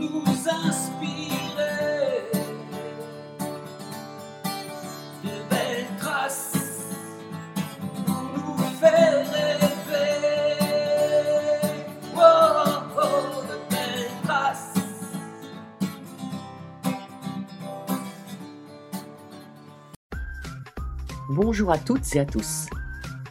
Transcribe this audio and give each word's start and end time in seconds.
nous 0.00 0.24
inspirer 0.48 2.24
de 5.22 5.30
belles 5.50 5.96
traces 5.98 6.86
pour 8.06 8.22
nous 8.34 8.56
faire 8.80 9.30
rêver. 9.30 10.20
Oh, 12.16 12.20
oh, 12.96 13.42
de 13.42 13.56
belles 13.70 14.10
traces. 14.24 14.74
Bonjour 21.28 21.72
à 21.72 21.78
toutes 21.78 22.16
et 22.16 22.20
à 22.20 22.24
tous. 22.24 22.66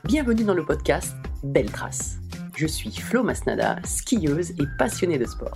Bienvenue 0.03 0.43
dans 0.43 0.53
le 0.53 0.63
podcast 0.63 1.15
Belle 1.43 1.71
Trace. 1.71 2.17
Je 2.55 2.67
suis 2.67 2.91
Flo 2.91 3.23
Masnada, 3.23 3.77
skieuse 3.83 4.51
et 4.51 4.65
passionnée 4.77 5.17
de 5.17 5.25
sport. 5.25 5.55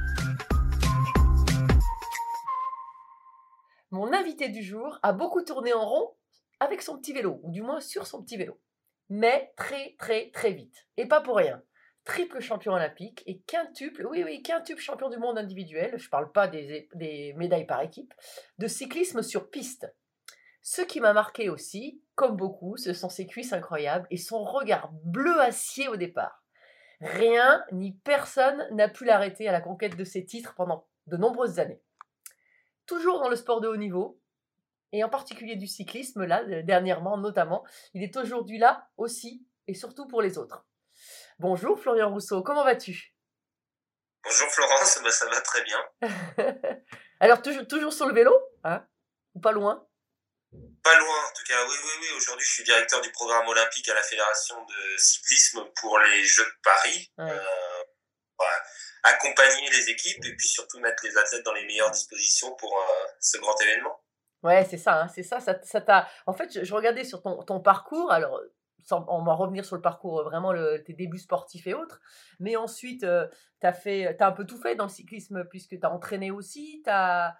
Du 4.49 4.63
jour 4.63 4.97
a 5.03 5.13
beaucoup 5.13 5.43
tourné 5.43 5.71
en 5.71 5.85
rond 5.85 6.15
avec 6.59 6.81
son 6.81 6.97
petit 6.97 7.13
vélo, 7.13 7.39
ou 7.43 7.51
du 7.51 7.61
moins 7.61 7.79
sur 7.79 8.07
son 8.07 8.23
petit 8.23 8.37
vélo. 8.37 8.59
Mais 9.09 9.53
très 9.55 9.95
très 9.99 10.31
très 10.31 10.51
vite. 10.51 10.87
Et 10.97 11.05
pas 11.05 11.21
pour 11.21 11.35
rien. 11.37 11.61
Triple 12.05 12.39
champion 12.39 12.73
olympique 12.73 13.21
et 13.27 13.41
quintuple, 13.41 14.07
oui 14.07 14.23
oui, 14.23 14.41
quintuple 14.41 14.81
champion 14.81 15.09
du 15.09 15.19
monde 15.19 15.37
individuel, 15.37 15.93
je 15.97 16.09
parle 16.09 16.31
pas 16.31 16.47
des, 16.47 16.89
des 16.95 17.33
médailles 17.33 17.67
par 17.67 17.81
équipe, 17.81 18.15
de 18.57 18.65
cyclisme 18.65 19.21
sur 19.21 19.51
piste. 19.51 19.93
Ce 20.63 20.81
qui 20.81 20.99
m'a 21.01 21.13
marqué 21.13 21.49
aussi, 21.49 22.01
comme 22.15 22.35
beaucoup, 22.35 22.77
ce 22.77 22.93
sont 22.93 23.09
ses 23.09 23.27
cuisses 23.27 23.53
incroyables 23.53 24.07
et 24.09 24.17
son 24.17 24.43
regard 24.43 24.89
bleu 25.03 25.39
acier 25.39 25.87
au 25.87 25.97
départ. 25.97 26.43
Rien 26.99 27.63
ni 27.71 27.93
personne 27.93 28.67
n'a 28.71 28.89
pu 28.89 29.05
l'arrêter 29.05 29.47
à 29.47 29.51
la 29.51 29.61
conquête 29.61 29.95
de 29.95 30.03
ses 30.03 30.25
titres 30.25 30.55
pendant 30.55 30.87
de 31.05 31.17
nombreuses 31.17 31.59
années. 31.59 31.83
Toujours 32.87 33.19
dans 33.19 33.29
le 33.29 33.35
sport 33.35 33.61
de 33.61 33.67
haut 33.67 33.77
niveau, 33.77 34.19
et 34.91 35.03
en 35.03 35.09
particulier 35.09 35.55
du 35.55 35.67
cyclisme, 35.67 36.25
là, 36.25 36.43
euh, 36.43 36.61
dernièrement 36.63 37.17
notamment, 37.17 37.65
il 37.93 38.03
est 38.03 38.15
aujourd'hui 38.17 38.57
là 38.57 38.87
aussi 38.97 39.45
et 39.67 39.73
surtout 39.73 40.07
pour 40.07 40.21
les 40.21 40.37
autres. 40.37 40.65
Bonjour 41.39 41.79
Florian 41.79 42.11
Rousseau, 42.11 42.43
comment 42.43 42.63
vas-tu? 42.63 43.15
Bonjour 44.23 44.47
Florence, 44.49 44.99
bah, 45.03 45.11
ça 45.11 45.25
va 45.27 45.41
très 45.41 45.63
bien. 45.63 45.83
Alors 47.19 47.41
toujours, 47.41 47.67
toujours 47.67 47.93
sur 47.93 48.05
le 48.05 48.13
vélo, 48.13 48.33
hein? 48.63 48.85
Ou 49.33 49.39
pas 49.39 49.51
loin? 49.51 49.87
Pas 50.83 50.97
loin, 50.97 51.17
en 51.29 51.33
tout 51.33 51.43
cas, 51.47 51.63
oui, 51.65 51.75
oui, 51.83 51.91
oui. 52.01 52.07
Aujourd'hui, 52.17 52.45
je 52.45 52.53
suis 52.53 52.63
directeur 52.63 53.01
du 53.01 53.11
programme 53.11 53.47
olympique 53.47 53.87
à 53.89 53.93
la 53.93 54.03
Fédération 54.03 54.63
de 54.65 54.97
cyclisme 54.97 55.63
pour 55.79 55.97
les 55.99 56.23
Jeux 56.23 56.43
de 56.43 56.61
Paris. 56.63 57.11
Ouais. 57.17 57.31
Euh, 57.31 57.83
voilà. 58.37 58.63
Accompagner 59.03 59.69
les 59.69 59.89
équipes 59.89 60.25
et 60.25 60.35
puis 60.35 60.47
surtout 60.47 60.79
mettre 60.79 61.05
les 61.05 61.17
athlètes 61.17 61.43
dans 61.43 61.53
les 61.53 61.65
meilleures 61.65 61.91
dispositions 61.91 62.53
pour 62.55 62.77
euh, 62.77 63.07
ce 63.19 63.37
grand 63.37 63.59
événement. 63.61 64.03
Ouais, 64.43 64.65
c'est 64.65 64.77
ça, 64.77 65.03
hein, 65.03 65.07
c'est 65.07 65.23
ça, 65.23 65.39
ça, 65.39 65.81
t'a... 65.81 66.07
En 66.25 66.33
fait, 66.33 66.51
je, 66.51 66.63
je 66.63 66.73
regardais 66.73 67.03
sur 67.03 67.21
ton, 67.21 67.43
ton 67.43 67.59
parcours, 67.59 68.11
alors 68.11 68.41
sans, 68.83 69.05
on 69.09 69.23
va 69.23 69.33
revenir 69.33 69.63
sur 69.65 69.75
le 69.75 69.81
parcours, 69.81 70.19
euh, 70.19 70.23
vraiment 70.23 70.51
le, 70.53 70.83
tes 70.83 70.93
débuts 70.93 71.19
sportifs 71.19 71.67
et 71.67 71.73
autres, 71.73 72.01
mais 72.39 72.55
ensuite, 72.55 73.03
euh, 73.03 73.27
tu 73.61 73.67
as 73.67 74.27
un 74.27 74.31
peu 74.31 74.45
tout 74.45 74.59
fait 74.59 74.75
dans 74.75 74.85
le 74.85 74.89
cyclisme 74.89 75.45
puisque 75.45 75.79
tu 75.79 75.85
as 75.85 75.91
entraîné 75.91 76.31
aussi, 76.31 76.81
tu 76.83 76.89
as, 76.89 77.35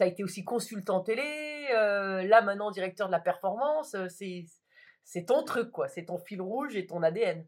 été 0.00 0.22
aussi 0.22 0.44
consultant 0.44 1.00
télé, 1.00 1.68
euh, 1.72 2.22
là 2.22 2.42
maintenant 2.42 2.70
directeur 2.70 3.08
de 3.08 3.12
la 3.12 3.20
performance, 3.20 3.94
euh, 3.94 4.06
c'est, 4.08 4.44
c'est 5.04 5.24
ton 5.24 5.42
truc, 5.42 5.70
quoi, 5.72 5.88
c'est 5.88 6.04
ton 6.04 6.18
fil 6.18 6.40
rouge 6.40 6.76
et 6.76 6.86
ton 6.86 7.02
ADN. 7.02 7.44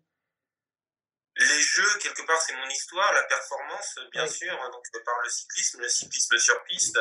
Les 1.36 1.46
Jeux, 1.46 1.98
quelque 2.02 2.26
part, 2.26 2.40
c'est 2.42 2.54
mon 2.56 2.68
histoire, 2.68 3.12
la 3.14 3.22
performance, 3.22 3.98
bien 4.12 4.24
Oui. 4.24 4.28
sûr. 4.28 4.52
donc, 4.72 4.82
je 4.92 4.98
parle 5.00 5.22
le 5.24 5.30
cyclisme, 5.30 5.80
le 5.80 5.88
cyclisme 5.88 6.36
sur 6.36 6.62
piste, 6.64 6.98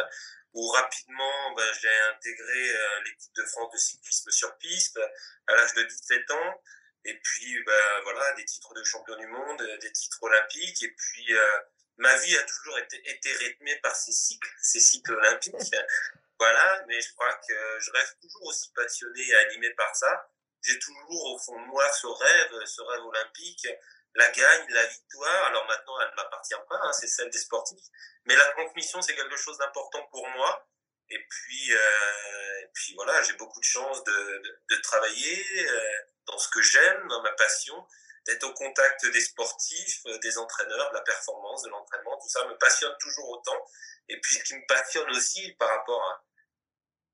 où 0.53 0.67
rapidement, 0.69 1.53
ben, 1.55 1.73
j'ai 1.79 1.99
intégré 2.13 2.75
euh, 2.75 3.01
l'équipe 3.05 3.33
de 3.35 3.45
France 3.45 3.71
de 3.71 3.77
cyclisme 3.77 4.31
sur 4.31 4.57
piste 4.57 4.99
à 5.47 5.55
l'âge 5.55 5.73
de 5.75 5.83
17 5.83 6.31
ans. 6.31 6.63
Et 7.05 7.17
puis, 7.19 7.63
ben, 7.63 8.01
voilà, 8.03 8.33
des 8.33 8.45
titres 8.45 8.73
de 8.73 8.83
champion 8.83 9.15
du 9.17 9.27
monde, 9.27 9.61
euh, 9.61 9.77
des 9.77 9.91
titres 9.91 10.21
olympiques. 10.21 10.83
Et 10.83 10.91
puis, 10.91 11.33
euh, 11.33 11.59
ma 11.97 12.17
vie 12.17 12.35
a 12.35 12.43
toujours 12.43 12.79
été, 12.79 13.01
été 13.09 13.31
rythmée 13.33 13.75
par 13.77 13.95
ces 13.95 14.11
cycles, 14.11 14.49
ces 14.61 14.79
cycles 14.79 15.13
olympiques. 15.13 15.53
voilà, 16.39 16.83
mais 16.87 16.99
je 16.99 17.13
crois 17.13 17.33
que 17.47 17.79
je 17.79 17.91
reste 17.91 18.19
toujours 18.21 18.45
aussi 18.47 18.71
passionné 18.73 19.21
et 19.21 19.35
animé 19.35 19.69
par 19.75 19.95
ça. 19.95 20.29
J'ai 20.61 20.79
toujours 20.79 21.33
au 21.33 21.39
fond 21.39 21.61
de 21.61 21.67
moi 21.67 21.89
ce 21.93 22.07
rêve, 22.07 22.65
ce 22.65 22.81
rêve 22.81 23.05
olympique 23.05 23.67
la 24.15 24.29
gagne, 24.31 24.65
la 24.69 24.85
victoire, 24.85 25.45
alors 25.45 25.65
maintenant 25.67 25.99
elle 26.01 26.09
ne 26.09 26.15
m'appartient 26.15 26.55
pas, 26.67 26.79
hein, 26.81 26.91
c'est 26.93 27.07
celle 27.07 27.29
des 27.29 27.37
sportifs, 27.37 27.85
mais 28.25 28.35
la 28.35 28.45
transmission 28.51 29.01
c'est 29.01 29.15
quelque 29.15 29.37
chose 29.37 29.57
d'important 29.57 30.05
pour 30.11 30.27
moi. 30.29 30.65
Et 31.11 31.25
puis, 31.27 31.73
euh, 31.73 32.59
et 32.61 32.67
puis 32.71 32.93
voilà, 32.93 33.19
j'ai 33.23 33.33
beaucoup 33.33 33.59
de 33.59 33.65
chance 33.65 34.03
de, 34.03 34.11
de, 34.11 34.59
de 34.69 34.81
travailler 34.81 35.43
euh, 35.67 35.91
dans 36.27 36.37
ce 36.37 36.47
que 36.49 36.61
j'aime, 36.61 37.07
dans 37.07 37.23
ma 37.23 37.31
passion, 37.31 37.83
d'être 38.27 38.43
au 38.43 38.53
contact 38.53 39.05
des 39.07 39.21
sportifs, 39.21 40.01
euh, 40.05 40.19
des 40.19 40.37
entraîneurs, 40.37 40.89
de 40.91 40.95
la 40.95 41.01
performance, 41.01 41.63
de 41.63 41.69
l'entraînement, 41.69 42.17
tout 42.21 42.29
ça 42.29 42.45
me 42.45 42.55
passionne 42.57 42.95
toujours 42.99 43.27
autant. 43.29 43.65
Et 44.07 44.19
puis 44.21 44.35
ce 44.35 44.43
qui 44.43 44.55
me 44.55 44.65
passionne 44.67 45.09
aussi 45.09 45.51
par 45.53 45.69
rapport 45.69 46.01
à 46.11 46.23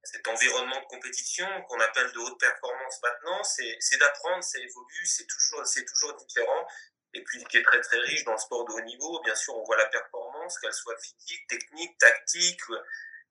cet 0.06 0.28
environnement 0.28 0.80
de 0.80 0.86
compétition 0.86 1.48
qu'on 1.68 1.80
appelle 1.80 2.12
de 2.12 2.20
haute 2.20 2.40
performance 2.40 3.02
maintenant, 3.02 3.44
c'est 3.44 3.98
d'apprendre, 3.98 4.44
c'est 4.44 4.62
évolue, 4.62 5.06
c'est 5.06 5.26
toujours, 5.26 5.66
c'est 5.66 5.86
toujours 5.86 6.14
différent. 6.16 6.68
Et 7.14 7.24
puis, 7.24 7.44
qui 7.46 7.58
est 7.58 7.64
très 7.64 7.80
très 7.82 7.98
riche 8.00 8.24
dans 8.26 8.34
le 8.34 8.38
sport 8.38 8.66
de 8.66 8.74
haut 8.74 8.82
niveau, 8.82 9.22
bien 9.24 9.36
sûr, 9.36 9.56
on 9.56 9.64
voit 9.64 9.78
la 9.78 9.88
performance, 9.88 10.60
qu'elle 10.60 10.74
soit 10.74 10.98
physique, 11.00 11.48
technique, 11.48 11.98
tactique, 11.98 12.62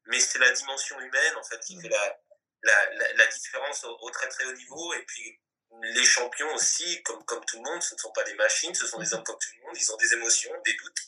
mais 0.07 0.19
c'est 0.19 0.39
la 0.39 0.51
dimension 0.51 0.99
humaine 1.01 1.37
en 1.37 1.43
fait 1.43 1.61
qui 1.61 1.81
fait 1.81 1.89
la, 1.89 2.19
la, 2.63 2.91
la, 2.95 3.13
la 3.13 3.27
différence 3.27 3.85
au, 3.85 3.97
au, 4.01 4.11
très 4.11 4.29
très 4.29 4.45
haut 4.47 4.53
niveau. 4.55 4.95
Et 4.95 5.05
puis, 5.05 5.41
les 5.83 6.05
champions 6.05 6.53
aussi, 6.55 7.03
comme, 7.03 7.25
comme 7.25 7.45
tout 7.45 7.57
le 7.57 7.71
monde, 7.71 7.83
ce 7.83 7.95
ne 7.95 8.01
sont 8.01 8.13
pas 8.13 8.25
des 8.25 8.35
machines, 8.35 8.75
ce 8.75 8.87
sont 8.87 8.99
des 8.99 9.13
hommes 9.13 9.25
comme 9.25 9.39
tout 9.39 9.51
le 9.59 9.67
monde, 9.67 9.77
ils 9.77 9.93
ont 9.93 9.97
des 9.97 10.13
émotions, 10.15 10.53
des 10.65 10.75
doutes. 10.75 11.01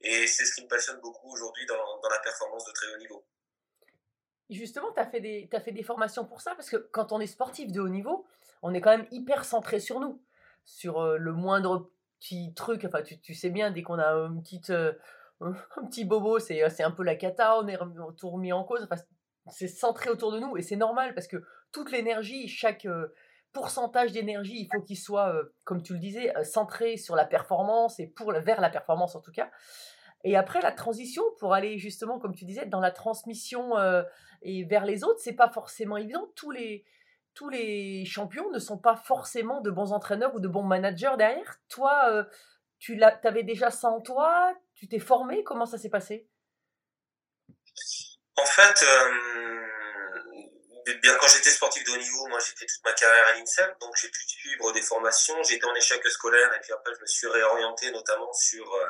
Et 0.00 0.26
c'est 0.26 0.44
ce 0.44 0.54
qui 0.54 0.62
me 0.62 0.68
passionne 0.68 1.00
beaucoup 1.00 1.32
aujourd'hui 1.32 1.64
dans, 1.66 2.00
dans 2.00 2.08
la 2.08 2.18
performance 2.18 2.64
de 2.64 2.72
très 2.72 2.86
haut 2.92 2.98
niveau. 2.98 3.26
Justement, 4.50 4.92
tu 4.92 5.00
as, 5.00 5.06
fait 5.06 5.20
des- 5.20 5.48
fait 5.64 5.72
des 5.72 5.82
formations 5.82 6.24
pour 6.24 6.40
ça, 6.40 6.54
parce 6.54 6.70
que 6.70 6.76
quand 6.76 7.12
on 7.12 7.20
est 7.20 7.26
sportif 7.26 7.72
de 7.72 7.80
haut 7.80 7.88
niveau, 7.88 8.26
on 8.62 8.74
est 8.74 8.80
quand 8.80 8.96
même 8.96 9.06
hyper 9.10 9.44
centré 9.44 9.80
sur 9.80 9.98
nous, 10.00 10.22
sur 10.64 11.00
euh, 11.00 11.16
le 11.18 11.32
moindre 11.32 11.90
petit 12.20 12.54
truc. 12.54 12.84
Enfin, 12.84 13.02
tu, 13.02 13.18
tu 13.20 13.34
sais 13.34 13.50
bien, 13.50 13.70
dès 13.70 13.82
qu'on 13.82 13.98
a 13.98 14.12
une 14.12 14.40
petite, 14.42 14.70
euh, 14.70 14.92
un 15.40 15.84
petit 15.86 16.04
bobo, 16.04 16.38
c'est 16.38 16.62
euh, 16.62 16.68
c'est 16.70 16.84
un 16.84 16.92
peu 16.92 17.02
la 17.02 17.16
cata, 17.16 17.58
on 17.58 17.66
est 17.66 17.78
tout 18.16 18.30
remis 18.30 18.52
en 18.52 18.62
cause. 18.64 18.84
Enfin, 18.84 19.02
c'est 19.50 19.68
centré 19.68 20.10
autour 20.10 20.32
de 20.32 20.38
nous, 20.40 20.56
et 20.56 20.62
c'est 20.62 20.76
normal, 20.76 21.14
parce 21.14 21.26
que 21.28 21.44
toute 21.72 21.90
l'énergie, 21.90 22.48
chaque 22.48 22.86
pourcentage 23.52 24.12
d'énergie, 24.12 24.60
il 24.60 24.68
faut 24.72 24.82
qu'il 24.82 24.98
soit, 24.98 25.32
comme 25.64 25.82
tu 25.82 25.92
le 25.92 26.00
disais, 26.00 26.32
centré 26.44 26.96
sur 26.96 27.14
la 27.14 27.24
performance, 27.24 28.00
et 28.00 28.08
pour, 28.08 28.32
vers 28.32 28.60
la 28.60 28.70
performance 28.70 29.14
en 29.14 29.20
tout 29.20 29.30
cas. 29.30 29.50
Et 30.24 30.36
après, 30.36 30.60
la 30.60 30.72
transition 30.72 31.22
pour 31.38 31.54
aller 31.54 31.78
justement, 31.78 32.18
comme 32.18 32.34
tu 32.34 32.44
disais, 32.44 32.66
dans 32.66 32.80
la 32.80 32.90
transmission 32.90 33.78
euh, 33.78 34.02
et 34.42 34.64
vers 34.64 34.84
les 34.84 35.04
autres, 35.04 35.20
c'est 35.20 35.34
pas 35.34 35.48
forcément 35.48 35.96
évident. 35.96 36.28
Tous 36.34 36.50
les, 36.50 36.84
tous 37.34 37.48
les 37.48 38.04
champions 38.04 38.50
ne 38.50 38.58
sont 38.58 38.78
pas 38.78 38.96
forcément 38.96 39.60
de 39.60 39.70
bons 39.70 39.92
entraîneurs 39.92 40.34
ou 40.34 40.40
de 40.40 40.48
bons 40.48 40.64
managers 40.64 41.14
derrière. 41.16 41.60
Toi, 41.68 42.10
euh, 42.10 42.24
tu 42.78 43.00
avais 43.02 43.44
déjà 43.44 43.70
ça 43.70 43.88
en 43.88 44.00
toi? 44.00 44.52
Tu 44.74 44.88
t'es 44.88 44.98
formé? 44.98 45.44
Comment 45.44 45.66
ça 45.66 45.78
s'est 45.78 45.90
passé? 45.90 46.26
En 48.36 48.44
fait, 48.44 48.84
euh, 48.84 49.55
bien 50.94 51.16
quand 51.20 51.26
j'étais 51.28 51.50
sportif 51.50 51.82
de 51.84 51.90
haut 51.90 51.96
niveau, 51.96 52.26
moi 52.28 52.38
j'ai 52.38 52.54
fait 52.56 52.66
toute 52.66 52.84
ma 52.84 52.92
carrière 52.92 53.26
à 53.26 53.32
l'INSEP, 53.32 53.76
donc 53.80 53.94
j'ai 54.00 54.08
pu 54.08 54.20
suivre 54.26 54.72
des 54.72 54.82
formations. 54.82 55.42
J'étais 55.42 55.64
en 55.64 55.74
échec 55.74 56.06
scolaire 56.08 56.54
et 56.54 56.60
puis 56.60 56.72
après 56.72 56.94
je 56.94 57.00
me 57.00 57.06
suis 57.06 57.26
réorienté 57.26 57.90
notamment 57.90 58.32
sur 58.32 58.72
euh, 58.72 58.86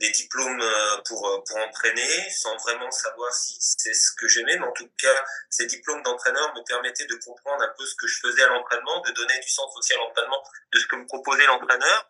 des 0.00 0.10
diplômes 0.10 0.60
euh, 0.60 0.96
pour 1.06 1.28
euh, 1.28 1.38
pour 1.46 1.56
entraîner, 1.58 2.30
sans 2.30 2.56
vraiment 2.56 2.90
savoir 2.90 3.32
si 3.32 3.56
c'est 3.60 3.94
ce 3.94 4.10
que 4.16 4.26
j'aimais, 4.26 4.56
mais 4.58 4.66
en 4.66 4.72
tout 4.72 4.90
cas 5.00 5.24
ces 5.48 5.66
diplômes 5.66 6.02
d'entraîneur 6.02 6.52
me 6.54 6.64
permettaient 6.64 7.06
de 7.06 7.16
comprendre 7.24 7.62
un 7.62 7.74
peu 7.78 7.86
ce 7.86 7.94
que 7.94 8.08
je 8.08 8.18
faisais 8.20 8.42
à 8.42 8.48
l'entraînement, 8.48 9.00
de 9.02 9.12
donner 9.12 9.38
du 9.38 9.48
sens 9.48 9.72
aussi 9.76 9.94
à 9.94 9.96
l'entraînement, 9.98 10.42
de 10.72 10.78
ce 10.78 10.86
que 10.86 10.96
me 10.96 11.06
proposait 11.06 11.46
l'entraîneur. 11.46 12.08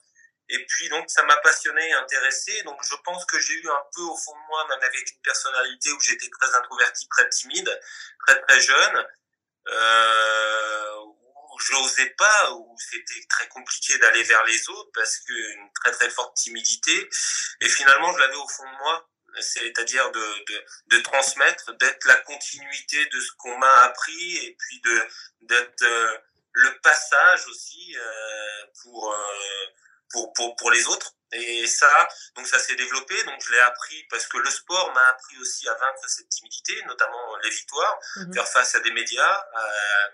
Et 0.50 0.66
puis 0.66 0.88
donc 0.88 1.10
ça 1.10 1.22
m'a 1.24 1.36
passionné, 1.38 1.92
intéressé. 1.92 2.62
Donc 2.62 2.78
je 2.82 2.94
pense 3.04 3.24
que 3.26 3.38
j'ai 3.38 3.54
eu 3.54 3.68
un 3.68 3.82
peu 3.94 4.02
au 4.02 4.16
fond 4.16 4.32
de 4.32 4.46
moi, 4.48 4.66
même 4.68 4.82
avec 4.82 5.10
une 5.12 5.20
personnalité 5.20 5.92
où 5.92 6.00
j'étais 6.00 6.30
très 6.30 6.54
introverti, 6.54 7.08
très 7.08 7.28
timide, 7.28 7.80
très 8.26 8.40
très 8.42 8.60
jeune, 8.60 9.06
euh, 9.68 10.96
où 10.96 11.58
j'osais 11.58 12.10
pas, 12.10 12.52
où 12.52 12.76
c'était 12.78 13.26
très 13.28 13.48
compliqué 13.48 13.98
d'aller 13.98 14.22
vers 14.22 14.44
les 14.44 14.68
autres 14.70 14.90
parce 14.94 15.18
qu'une 15.18 15.72
très 15.82 15.92
très 15.92 16.10
forte 16.10 16.36
timidité. 16.36 17.08
Et 17.60 17.68
finalement 17.68 18.12
je 18.12 18.18
l'avais 18.18 18.36
au 18.36 18.48
fond 18.48 18.64
de 18.64 18.78
moi, 18.78 19.08
c'est-à-dire 19.40 20.10
de, 20.10 20.44
de, 20.46 20.64
de, 20.96 21.02
transmettre, 21.02 21.76
d'être 21.76 22.06
la 22.06 22.16
continuité 22.16 23.04
de 23.06 23.20
ce 23.20 23.32
qu'on 23.38 23.56
m'a 23.58 23.82
appris 23.84 24.36
et 24.38 24.56
puis 24.58 24.80
de 24.80 25.08
d'être 25.42 25.82
euh, 25.82 26.18
le 26.52 26.80
passage 26.80 27.46
aussi 27.46 27.96
euh, 27.96 28.66
pour, 28.82 29.12
euh, 29.12 29.66
pour, 30.10 30.32
pour, 30.32 30.56
pour 30.56 30.70
les 30.70 30.86
autres. 30.86 31.12
Et 31.32 31.66
ça, 31.66 32.08
donc 32.36 32.46
ça 32.46 32.58
s'est 32.58 32.74
développé, 32.76 33.22
donc 33.24 33.38
je 33.44 33.52
l'ai 33.52 33.58
appris 33.60 34.02
parce 34.10 34.26
que 34.26 34.38
le 34.38 34.48
sport 34.50 34.92
m'a 34.94 35.06
appris 35.08 35.36
aussi 35.38 35.68
à 35.68 35.74
vaincre 35.74 36.08
cette 36.08 36.28
timidité, 36.30 36.82
notamment 36.86 37.36
les 37.42 37.50
victoires, 37.50 37.98
Mhm. 38.16 38.32
faire 38.32 38.48
face 38.48 38.74
à 38.76 38.80
des 38.80 38.92
médias, 38.92 39.44
à, 39.54 39.68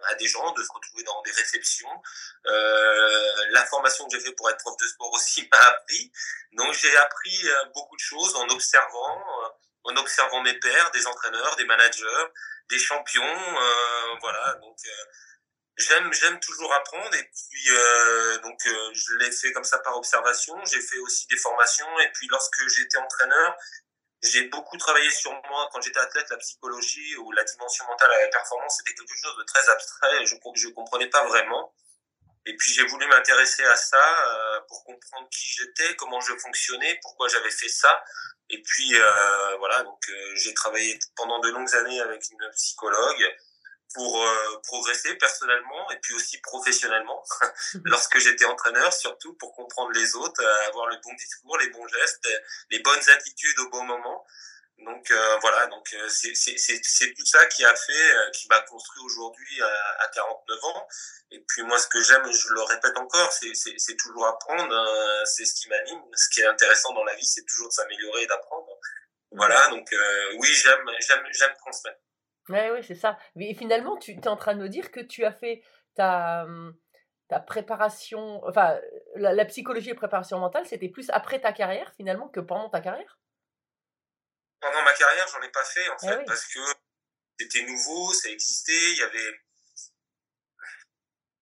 à 0.08 0.14
des 0.16 0.26
gens, 0.26 0.50
de 0.52 0.62
se 0.64 0.72
retrouver 0.72 1.04
dans 1.04 1.22
des 1.22 1.30
réceptions. 1.30 2.02
Euh, 2.46 3.32
la 3.50 3.64
formation 3.66 4.06
que 4.08 4.18
j'ai 4.18 4.24
fait 4.24 4.32
pour 4.32 4.50
être 4.50 4.58
prof 4.58 4.76
de 4.76 4.86
sport 4.88 5.12
aussi 5.12 5.48
m'a 5.52 5.58
appris. 5.68 6.10
Donc 6.52 6.72
j'ai 6.74 6.96
appris 6.96 7.48
euh, 7.48 7.64
beaucoup 7.74 7.96
de 7.96 8.00
choses 8.00 8.34
en 8.36 8.48
observant, 8.48 9.24
euh, 9.44 9.48
en 9.84 9.96
observant 9.96 10.40
mes 10.42 10.54
pairs, 10.58 10.90
des 10.92 11.06
entraîneurs, 11.06 11.56
des 11.56 11.64
managers, 11.64 12.24
des 12.70 12.78
champions, 12.78 13.22
euh, 13.58 14.14
voilà. 14.20 14.54
Donc 14.54 14.76
euh, 14.86 15.04
j'aime 15.76 16.12
j'aime 16.12 16.38
toujours 16.40 16.72
apprendre 16.74 17.14
et 17.14 17.24
puis 17.24 17.70
euh, 17.70 18.38
donc 18.38 18.58
euh, 18.66 18.90
je 18.92 19.14
l'ai 19.14 19.30
fait 19.30 19.52
comme 19.52 19.64
ça 19.64 19.78
par 19.78 19.96
observation. 19.96 20.54
J'ai 20.66 20.80
fait 20.80 20.98
aussi 20.98 21.26
des 21.28 21.36
formations 21.36 21.98
et 22.00 22.10
puis 22.12 22.26
lorsque 22.28 22.68
j'étais 22.68 22.98
entraîneur, 22.98 23.56
j'ai 24.22 24.44
beaucoup 24.48 24.76
travaillé 24.78 25.10
sur 25.10 25.32
moi 25.32 25.68
quand 25.72 25.80
j'étais 25.82 26.00
athlète, 26.00 26.30
la 26.30 26.38
psychologie 26.38 27.16
ou 27.16 27.32
la 27.32 27.44
dimension 27.44 27.84
mentale 27.86 28.10
à 28.12 28.20
la 28.20 28.28
performance, 28.28 28.76
c'était 28.78 28.94
quelque 28.94 29.14
chose 29.14 29.36
de 29.38 29.44
très 29.44 29.68
abstrait. 29.68 30.26
Je 30.26 30.36
je 30.54 30.68
comprenais 30.68 31.08
pas 31.08 31.24
vraiment. 31.26 31.74
Et 32.46 32.54
puis 32.56 32.72
j'ai 32.72 32.84
voulu 32.86 33.06
m'intéresser 33.06 33.64
à 33.64 33.76
ça 33.76 33.96
euh, 33.96 34.60
pour 34.68 34.84
comprendre 34.84 35.28
qui 35.30 35.46
j'étais, 35.46 35.96
comment 35.96 36.20
je 36.20 36.36
fonctionnais, 36.36 36.98
pourquoi 37.02 37.28
j'avais 37.28 37.50
fait 37.50 37.68
ça. 37.68 38.04
Et 38.50 38.60
puis 38.62 38.94
euh, 38.94 39.56
voilà, 39.58 39.82
donc 39.82 39.98
euh, 40.10 40.34
j'ai 40.34 40.52
travaillé 40.52 40.98
pendant 41.16 41.38
de 41.40 41.48
longues 41.48 41.74
années 41.74 42.00
avec 42.00 42.22
une 42.30 42.50
psychologue 42.54 43.36
pour 43.94 44.22
euh, 44.22 44.60
progresser 44.64 45.14
personnellement 45.14 45.90
et 45.92 45.98
puis 46.00 46.14
aussi 46.14 46.38
professionnellement 46.38 47.22
lorsque 47.84 48.18
j'étais 48.18 48.44
entraîneur 48.44 48.92
surtout 48.92 49.34
pour 49.34 49.54
comprendre 49.54 49.92
les 49.92 50.14
autres 50.14 50.42
euh, 50.42 50.68
avoir 50.68 50.86
le 50.88 50.96
bon 51.02 51.12
discours 51.14 51.56
les 51.58 51.68
bons 51.70 51.86
gestes 51.88 52.28
les 52.70 52.80
bonnes 52.80 53.10
attitudes 53.10 53.58
au 53.60 53.70
bon 53.70 53.84
moment. 53.84 54.26
Donc 54.78 55.10
euh, 55.10 55.36
voilà 55.40 55.66
donc 55.68 55.86
euh, 55.94 56.08
c'est 56.08 56.34
c'est 56.34 57.14
tout 57.14 57.24
ça 57.24 57.46
qui 57.46 57.64
a 57.64 57.74
fait 57.74 58.14
euh, 58.16 58.30
qui 58.30 58.48
m'a 58.48 58.60
construit 58.62 59.02
aujourd'hui 59.04 59.62
à, 59.62 60.02
à 60.04 60.08
49 60.08 60.64
ans. 60.64 60.88
Et 61.30 61.40
puis 61.46 61.62
moi 61.62 61.78
ce 61.78 61.86
que 61.86 62.02
j'aime 62.02 62.30
je 62.32 62.52
le 62.52 62.62
répète 62.62 62.96
encore 62.98 63.32
c'est 63.32 63.54
c'est 63.54 63.78
c'est 63.78 63.96
toujours 63.96 64.26
apprendre 64.26 64.74
euh, 64.74 65.24
c'est 65.26 65.44
ce 65.44 65.54
qui 65.54 65.68
m'anime. 65.68 66.02
Ce 66.14 66.28
qui 66.28 66.40
est 66.40 66.46
intéressant 66.46 66.92
dans 66.92 67.04
la 67.04 67.14
vie 67.14 67.24
c'est 67.24 67.44
toujours 67.44 67.68
de 67.68 67.72
s'améliorer 67.72 68.22
et 68.22 68.26
d'apprendre. 68.26 68.68
Voilà 69.30 69.68
donc 69.68 69.92
euh, 69.92 70.32
oui 70.38 70.48
j'aime 70.52 70.90
j'aime 70.98 71.24
j'aime 71.30 71.54
transmettre 71.58 72.00
Ouais, 72.48 72.82
c'est 72.82 72.94
ça. 72.94 73.18
Mais 73.36 73.54
finalement, 73.54 73.96
tu 73.96 74.12
es 74.12 74.28
en 74.28 74.36
train 74.36 74.54
de 74.54 74.60
me 74.62 74.68
dire 74.68 74.90
que 74.90 75.00
tu 75.00 75.24
as 75.24 75.32
fait 75.32 75.62
ta, 75.94 76.46
ta 77.28 77.40
préparation, 77.40 78.44
enfin, 78.46 78.78
la, 79.14 79.32
la 79.32 79.44
psychologie 79.46 79.90
et 79.90 79.94
préparation 79.94 80.38
mentale, 80.38 80.66
c'était 80.66 80.88
plus 80.90 81.08
après 81.10 81.40
ta 81.40 81.52
carrière 81.52 81.92
finalement 81.96 82.28
que 82.28 82.40
pendant 82.40 82.68
ta 82.68 82.80
carrière? 82.80 83.18
Pendant 84.60 84.82
ma 84.82 84.92
carrière, 84.94 85.26
j'en 85.28 85.42
ai 85.42 85.50
pas 85.50 85.64
fait 85.64 85.88
en 85.88 85.96
Eh 86.02 86.06
fait 86.08 86.18
oui. 86.18 86.24
parce 86.26 86.44
que 86.46 86.60
c'était 87.38 87.62
nouveau, 87.62 88.12
ça 88.12 88.28
existait, 88.30 88.92
il 88.92 88.98
y 88.98 89.02
avait 89.02 89.30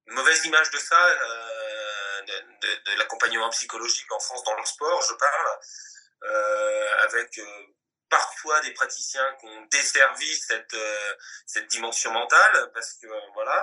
une 0.07 0.15
mauvaise 0.15 0.45
image 0.45 0.71
de 0.71 0.79
ça, 0.79 1.07
euh, 1.09 2.23
de, 2.23 2.33
de- 2.33 2.91
de 2.93 2.99
l'accompagnement 2.99 3.51
psychologique 3.51 4.11
en 4.13 4.21
France 4.21 4.43
dans 4.45 4.57
le 4.57 4.65
sport, 4.65 5.03
je 5.03 5.15
parle, 5.15 5.59
euh, 6.25 6.89
avec 7.05 7.39
euh, 7.39 7.67
parfois 8.17 8.61
des 8.61 8.73
praticiens 8.73 9.29
qui 9.41 9.47
ont 9.47 9.63
desservi 9.77 10.31
cette 10.37 10.75
euh, 10.75 11.15
cette 11.47 11.67
dimension 11.69 12.11
mentale 12.13 12.71
parce 12.75 12.93
que 13.01 13.07
euh, 13.07 13.21
voilà, 13.35 13.59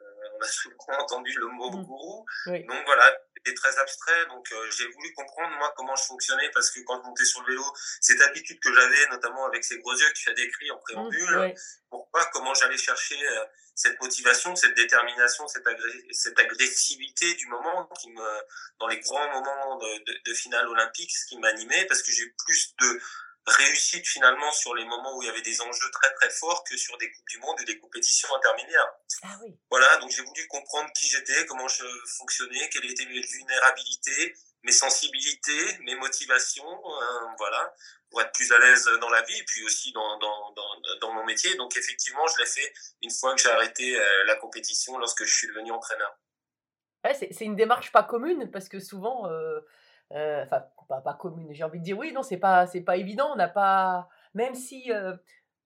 euh, 0.00 0.04
on 0.36 0.40
a 0.40 0.46
souvent 0.46 0.76
entendu 1.04 1.32
le 1.36 1.48
mot 1.48 1.70
Mhm. 1.70 1.84
gourou, 1.84 2.24
Oui. 2.46 2.64
donc 2.70 2.80
voilà, 2.86 3.06
c'était 3.36 3.54
très 3.62 3.76
abstrait. 3.78 4.26
Donc 4.26 4.46
euh, 4.52 4.70
j'ai 4.70 4.86
voulu 4.94 5.12
comprendre 5.14 5.54
moi 5.58 5.72
comment 5.76 5.96
je 5.96 6.04
fonctionnais 6.04 6.48
parce 6.54 6.70
que 6.70 6.80
quand 6.86 6.96
je 7.02 7.06
montais 7.08 7.24
sur 7.24 7.40
le 7.42 7.48
vélo, 7.52 7.64
cette 8.00 8.20
attitude 8.28 8.60
que 8.60 8.72
j'avais, 8.72 9.06
notamment 9.08 9.44
avec 9.46 9.64
ces 9.64 9.78
gros 9.78 9.94
yeux 10.00 10.08
que 10.08 10.18
tu 10.22 10.30
as 10.30 10.34
décrits 10.34 10.70
en 10.70 10.78
préambule, 10.78 11.36
ouais. 11.38 11.54
pourquoi, 11.90 12.24
comment 12.32 12.54
j'allais 12.54 12.78
chercher 12.78 13.18
cette 13.74 13.98
motivation, 14.02 14.54
cette 14.54 14.74
détermination, 14.74 15.48
cette, 15.48 15.64
agré- 15.66 16.06
cette 16.12 16.38
agressivité 16.38 17.34
du 17.34 17.46
moment 17.46 17.88
qui 18.00 18.10
me, 18.10 18.28
dans 18.78 18.86
les 18.86 19.00
grands 19.00 19.28
moments 19.32 19.76
de, 19.78 19.90
de, 20.04 20.14
de 20.26 20.34
finale 20.34 20.68
olympique, 20.68 21.10
ce 21.10 21.24
qui 21.26 21.38
m'animait 21.38 21.84
parce 21.86 22.02
que 22.02 22.12
j'ai 22.12 22.28
plus 22.44 22.74
de 22.80 23.00
réussite 23.46 24.06
finalement 24.06 24.52
sur 24.52 24.74
les 24.74 24.84
moments 24.84 25.16
où 25.16 25.22
il 25.22 25.26
y 25.26 25.28
avait 25.28 25.42
des 25.42 25.60
enjeux 25.60 25.90
très 25.90 26.12
très 26.14 26.30
forts 26.30 26.62
que 26.64 26.76
sur 26.76 26.96
des 26.98 27.10
coupes 27.10 27.28
du 27.28 27.38
monde 27.38 27.60
et 27.60 27.64
des 27.64 27.78
compétitions 27.78 28.28
intermédiaires. 28.36 28.92
Ah 29.22 29.36
oui. 29.42 29.58
Voilà, 29.70 29.96
donc 29.96 30.10
j'ai 30.10 30.22
voulu 30.22 30.46
comprendre 30.46 30.90
qui 30.92 31.08
j'étais, 31.08 31.44
comment 31.46 31.68
je 31.68 31.84
fonctionnais, 32.18 32.68
quelles 32.70 32.90
étaient 32.90 33.06
mes 33.06 33.20
vulnérabilités, 33.20 34.34
mes 34.62 34.72
sensibilités, 34.72 35.78
mes 35.80 35.96
motivations, 35.96 36.64
euh, 36.64 37.26
voilà, 37.36 37.74
pour 38.10 38.22
être 38.22 38.32
plus 38.32 38.52
à 38.52 38.58
l'aise 38.58 38.88
dans 39.00 39.10
la 39.10 39.22
vie 39.22 39.38
et 39.38 39.44
puis 39.44 39.64
aussi 39.64 39.92
dans, 39.92 40.18
dans, 40.18 40.52
dans, 40.52 40.98
dans 41.00 41.12
mon 41.12 41.24
métier. 41.24 41.54
Donc 41.56 41.76
effectivement, 41.76 42.26
je 42.28 42.42
l'ai 42.42 42.46
fait 42.46 42.72
une 43.02 43.10
fois 43.10 43.34
que 43.34 43.42
j'ai 43.42 43.50
arrêté 43.50 43.98
euh, 43.98 44.24
la 44.26 44.36
compétition 44.36 44.98
lorsque 44.98 45.24
je 45.24 45.34
suis 45.34 45.48
devenu 45.48 45.72
entraîneur. 45.72 46.16
Ouais, 47.04 47.14
c'est 47.14 47.44
une 47.44 47.56
démarche 47.56 47.90
pas 47.90 48.04
commune 48.04 48.52
parce 48.52 48.68
que 48.68 48.78
souvent, 48.78 49.28
euh, 49.28 49.58
enfin, 50.12 50.64
pas, 50.88 51.14
commune, 51.14 51.52
j'ai 51.52 51.64
envie 51.64 51.78
de 51.78 51.84
dire 51.84 51.98
oui, 51.98 52.12
non, 52.12 52.22
c'est 52.22 52.36
pas, 52.36 52.66
c'est 52.66 52.82
pas 52.82 52.96
évident. 52.96 53.30
On 53.32 53.36
n'a 53.36 53.48
pas, 53.48 54.08
même 54.34 54.54
si 54.54 54.92
euh, 54.92 55.16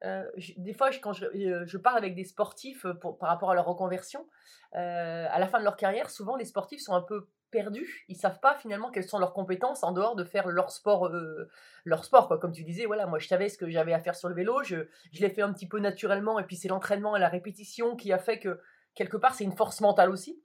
euh, 0.04 0.24
des 0.56 0.74
fois, 0.74 0.90
quand 1.02 1.12
je, 1.12 1.24
euh, 1.26 1.64
je 1.66 1.78
parle 1.78 1.98
avec 1.98 2.14
des 2.14 2.24
sportifs 2.24 2.84
euh, 2.84 2.94
par 2.94 3.28
rapport 3.28 3.50
à 3.50 3.54
leur 3.54 3.64
reconversion, 3.64 4.26
euh, 4.74 5.26
à 5.30 5.38
la 5.38 5.46
fin 5.46 5.58
de 5.58 5.64
leur 5.64 5.76
carrière, 5.76 6.10
souvent 6.10 6.36
les 6.36 6.44
sportifs 6.44 6.80
sont 6.80 6.94
un 6.94 7.02
peu 7.02 7.28
perdus. 7.50 8.04
Ils 8.08 8.16
savent 8.16 8.40
pas 8.40 8.54
finalement 8.54 8.90
quelles 8.90 9.08
sont 9.08 9.18
leurs 9.18 9.32
compétences 9.32 9.82
en 9.82 9.92
dehors 9.92 10.16
de 10.16 10.24
faire 10.24 10.48
leur 10.48 10.70
sport, 10.70 11.06
euh, 11.06 11.48
leur 11.84 12.04
sport 12.04 12.28
quoi. 12.28 12.38
Comme 12.38 12.52
tu 12.52 12.64
disais, 12.64 12.86
voilà, 12.86 13.06
moi 13.06 13.18
je 13.18 13.26
savais 13.28 13.48
ce 13.48 13.56
que 13.56 13.70
j'avais 13.70 13.94
à 13.94 14.00
faire 14.00 14.14
sur 14.14 14.28
le 14.28 14.34
vélo, 14.34 14.62
je, 14.62 14.88
je 15.12 15.20
l'ai 15.20 15.30
fait 15.30 15.42
un 15.42 15.52
petit 15.52 15.68
peu 15.68 15.78
naturellement, 15.80 16.38
et 16.38 16.44
puis 16.44 16.56
c'est 16.56 16.68
l'entraînement 16.68 17.16
et 17.16 17.20
la 17.20 17.28
répétition 17.28 17.96
qui 17.96 18.12
a 18.12 18.18
fait 18.18 18.38
que 18.38 18.60
quelque 18.94 19.16
part 19.16 19.34
c'est 19.34 19.44
une 19.44 19.56
force 19.56 19.80
mentale 19.80 20.10
aussi. 20.10 20.42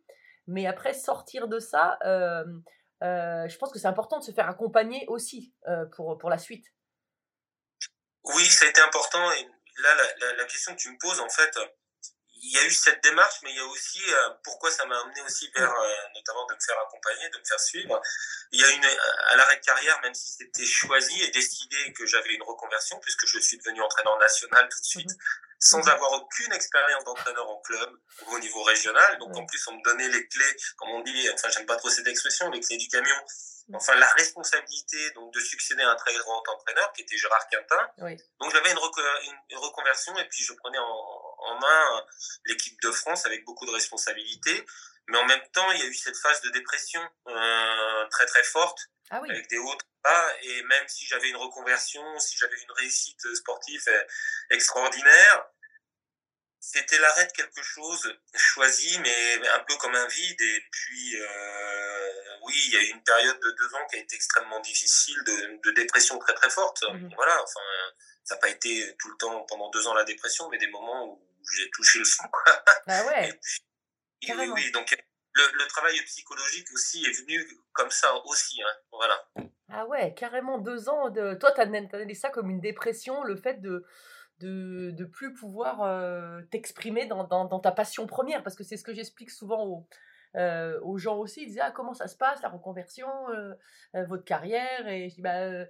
Mais 0.48 0.66
après, 0.66 0.94
sortir 0.94 1.48
de 1.48 1.60
ça, 1.60 2.00
euh, 3.02 3.48
je 3.48 3.58
pense 3.58 3.72
que 3.72 3.80
c'est 3.80 3.88
important 3.88 4.20
de 4.20 4.24
se 4.24 4.32
faire 4.32 4.48
accompagner 4.50 5.06
aussi 5.08 5.54
euh, 5.68 5.86
pour, 5.96 6.18
pour 6.18 6.30
la 6.30 6.38
suite. 6.38 6.66
Oui, 8.24 8.46
ça 8.46 8.66
a 8.66 8.70
été 8.70 8.82
important. 8.82 9.32
Et 9.34 9.44
là, 9.44 9.96
la, 9.96 10.28
la, 10.28 10.34
la 10.34 10.46
question 10.46 10.76
que 10.76 10.80
tu 10.80 10.92
me 10.92 10.98
poses, 11.00 11.20
en 11.20 11.30
fait, 11.30 11.58
il 12.44 12.52
y 12.52 12.58
a 12.58 12.66
eu 12.66 12.72
cette 12.72 13.04
démarche, 13.04 13.36
mais 13.44 13.52
il 13.52 13.58
y 13.58 13.60
a 13.60 13.66
aussi 13.66 14.02
euh, 14.12 14.30
pourquoi 14.44 14.72
ça 14.72 14.86
m'a 14.86 15.00
amené 15.02 15.22
aussi 15.22 15.50
vers, 15.56 15.74
notamment 16.16 16.46
de 16.48 16.56
me 16.56 16.60
faire 16.60 16.80
accompagner, 16.80 17.30
de 17.30 17.38
me 17.38 17.44
faire 17.44 17.60
suivre. 17.60 18.02
Il 18.52 18.60
y 18.60 18.64
a 18.64 18.70
une 18.72 18.86
à 19.30 19.36
l'arrêt 19.36 19.58
de 19.58 19.62
carrière, 19.62 20.00
même 20.02 20.14
si 20.14 20.32
c'était 20.32 20.66
choisi 20.66 21.22
et 21.22 21.32
décidé 21.32 21.94
que 21.94 22.06
j'avais 22.06 22.34
une 22.34 22.44
reconversion, 22.44 23.00
puisque 23.00 23.28
je 23.28 23.40
suis 23.40 23.58
devenu 23.58 23.82
entraîneur 23.82 24.18
national 24.18 24.68
tout 24.70 24.80
de 24.80 24.86
suite, 24.86 25.12
sans 25.62 25.88
avoir 25.88 26.12
aucune 26.14 26.52
expérience 26.54 27.04
d'entraîneur 27.04 27.48
en 27.48 27.62
club 27.62 27.90
ou 28.26 28.36
au 28.36 28.40
niveau 28.40 28.64
régional. 28.64 29.18
Donc 29.20 29.36
en 29.38 29.46
plus, 29.46 29.66
on 29.68 29.74
me 29.74 29.84
donnait 29.84 30.10
les 30.10 30.28
clés, 30.28 30.56
comme 30.78 30.90
on 30.90 31.02
dit, 31.02 31.30
enfin 31.34 31.50
j'aime 31.50 31.68
pas 31.68 31.78
trop 31.78 31.90
cette 31.90 32.08
expression, 32.08 32.50
les 32.50 32.60
clés 32.60 32.78
du 32.78 32.88
camion. 32.88 33.16
Enfin, 33.74 33.96
la 33.96 34.08
responsabilité 34.14 35.12
donc 35.12 35.34
de 35.34 35.40
succéder 35.40 35.84
à 35.84 35.92
un 35.92 35.96
très 35.96 36.14
grand 36.18 36.44
entraîneur 36.50 36.92
qui 36.94 37.04
était 37.04 37.16
Gérard 37.16 37.48
Quintin. 37.48 37.90
Oui. 38.00 38.18
Donc 38.40 38.52
j'avais 38.52 38.72
une, 38.72 38.78
reco 38.78 39.00
une, 39.50 39.58
reconversion 39.58 40.18
et 40.18 40.28
puis 40.28 40.44
je 40.44 40.52
prenais 40.54 40.80
en, 40.80 41.36
en 41.38 41.60
main 41.60 42.06
l'équipe 42.46 42.82
de 42.82 42.92
France 42.92 43.26
avec 43.26 43.46
beaucoup 43.46 43.66
de 43.66 43.72
responsabilités. 43.72 44.66
Mais 45.08 45.18
en 45.20 45.26
même 45.26 45.48
temps, 45.54 45.72
il 45.72 45.80
y 45.80 45.84
a 45.84 45.86
eu 45.86 45.94
cette 45.94 46.18
phase 46.18 46.42
de 46.42 46.50
dépression 46.50 47.02
euh, 47.28 48.08
très 48.10 48.26
très 48.26 48.44
forte, 48.44 48.80
ah 49.10 49.20
oui. 49.22 49.30
avec 49.30 49.48
des 49.50 49.58
hauts 49.58 49.78
Et 50.44 50.64
même 50.64 50.88
si 50.88 51.06
j'avais 51.06 51.30
une 51.30 51.38
reconversion, 51.38 52.20
si 52.20 52.38
j'avais 52.38 52.60
une 52.62 52.72
réussite 52.72 53.36
sportive 53.36 53.84
extraordinaire, 54.50 55.46
c'était 56.60 57.00
l'arrêt 57.00 57.26
de 57.26 57.32
quelque 57.32 57.64
chose 57.64 58.20
choisi, 58.36 59.00
mais 59.00 59.48
un 59.50 59.60
peu 59.62 59.76
comme 59.78 59.96
un 59.96 60.08
vide. 60.08 60.42
Et 60.42 60.64
puis, 60.72 61.20
euh, 61.20 62.38
oui, 62.44 62.54
il 62.68 62.74
y 62.74 62.78
a 62.78 62.82
eu 62.82 62.92
une 62.92 63.04
période 63.04 63.40
de 63.40 63.52
deux 63.52 63.74
ans 63.76 63.88
qui 63.90 63.98
a 63.98 64.00
été 64.00 64.16
extrêmement 64.16 64.60
difficile, 64.60 65.18
de, 65.26 65.60
de 65.64 65.72
dépression 65.72 66.20
très 66.20 66.36
très 66.36 66.50
forte. 66.52 66.84
Mhm. 66.94 67.12
Voilà, 67.16 67.42
enfin, 67.42 67.62
ça 68.24 68.36
n'a 68.36 68.42
pas 68.42 68.50
été 68.50 68.96
tout 69.00 69.10
le 69.10 69.18
temps 69.18 69.42
pendant 69.46 69.70
deux 69.72 69.88
ans 69.88 69.96
la 69.96 70.04
dépression, 70.04 70.50
mais 70.50 70.60
des 70.60 70.68
moments 70.68 71.08
où 71.08 71.28
j'ai 71.58 71.70
touché 71.72 72.00
le 72.00 72.06
fond. 72.06 72.28
Quoi. 72.32 72.64
Ah 72.88 73.06
ouais. 73.06 73.30
Et 73.30 73.34
puis, 74.28 74.34
oui, 74.38 74.48
oui, 74.50 74.72
donc 74.72 74.96
le, 75.34 75.68
travail 75.68 75.96
psychologique 76.06 76.68
aussi 76.74 77.04
est 77.06 77.22
venu 77.22 77.48
comme 77.74 77.90
ça 77.90 78.14
aussi. 78.26 78.62
Hein, 78.62 78.76
voilà. 78.92 79.50
Ah 79.70 79.86
ouais, 79.88 80.14
carrément 80.14 80.58
deux 80.58 80.90
ans 80.90 81.10
de. 81.10 81.34
Toi, 81.36 81.52
tu 81.54 81.62
analysé 81.62 82.14
ça 82.14 82.30
comme 82.30 82.50
une 82.50 82.60
dépression, 82.60 83.24
le 83.24 83.36
fait 83.36 83.62
de 83.62 83.86
de 84.42 84.94
ne 84.98 85.06
plus 85.06 85.34
pouvoir 85.34 85.84
euh, 85.84 86.42
t'exprimer 86.50 87.06
dans, 87.06 87.24
dans, 87.26 87.60
ta 87.60 87.72
passion 87.72 88.08
première, 88.08 88.44
parce 88.44 88.56
que 88.56 88.64
c'est 88.64 88.78
ce 88.78 88.84
que 88.84 88.94
j'explique 88.94 89.30
souvent 89.30 89.66
aux, 89.66 89.88
euh, 90.36 90.80
aux 90.82 90.98
gens 90.98 91.18
aussi. 91.18 91.44
Ils 91.44 91.48
disent 91.48 91.60
ah, 91.62 91.72
comment 91.72 91.94
ça 91.94 92.08
se 92.08 92.18
passe, 92.18 92.42
la 92.42 92.50
reconversion, 92.50 93.08
euh, 93.30 93.54
votre 94.08 94.24
carrière? 94.24 94.88
Et 94.88 95.10
je 95.10 95.16
dis 95.16 95.22
bah, 95.22 95.66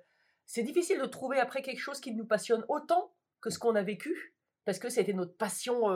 c'est 0.45 0.63
difficile 0.63 0.99
de 0.99 1.05
trouver 1.05 1.39
après 1.39 1.61
quelque 1.61 1.79
chose 1.79 1.99
qui 1.99 2.13
nous 2.13 2.25
passionne 2.25 2.63
autant 2.69 3.13
que 3.41 3.49
ce 3.49 3.59
qu'on 3.59 3.75
a 3.75 3.83
vécu, 3.83 4.35
parce 4.65 4.79
que 4.79 4.89
c'était 4.89 5.13
notre 5.13 5.35
passion 5.35 5.89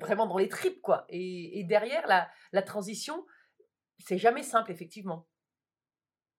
vraiment 0.00 0.26
dans 0.26 0.38
les 0.38 0.48
tripes, 0.48 0.80
quoi. 0.82 1.04
Et, 1.08 1.60
et 1.60 1.64
derrière, 1.64 2.06
la, 2.06 2.30
la 2.52 2.62
transition, 2.62 3.26
c'est 3.98 4.18
jamais 4.18 4.42
simple, 4.42 4.70
effectivement. 4.70 5.28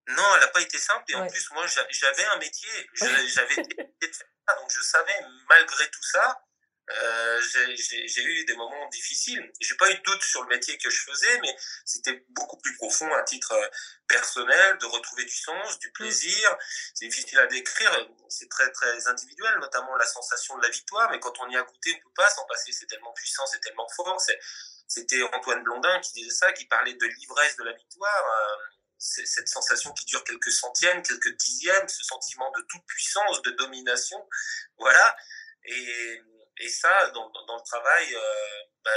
Non, 0.07 0.23
elle 0.35 0.41
n'a 0.41 0.47
pas 0.47 0.61
été 0.61 0.77
simple. 0.77 1.03
Et 1.09 1.15
en 1.15 1.27
plus, 1.27 1.51
moi, 1.51 1.65
j'avais 1.67 2.25
un 2.25 2.37
métier. 2.37 2.69
J'avais 2.93 3.55
donc 4.55 4.69
je 4.69 4.81
savais, 4.81 5.19
malgré 5.49 5.89
tout 5.89 6.03
ça, 6.03 6.41
euh, 6.89 7.41
j'ai 7.41 8.23
eu 8.23 8.45
des 8.45 8.55
moments 8.55 8.87
difficiles. 8.89 9.51
J'ai 9.59 9.75
pas 9.75 9.91
eu 9.91 9.95
de 9.95 10.03
doute 10.03 10.23
sur 10.23 10.41
le 10.43 10.47
métier 10.47 10.77
que 10.77 10.89
je 10.89 11.01
faisais, 11.01 11.39
mais 11.41 11.53
c'était 11.85 12.23
beaucoup 12.29 12.57
plus 12.57 12.75
profond 12.77 13.13
à 13.13 13.23
titre 13.23 13.51
euh, 13.51 13.67
personnel, 14.07 14.77
de 14.77 14.85
retrouver 14.85 15.25
du 15.25 15.35
sens, 15.35 15.79
du 15.79 15.91
plaisir. 15.91 16.57
C'est 16.93 17.07
difficile 17.07 17.39
à 17.39 17.47
décrire, 17.47 18.09
c'est 18.29 18.49
très 18.49 18.71
très 18.71 19.07
individuel, 19.07 19.57
notamment 19.59 19.95
la 19.97 20.05
sensation 20.05 20.57
de 20.57 20.63
la 20.63 20.69
victoire. 20.69 21.11
Mais 21.11 21.19
quand 21.19 21.33
on 21.41 21.49
y 21.49 21.57
a 21.57 21.63
goûté, 21.63 21.93
on 21.93 22.07
peut 22.07 22.13
pas 22.15 22.29
s'en 22.29 22.45
passer. 22.45 22.71
C'est 22.71 22.87
tellement 22.87 23.13
puissant, 23.13 23.45
c'est 23.47 23.59
tellement 23.59 23.87
fort. 23.95 24.21
C'était 24.87 25.21
Antoine 25.33 25.63
Blondin 25.63 25.99
qui 25.99 26.13
disait 26.13 26.35
ça, 26.35 26.53
qui 26.53 26.65
parlait 26.67 26.93
de 26.93 27.05
l'ivresse 27.05 27.57
de 27.57 27.63
la 27.63 27.73
victoire. 27.73 28.25
Euh, 28.25 28.55
cette 28.99 29.47
sensation 29.47 29.93
qui 29.93 30.05
dure 30.05 30.23
quelques 30.23 30.51
centièmes, 30.51 31.03
quelques 31.03 31.35
dixièmes, 31.37 31.87
ce 31.87 32.03
sentiment 32.03 32.51
de 32.51 32.61
toute 32.67 32.83
puissance, 32.87 33.41
de 33.43 33.51
domination, 33.51 34.17
voilà. 34.79 35.15
Et, 35.65 36.21
et 36.59 36.69
ça, 36.69 37.09
dans, 37.11 37.29
dans, 37.29 37.55
le 37.55 37.63
travail, 37.63 38.15
euh, 38.15 38.63
bah, 38.83 38.91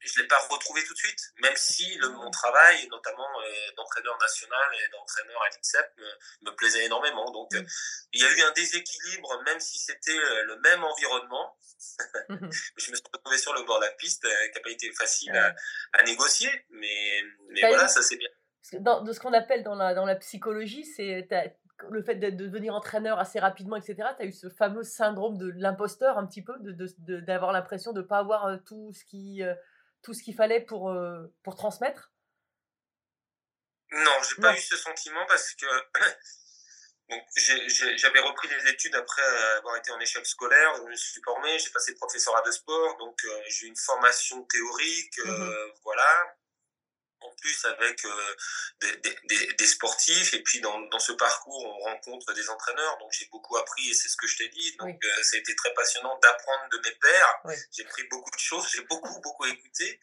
je 0.00 0.16
ne 0.16 0.22
l'ai 0.22 0.28
pas 0.28 0.38
retrouvé 0.48 0.82
tout 0.84 0.94
de 0.94 0.98
suite, 0.98 1.20
même 1.42 1.56
si 1.56 1.94
le, 1.96 2.08
mon 2.08 2.30
travail, 2.30 2.88
notamment 2.88 3.28
euh, 3.42 3.72
d'entraîneur 3.76 4.16
national 4.18 4.74
et 4.74 4.88
d'entraîneur 4.90 5.42
à 5.42 5.48
l'INSEP, 5.50 5.92
me, 5.98 6.50
me, 6.50 6.56
plaisait 6.56 6.86
énormément. 6.86 7.30
Donc, 7.32 7.54
euh, 7.54 7.62
il 8.12 8.22
y 8.22 8.24
a 8.24 8.30
eu 8.30 8.42
un 8.42 8.52
déséquilibre, 8.52 9.42
même 9.44 9.60
si 9.60 9.78
c'était 9.78 10.16
le 10.44 10.58
même 10.60 10.82
environnement. 10.84 11.54
je 12.28 12.90
me 12.90 12.96
suis 12.96 13.04
retrouvé 13.12 13.36
sur 13.36 13.52
le 13.52 13.62
bord 13.64 13.78
de 13.80 13.84
la 13.84 13.92
piste, 13.92 14.22
qui 14.22 14.54
n'a 14.54 14.60
pas 14.62 14.70
été 14.70 14.90
facile 14.92 15.36
à, 15.36 15.54
à 15.92 16.02
négocier, 16.04 16.50
mais, 16.70 17.22
mais 17.50 17.60
voilà, 17.60 17.88
ça 17.88 18.02
s'est 18.02 18.16
bien. 18.16 18.28
Dans, 18.78 19.02
de 19.02 19.12
ce 19.12 19.20
qu'on 19.20 19.32
appelle 19.32 19.64
dans 19.64 19.74
la, 19.74 19.94
dans 19.94 20.06
la 20.06 20.16
psychologie, 20.16 20.84
c'est 20.84 21.26
le 21.88 22.02
fait 22.02 22.16
de 22.16 22.30
devenir 22.30 22.74
entraîneur 22.74 23.18
assez 23.18 23.38
rapidement, 23.38 23.76
etc. 23.76 24.08
Tu 24.16 24.22
as 24.22 24.26
eu 24.26 24.32
ce 24.32 24.48
fameux 24.48 24.82
syndrome 24.82 25.38
de 25.38 25.50
l'imposteur 25.56 26.18
un 26.18 26.26
petit 26.26 26.42
peu, 26.42 26.54
d'avoir 27.22 27.52
l'impression 27.52 27.92
de 27.92 28.00
ne 28.00 28.06
pas 28.06 28.18
avoir 28.18 28.46
euh, 28.46 28.56
tout 28.66 28.92
ce 28.92 29.04
qui 29.04 29.42
euh, 29.42 29.54
tout 30.02 30.14
ce 30.14 30.22
qu'il 30.22 30.34
fallait 30.34 30.60
pour, 30.60 30.90
euh, 30.90 31.26
pour 31.42 31.56
transmettre? 31.56 32.12
Non, 33.92 34.12
j'ai 34.28 34.40
pas 34.40 34.54
eu 34.54 34.60
ce 34.60 34.76
sentiment 34.76 35.24
parce 35.28 35.54
que 35.54 35.66
j'avais 37.96 38.20
repris 38.20 38.48
les 38.48 38.70
études 38.70 38.94
après 38.94 39.22
avoir 39.58 39.76
été 39.76 39.90
en 39.90 40.00
échec 40.00 40.24
scolaire, 40.24 40.74
je 40.76 40.82
me 40.82 40.94
suis 40.94 41.20
formé, 41.22 41.58
j'ai 41.58 41.70
passé 41.70 41.94
professorat 41.96 42.42
de 42.42 42.50
sport, 42.52 42.96
donc 42.98 43.20
j'ai 43.48 43.66
une 43.66 43.76
formation 43.76 44.42
théorique, 44.44 45.18
mmh 45.24 45.50
voilà 45.82 46.36
en 47.20 47.30
plus 47.36 47.64
avec 47.64 48.04
euh, 48.04 48.36
des, 48.80 48.96
des, 49.24 49.52
des, 49.54 49.66
sportifs. 49.66 50.34
Et 50.34 50.42
puis 50.42 50.60
dans, 50.60 50.78
dans, 50.88 50.98
ce 50.98 51.12
parcours 51.12 51.64
on 51.64 51.78
rencontre 51.84 52.32
des 52.32 52.48
entraîneurs. 52.48 52.98
Donc 52.98 53.12
j'ai 53.12 53.26
beaucoup 53.26 53.56
appris 53.56 53.90
et 53.90 53.94
c'est 53.94 54.08
ce 54.08 54.16
que 54.16 54.26
je 54.26 54.38
t'ai 54.38 54.48
dit. 54.48 54.76
Donc 54.76 54.88
oui. 54.88 55.08
euh, 55.08 55.22
ça 55.22 55.36
a 55.36 55.40
été 55.40 55.54
très 55.56 55.72
passionnant 55.74 56.18
d'apprendre 56.22 56.68
de 56.70 56.78
mes 56.78 56.96
oui. 57.44 57.54
j'ai 57.72 57.84
pris 57.84 58.04
beaucoup 58.04 58.30
de 58.30 58.38
choses. 58.40 58.68
J'ai 58.72 58.82
beaucoup 58.82 59.20
beaucoup 59.20 59.46
écouté. 59.46 60.00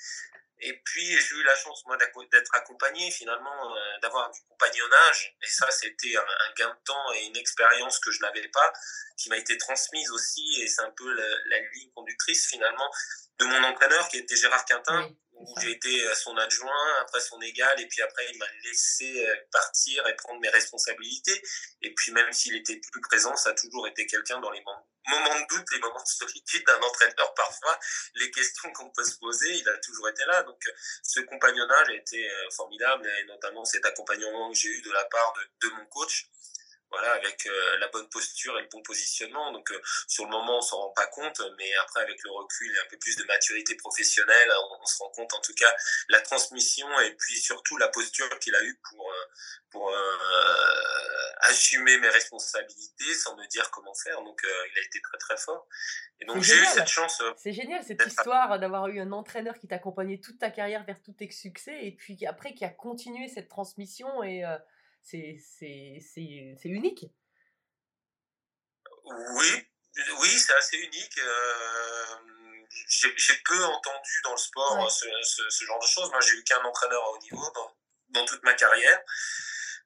Et 0.59 0.73
puis 0.73 1.05
j'ai 1.05 1.35
eu 1.35 1.43
la 1.43 1.55
chance 1.55 1.85
moi 1.85 1.97
d'être 1.97 2.55
accompagné 2.55 3.11
finalement 3.11 3.75
euh, 3.75 3.99
d'avoir 4.01 4.31
du 4.31 4.41
compagnonnage. 4.49 5.35
Et 5.43 5.49
ça 5.49 5.69
c'était 5.71 6.15
un, 6.15 6.21
un, 6.21 6.53
gain 6.57 6.69
de 6.69 6.83
temps 6.83 7.13
et 7.13 7.25
une 7.25 7.37
expérience 7.37 7.99
que 7.99 8.11
je 8.11 8.21
n'avais 8.21 8.47
pas 8.47 8.73
qui 9.17 9.29
m'a 9.29 9.37
été 9.37 9.57
transmise 9.57 10.09
aussi. 10.11 10.61
Et 10.61 10.67
c'est 10.67 10.81
un 10.81 10.91
peu 10.91 11.11
la, 11.13 11.27
la, 11.45 11.59
ligne 11.73 11.91
conductrice 11.91 12.47
finalement 12.47 12.91
de 13.39 13.45
mon 13.45 13.63
entraîneur 13.65 14.07
qui 14.09 14.17
était 14.17 14.35
Gérard 14.35 14.65
Quintin 14.65 15.03
oui 15.03 15.15
où 15.39 15.53
j'ai 15.61 15.71
été 15.71 16.15
son 16.15 16.35
adjoint, 16.37 17.01
après 17.01 17.19
son 17.21 17.39
égal, 17.41 17.79
et 17.79 17.87
puis 17.87 18.01
après 18.01 18.25
il 18.31 18.37
m'a 18.37 18.45
laissé 18.63 19.25
euh, 19.25 19.35
partir 19.51 20.07
et 20.07 20.15
prendre 20.15 20.39
mes 20.39 20.49
responsabilités. 20.49 21.41
Et 21.81 21.93
puis 21.93 22.11
même 22.11 22.31
s'il 22.33 22.55
était 22.55 22.79
plus 22.91 23.01
présent, 23.01 23.35
ça 23.35 23.49
a 23.49 23.53
toujours 23.53 23.87
été 23.87 24.05
quelqu'un 24.07 24.39
dans 24.39 24.51
les 24.51 24.61
moments 24.61 25.39
de 25.39 25.55
doute, 25.55 25.67
les 25.71 25.79
moments 25.79 26.01
de 26.01 26.07
solitude 26.07 26.65
d'un 26.65 26.79
entraîneur 26.79 27.33
parfois, 27.35 27.79
les 28.15 28.31
questions 28.31 28.71
qu'on 28.73 28.89
peut 28.89 29.03
se 29.03 29.17
poser, 29.17 29.53
il 29.53 29.69
a 29.69 29.77
toujours 29.77 30.09
été 30.09 30.25
là. 30.25 30.43
Donc 30.43 30.61
ce 31.03 31.19
compagnonnage 31.21 31.89
a 31.89 31.93
été 31.93 32.29
euh, 32.29 32.49
formidable, 32.51 33.07
et 33.07 33.25
notamment 33.25 33.63
cet 33.65 33.85
accompagnement 33.85 34.51
que 34.51 34.57
j'ai 34.57 34.69
eu 34.69 34.81
de 34.81 34.91
la 34.91 35.05
part 35.05 35.33
de, 35.33 35.67
de 35.67 35.73
mon 35.75 35.85
coach 35.85 36.29
voilà, 36.89 37.11
avec 37.13 37.45
euh, 37.45 37.77
la 37.79 37.87
bonne 37.89 38.07
posture 38.09 38.57
et 38.57 38.61
le 38.61 38.67
bon 38.71 38.81
positionnement. 38.81 39.51
Donc, 39.51 39.69
euh, 39.71 39.81
sur 40.07 40.23
le 40.23 40.31
moment, 40.31 40.57
on 40.57 40.61
s'en 40.61 40.77
rend 40.77 40.89
pas 40.91 41.07
compte, 41.07 41.41
mais 41.57 41.73
après, 41.83 42.01
avec 42.01 42.17
le 42.23 42.31
recul 42.31 42.73
et 42.73 42.79
un 42.79 42.85
peu 42.89 42.97
plus 42.97 43.15
de 43.17 43.23
maturité 43.25 43.75
professionnelle, 43.75 44.51
on, 44.51 44.81
on 44.81 44.85
se 44.85 44.97
rend 44.99 45.09
compte, 45.09 45.33
en 45.33 45.41
tout 45.41 45.53
cas, 45.53 45.73
la 46.09 46.21
transmission 46.21 46.87
et 47.01 47.13
puis 47.15 47.35
surtout 47.39 47.77
la 47.77 47.89
posture 47.89 48.27
qu'il 48.39 48.55
a 48.55 48.63
eue 48.63 48.79
pour, 48.89 49.09
euh, 49.09 49.25
pour 49.71 49.93
assumer 51.41 51.97
mes 51.99 52.09
responsabilités 52.09 53.13
sans 53.13 53.35
me 53.35 53.45
dire 53.47 53.69
comment 53.71 53.93
faire. 53.93 54.21
Donc, 54.23 54.41
il 54.43 54.79
a 54.79 54.85
été 54.85 55.01
très, 55.01 55.17
très 55.17 55.37
fort. 55.37 55.67
Et 56.19 56.25
donc, 56.25 56.41
j'ai 56.41 56.55
eu 56.55 56.65
cette 56.65 56.87
chance. 56.87 57.21
C'est 57.37 57.53
génial, 57.53 57.83
cette 57.83 58.05
histoire 58.05 58.59
d'avoir 58.59 58.87
eu 58.87 58.99
un 58.99 59.11
entraîneur 59.11 59.57
qui 59.59 59.67
t'accompagnait 59.67 60.19
toute 60.19 60.39
ta 60.39 60.49
carrière 60.49 60.83
vers 60.85 61.01
tous 61.01 61.13
tes 61.13 61.29
succès 61.31 61.77
et 61.85 61.91
puis 61.91 62.25
après, 62.25 62.53
qui 62.53 62.65
a 62.65 62.69
continué 62.69 63.27
cette 63.27 63.49
transmission 63.49 64.23
et 64.23 64.43
c'est 65.09 66.69
unique. 66.69 67.05
Oui, 69.05 69.67
oui, 70.19 70.29
c'est 70.29 70.53
assez 70.53 70.77
unique. 70.77 71.17
Euh, 71.19 72.05
j'ai 72.87 73.37
peu 73.45 73.63
entendu 73.63 74.21
dans 74.23 74.31
le 74.31 74.37
sport 74.37 74.83
ouais. 74.83 74.89
ce, 74.89 75.05
ce, 75.23 75.49
ce, 75.49 75.65
genre 75.65 75.79
de 75.79 75.87
choses. 75.87 76.09
Moi, 76.11 76.19
j'ai 76.21 76.35
eu 76.35 76.43
qu'un 76.43 76.63
entraîneur 76.63 77.01
à 77.03 77.09
haut 77.11 77.19
niveau 77.19 77.51
dans, 77.55 77.77
dans 78.09 78.25
toute 78.25 78.43
ma 78.43 78.53
carrière. 78.53 78.99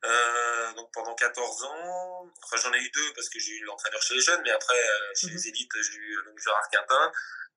Euh, 0.04 0.74
donc 0.74 0.92
pendant 0.94 1.14
14 1.14 1.64
ans, 1.64 2.28
enfin 2.44 2.58
j'en 2.58 2.74
ai 2.74 2.80
eu 2.80 2.90
deux 2.90 3.14
parce 3.14 3.30
que 3.30 3.38
j'ai 3.38 3.52
eu 3.52 3.64
l'entraîneur 3.66 4.02
chez 4.02 4.16
les 4.16 4.22
jeunes, 4.22 4.42
mais 4.44 4.50
après 4.50 4.74
euh, 4.74 5.14
chez 5.14 5.28
mmh. 5.28 5.34
les 5.34 5.48
élites, 5.50 5.72
j'ai 5.80 5.96
eu 5.96 6.18
donc 6.26 6.40
Gérard 6.40 6.68
Quintin, 6.72 7.12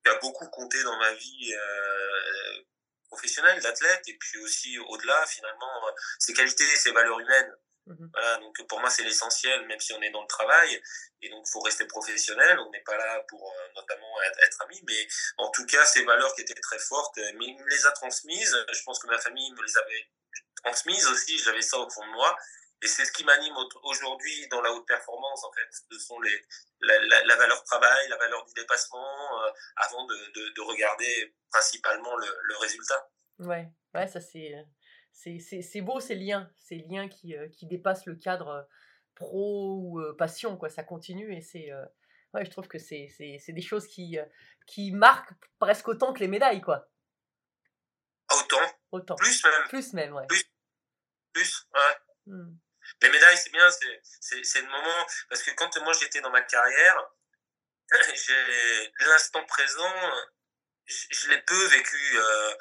qui 0.05 0.11
a 0.11 0.15
beaucoup 0.17 0.47
compté 0.51 0.83
dans 0.83 0.99
ma 0.99 1.15
vie 1.15 1.55
professionnel, 3.15 3.61
d'athlète, 3.63 4.03
et 4.09 4.17
puis 4.19 4.39
aussi 4.41 4.79
au-delà, 4.79 5.25
finalement, 5.27 5.89
euh, 5.89 5.93
ses 6.19 6.35
qualités, 6.35 6.67
ses 6.77 6.93
valeurs 6.93 7.21
humaines. 7.21 7.55
Mmh. 7.87 8.07
Voilà, 8.13 8.37
donc 8.39 8.67
pour 8.67 8.81
moi, 8.81 8.91
c'est 8.91 9.05
l'essentiel, 9.05 9.67
même 9.67 9.79
si 9.79 9.93
on 9.93 10.03
est 10.03 10.11
dans 10.11 10.23
le 10.23 10.27
travail, 10.27 10.83
et 11.23 11.29
donc 11.29 11.45
il 11.47 11.53
faut 11.53 11.61
rester 11.61 11.85
professionnel. 11.87 12.59
On 12.59 12.71
n'est 12.71 12.83
pas 12.83 12.97
là 12.97 13.21
pour 13.29 13.43
euh, 13.53 13.69
notamment 13.77 14.23
être, 14.23 14.39
être 14.43 14.63
amis, 14.63 14.83
mais 14.89 15.07
en 15.37 15.51
tout 15.51 15.67
cas, 15.67 15.85
ces 15.85 16.03
valeurs 16.05 16.35
qui 16.35 16.43
étaient 16.43 16.55
très 16.55 16.79
fortes, 16.79 17.19
euh, 17.19 17.33
mais 17.39 17.47
il 17.47 17.57
me 17.57 17.69
les 17.69 17.87
a 17.87 17.93
transmises. 17.93 18.57
Je 18.73 18.83
pense 18.85 18.99
que 18.99 19.07
ma 19.07 19.19
famille 19.19 19.53
me 19.53 19.63
les 19.63 19.77
avait 19.77 20.09
transmises 20.65 21.07
aussi, 21.09 21.39
j'avais 21.39 21.63
ça 21.63 21.79
au 21.79 21.89
fond 21.91 22.05
de 22.07 22.13
moi. 22.13 22.37
Et 22.85 22.87
c'est 22.87 23.07
ce 23.07 23.13
qui 23.13 23.25
m'anime 23.25 23.55
aujourd'hui 23.83 24.47
dans 24.49 24.61
la 24.61 24.71
haute 24.71 24.87
performance, 24.87 25.43
en 25.43 25.51
fait. 25.53 25.67
Ce 25.91 25.99
sont 25.99 26.21
les, 26.21 26.45
la, 26.83 26.99
la, 27.07 27.25
la 27.25 27.37
valeur 27.37 27.65
travail, 27.65 28.09
la 28.11 28.19
valeur 28.19 28.45
du 28.45 28.53
dépassement, 28.53 29.43
euh, 29.43 29.51
avant 29.77 30.05
de, 30.05 30.15
de, 30.15 30.53
de, 30.55 30.61
regarder 30.61 31.35
principalement 31.51 32.15
le, 32.17 32.27
le, 32.43 32.57
résultat. 32.59 33.11
Ouais, 33.39 33.71
ouais, 33.95 34.07
ça 34.07 34.21
c'est. 34.21 34.55
C'est 35.13 35.81
beau 35.81 35.99
ces 35.99 36.15
liens, 36.15 36.51
ces 36.59 36.77
liens 36.91 37.09
qui, 37.09 37.35
euh, 37.35 37.49
qui 37.49 37.67
dépassent 37.67 38.05
le 38.05 38.17
cadre 38.17 38.49
euh, 38.49 38.63
pro 39.15 39.79
ou 39.81 40.01
euh, 40.01 40.15
passion, 40.15 40.59
quoi. 40.59 40.69
Ça 40.69 40.83
continue 40.83 41.35
et 41.35 41.41
c'est. 41.41 41.73
Euh, 41.73 41.87
ouais, 42.35 42.45
je 42.45 42.51
trouve 42.51 42.69
que 42.69 42.79
c'est 42.79 43.09
des 43.49 43.63
choses 43.63 43.87
qui, 43.87 44.19
euh, 44.19 44.27
qui 44.67 44.91
marquent 44.91 45.33
presque 45.59 45.89
autant 45.89 46.13
que 46.13 46.21
les 46.21 46.29
médailles, 46.29 46.61
quoi. 46.61 46.87
Autant. 48.31 48.67
Autant. 48.91 49.15
Plus 49.15 49.43
même. 49.43 49.69
Plus 49.69 49.93
même, 49.95 50.13
ouais. 50.13 50.27
Plus. 50.29 50.45
Plus, 51.33 51.67
ouais. 51.75 51.97
Mmh. 52.27 52.57
Les 53.03 53.11
médailles, 53.11 53.39
c'est 53.39 53.51
bien, 53.51 53.69
c'est 54.21 54.61
le 54.61 54.69
moment. 54.69 55.07
Parce 55.29 55.43
que 55.43 55.51
quand 55.53 55.77
moi 55.83 55.93
j'étais 55.93 56.21
dans 56.21 56.31
ma 56.31 56.43
carrière, 56.43 57.05
l'instant 59.01 59.45
présent, 59.45 59.93
je, 60.87 61.07
je 61.11 61.29
l'ai 61.31 61.41
peu 61.43 61.65
vécu. 61.67 62.19
euh, 62.19 62.55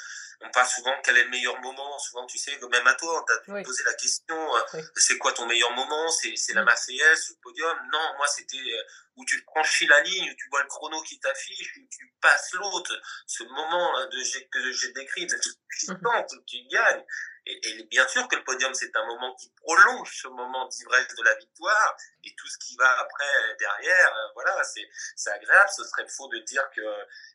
on 0.46 0.50
parle 0.51 0.68
souvent 0.68 0.94
quel 1.03 1.18
est 1.18 1.24
le 1.24 1.30
meilleur 1.30 1.60
moment. 1.62 1.98
Souvent, 2.00 2.25
tu 2.25 2.38
sais, 2.38 2.58
même 2.60 2.88
à 2.88 2.94
toi, 2.96 3.22
on 3.22 3.24
t'a 3.25 3.51
Oui. 3.53 3.63
posé 3.63 3.84
la 3.84 3.94
question 3.94 4.56
euh, 4.58 4.62
Oui. 4.74 4.82
c'est 4.96 5.18
quoi 5.18 5.32
ton 5.32 5.46
meilleur 5.46 5.72
moment? 5.72 6.10
C'est 6.10 6.36
la 6.53 6.62
Mm. 6.63 6.65
Marseillaise, 6.65 7.30
le 7.30 7.36
podium? 7.42 7.77
Non, 7.92 8.13
moi, 8.18 8.27
c'était 8.27 8.58
euh, 8.58 8.84
où 9.15 9.25
tu 9.25 9.42
franchis 9.44 9.88
la 9.88 10.01
ligne, 10.01 10.30
où 10.32 10.36
tu 10.36 10.50
vois 10.50 10.62
le 10.62 10.68
chrono 10.68 11.01
qui 11.03 11.20
t'affiche, 11.20 11.77
où 11.77 11.88
tu 11.89 12.13
passes 12.22 12.51
l'autre. 12.53 12.94
Ce 13.25 13.44
moment 13.44 14.06
de, 14.08 14.24
j'ai- 14.24 14.48
que 14.50 14.72
j'ai 14.74 14.92
décrit, 14.92 15.30
c'est 15.30 15.38
excitant, 15.72 16.24
que 16.24 16.36
tu 16.46 16.58
gagnes. 16.70 17.06
Et, 17.46 17.84
bien 17.92 18.08
sûr 18.08 18.28
que 18.28 18.36
le 18.36 18.44
podium, 18.44 18.74
c'est 18.74 18.96
un 18.96 19.06
moment 19.06 19.36
qui 19.36 19.50
prolonge 19.62 20.22
ce 20.22 20.28
moment 20.30 20.68
d'ivresse 20.68 21.14
de 21.16 21.24
la 21.24 21.36
victoire. 21.36 21.98
Et 22.24 22.34
tout 22.36 22.48
ce 22.48 22.58
qui 22.58 22.76
va 22.78 23.00
après, 23.00 23.56
derrière, 23.60 24.16
euh, 24.16 24.32
voilà, 24.34 24.64
c'est 24.64 24.88
c'est 25.16 25.32
agréable. 25.32 25.70
Ce 25.76 25.84
serait 25.84 26.08
faux 26.08 26.28
de 26.30 26.40
dire 26.40 26.70
que 26.76 26.82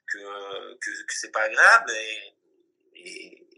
que, 0.07 0.75
que, 0.79 0.91
c'est 1.09 1.31
pas 1.31 1.43
agréable. 1.43 1.91
Et, 1.93 2.37
et 2.95 3.49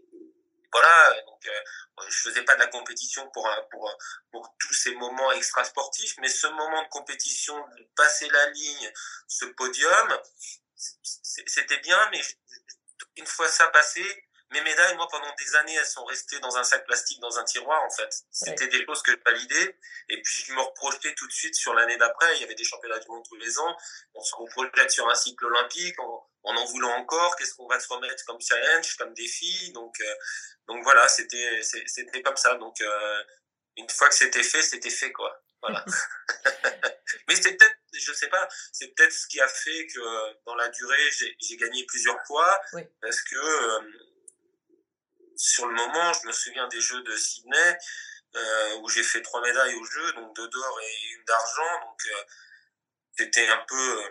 voilà, 0.71 1.21
donc 1.25 1.45
euh, 1.47 1.61
je 2.07 2.17
faisais 2.17 2.43
pas 2.43 2.55
de 2.55 2.61
la 2.61 2.67
compétition 2.67 3.29
pour, 3.31 3.49
pour, 3.69 3.97
pour 4.31 4.55
tous 4.57 4.73
ces 4.73 4.95
moments 4.95 5.31
extra 5.33 5.63
sportifs, 5.63 6.15
mais 6.19 6.29
ce 6.29 6.47
moment 6.47 6.83
de 6.83 6.87
compétition, 6.89 7.57
de 7.77 7.83
passer 7.95 8.29
la 8.29 8.49
ligne, 8.51 8.93
ce 9.27 9.45
podium, 9.45 10.19
c'était 10.75 11.79
bien, 11.79 11.99
mais 12.11 12.21
une 13.17 13.27
fois 13.27 13.47
ça 13.49 13.67
passé, 13.67 14.29
mes 14.51 14.61
médailles, 14.61 14.95
moi, 14.95 15.07
pendant 15.09 15.33
des 15.37 15.55
années, 15.55 15.75
elles 15.75 15.85
sont 15.85 16.05
restées 16.05 16.39
dans 16.39 16.57
un 16.57 16.63
sac 16.63 16.85
plastique, 16.85 17.19
dans 17.19 17.39
un 17.39 17.43
tiroir, 17.43 17.83
en 17.83 17.89
fait. 17.89 18.09
C'était 18.31 18.67
des 18.67 18.85
choses 18.85 19.01
que 19.01 19.11
je 19.11 19.17
validais. 19.25 19.77
Et 20.09 20.21
puis, 20.21 20.43
je 20.47 20.53
me 20.53 20.61
reprojetais 20.61 21.13
tout 21.15 21.27
de 21.27 21.31
suite 21.31 21.55
sur 21.55 21.73
l'année 21.73 21.97
d'après. 21.97 22.35
Il 22.35 22.41
y 22.41 22.43
avait 22.43 22.55
des 22.55 22.63
championnats 22.63 22.99
du 22.99 23.07
monde 23.07 23.23
tous 23.27 23.37
les 23.37 23.59
ans. 23.59 23.77
On 24.13 24.21
se 24.21 24.33
projette 24.51 24.91
sur 24.91 25.09
un 25.09 25.15
cycle 25.15 25.45
olympique 25.45 25.99
en 25.99 26.27
en, 26.43 26.55
en 26.55 26.65
voulant 26.65 26.91
encore. 26.91 27.35
Qu'est-ce 27.35 27.53
qu'on 27.55 27.67
va 27.67 27.79
se 27.79 27.87
remettre 27.87 28.23
comme 28.25 28.39
challenge, 28.41 28.95
comme 28.97 29.13
défi? 29.13 29.71
Donc, 29.73 29.95
euh, 30.01 30.15
donc 30.67 30.83
voilà, 30.83 31.07
c'était 31.07 31.61
c'était 31.61 32.21
comme 32.21 32.37
ça. 32.37 32.55
Donc, 32.55 32.79
euh, 32.81 33.23
une 33.77 33.89
fois 33.89 34.09
que 34.09 34.15
c'était 34.15 34.43
fait, 34.43 34.61
c'était 34.61 34.89
fait, 34.89 35.11
quoi. 35.11 35.43
Voilà. 35.61 35.85
Mais 37.27 37.35
c'est 37.35 37.55
peut-être, 37.55 37.77
je 37.93 38.13
sais 38.13 38.29
pas, 38.29 38.47
c'est 38.71 38.93
peut-être 38.95 39.13
ce 39.13 39.27
qui 39.27 39.39
a 39.39 39.47
fait 39.47 39.87
que 39.87 39.99
euh, 39.99 40.33
dans 40.45 40.55
la 40.55 40.69
durée, 40.69 41.11
j'ai 41.17 41.35
j'ai 41.39 41.57
gagné 41.57 41.85
plusieurs 41.85 42.19
fois. 42.25 42.59
Oui. 42.73 42.83
Parce 43.01 43.21
que 43.21 43.35
euh, 43.35 43.79
sur 45.41 45.65
le 45.65 45.73
moment, 45.73 46.13
je 46.13 46.27
me 46.27 46.31
souviens 46.31 46.67
des 46.67 46.79
Jeux 46.79 47.01
de 47.01 47.15
Sydney 47.15 47.77
euh, 48.35 48.75
où 48.77 48.89
j'ai 48.89 49.03
fait 49.03 49.21
trois 49.21 49.41
médailles 49.41 49.73
aux 49.75 49.83
Jeux, 49.85 50.13
donc 50.13 50.35
deux 50.35 50.47
d'or 50.47 50.79
et 50.81 51.13
une 51.15 51.25
d'argent. 51.25 51.79
Donc 51.81 51.99
euh, 52.05 52.23
c'était 53.17 53.47
un 53.47 53.65
peu 53.67 54.03
euh, 54.03 54.09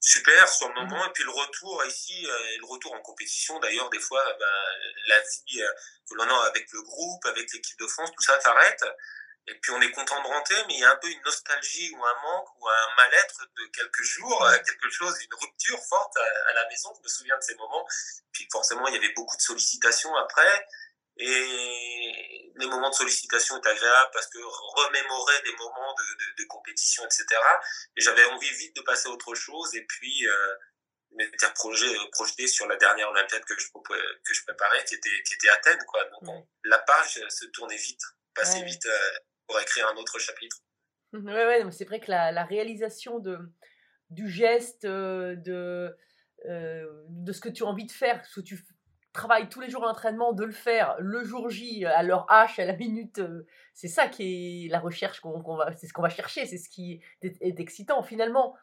super 0.00 0.48
sur 0.48 0.68
le 0.68 0.74
moment. 0.74 1.04
Et 1.06 1.10
puis 1.12 1.24
le 1.24 1.30
retour 1.30 1.84
ici, 1.86 2.24
euh, 2.24 2.50
et 2.52 2.58
le 2.58 2.66
retour 2.66 2.94
en 2.94 3.00
compétition, 3.00 3.58
d'ailleurs, 3.58 3.90
des 3.90 3.98
fois, 3.98 4.24
ben, 4.38 4.46
la 5.08 5.20
vie 5.20 5.60
euh, 5.60 5.72
que 6.08 6.14
l'on 6.14 6.28
a 6.28 6.46
avec 6.46 6.70
le 6.72 6.82
groupe, 6.82 7.24
avec 7.26 7.52
l'équipe 7.52 7.78
de 7.80 7.86
France, 7.88 8.10
tout 8.16 8.22
ça 8.22 8.40
s'arrête. 8.40 8.84
Et 9.46 9.58
puis 9.60 9.72
on 9.72 9.80
est 9.80 9.90
content 9.90 10.20
de 10.22 10.26
rentrer, 10.28 10.54
mais 10.68 10.74
il 10.74 10.80
y 10.80 10.84
a 10.84 10.90
un 10.92 10.96
peu 10.96 11.08
une 11.08 11.22
nostalgie 11.22 11.90
ou 11.94 12.04
un 12.04 12.14
manque 12.22 12.48
ou 12.60 12.68
un 12.68 12.94
mal-être 12.96 13.46
de 13.56 13.66
quelques 13.66 14.02
jours, 14.02 14.44
euh, 14.44 14.56
quelque 14.58 14.90
chose, 14.90 15.14
une 15.22 15.34
rupture 15.34 15.80
forte 15.88 16.16
à, 16.16 16.50
à 16.50 16.52
la 16.54 16.68
maison. 16.68 16.92
Je 16.96 17.02
me 17.02 17.08
souviens 17.08 17.36
de 17.36 17.42
ces 17.42 17.54
moments. 17.56 17.86
Puis 18.32 18.46
forcément, 18.52 18.86
il 18.88 18.94
y 18.94 18.98
avait 18.98 19.12
beaucoup 19.14 19.36
de 19.36 19.42
sollicitations 19.42 20.14
après. 20.16 20.66
Et 21.16 22.52
les 22.56 22.66
moments 22.66 22.90
de 22.90 22.94
sollicitation 22.94 23.56
étaient 23.58 23.68
agréables 23.68 24.10
parce 24.12 24.26
que 24.28 24.38
remémorer 24.38 25.42
des 25.42 25.52
moments 25.56 25.94
de, 25.94 26.04
de, 26.04 26.42
de 26.42 26.46
compétition, 26.48 27.04
etc. 27.04 27.24
Et 27.96 28.00
j'avais 28.00 28.24
envie 28.26 28.50
vite 28.50 28.74
de 28.76 28.82
passer 28.82 29.08
à 29.08 29.10
autre 29.12 29.34
chose. 29.34 29.74
Et 29.74 29.84
puis, 29.86 30.26
euh, 30.26 30.54
m'étais 31.12 31.50
projeté, 31.54 31.94
projeté 32.12 32.46
sur 32.46 32.66
la 32.68 32.76
dernière 32.76 33.10
Olympiade 33.10 33.44
que 33.44 33.58
je, 33.58 33.66
que 34.24 34.34
je 34.34 34.42
préparais, 34.44 34.84
qui 34.84 34.94
était, 34.94 35.22
qui 35.26 35.34
était 35.34 35.48
Athènes. 35.50 35.84
Quoi. 35.86 36.04
Donc, 36.22 36.46
la 36.64 36.78
page 36.78 37.20
se 37.28 37.46
tournait 37.46 37.76
vite, 37.76 38.02
passait 38.34 38.60
Ouais. 38.60 38.64
vite 38.64 38.86
euh, 38.86 39.18
pour 39.50 39.60
écrire 39.60 39.88
un 39.92 39.96
autre 39.96 40.18
chapitre. 40.18 40.58
Ouais, 41.12 41.46
ouais, 41.46 41.64
mais 41.64 41.72
c'est 41.72 41.84
vrai 41.84 41.98
que 41.98 42.10
la, 42.10 42.44
réalisation 42.44 43.18
de, 43.18 43.38
du 44.10 44.28
geste, 44.28 44.84
euh, 44.84 45.34
de, 45.34 45.96
euh, 46.48 46.86
de 47.08 47.32
ce 47.32 47.40
que 47.40 47.48
tu 47.48 47.64
as 47.64 47.66
envie 47.66 47.86
de 47.86 47.90
faire, 47.90 48.24
ce 48.26 48.40
que 48.40 48.44
tu 48.44 48.64
travailles 49.12 49.48
tous 49.48 49.60
les 49.60 49.68
jours 49.68 49.82
à 49.82 49.88
l'entraînement, 49.88 50.32
de 50.32 50.44
le 50.44 50.52
faire 50.52 50.94
le 51.00 51.24
jour 51.24 51.50
J, 51.50 51.84
à 51.84 52.04
l'heure 52.04 52.26
H, 52.30 52.60
à 52.60 52.64
la 52.64 52.76
minute, 52.76 53.18
euh, 53.18 53.44
c'est 53.74 53.88
ça 53.88 54.06
qui 54.06 54.66
est 54.66 54.68
la 54.68 54.78
recherche 54.78 55.18
qu'on 55.18 55.56
va, 55.56 55.74
c'est 55.74 55.88
ce 55.88 55.92
qu'on 55.92 56.02
va 56.02 56.10
chercher, 56.10 56.46
c'est 56.46 56.58
ce 56.58 56.68
qui 56.68 57.00
est, 57.22 57.60
excitant 57.60 58.04
finalement. 58.04 58.54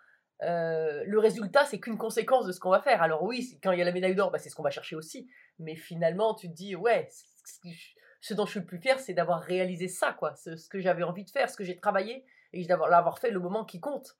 Euh, 0.43 1.03
le 1.05 1.19
résultat, 1.19 1.65
c'est 1.65 1.79
qu'une 1.79 1.97
conséquence 1.97 2.45
de 2.45 2.53
ce 2.53 2.61
qu'on 2.61 2.69
va 2.69 2.81
faire. 2.81 3.01
Alors 3.01 3.23
oui, 3.23 3.59
quand 3.61 3.73
il 3.73 3.79
y 3.79 3.81
a 3.81 3.85
la 3.85 3.91
médaille 3.91 4.15
d'or, 4.15 4.31
bah, 4.31 4.37
c'est 4.37 4.49
ce 4.49 4.55
qu'on 4.55 4.63
va 4.63 4.69
chercher 4.69 4.95
aussi. 4.95 5.27
Mais 5.59 5.75
finalement, 5.75 6.33
tu 6.33 6.47
te 6.47 6.53
dis, 6.53 6.75
ouais, 6.75 7.09
ce 8.21 8.33
dont 8.33 8.45
je 8.45 8.51
suis 8.51 8.59
le 8.59 8.65
plus 8.65 8.79
fier, 8.79 8.99
c'est 8.99 9.13
d'avoir 9.13 9.41
réalisé 9.41 9.87
ça, 9.87 10.13
quoi. 10.13 10.35
Ce, 10.35 10.55
ce 10.55 10.69
que 10.69 10.79
j'avais 10.79 11.03
envie 11.03 11.23
de 11.23 11.31
faire, 11.31 11.49
ce 11.49 11.57
que 11.57 11.63
j'ai 11.63 11.77
travaillé, 11.77 12.25
et 12.53 12.65
d'avoir 12.65 12.89
l'avoir 12.89 13.19
fait 13.19 13.31
le 13.31 13.39
moment 13.39 13.65
qui 13.65 13.79
compte. 13.79 14.17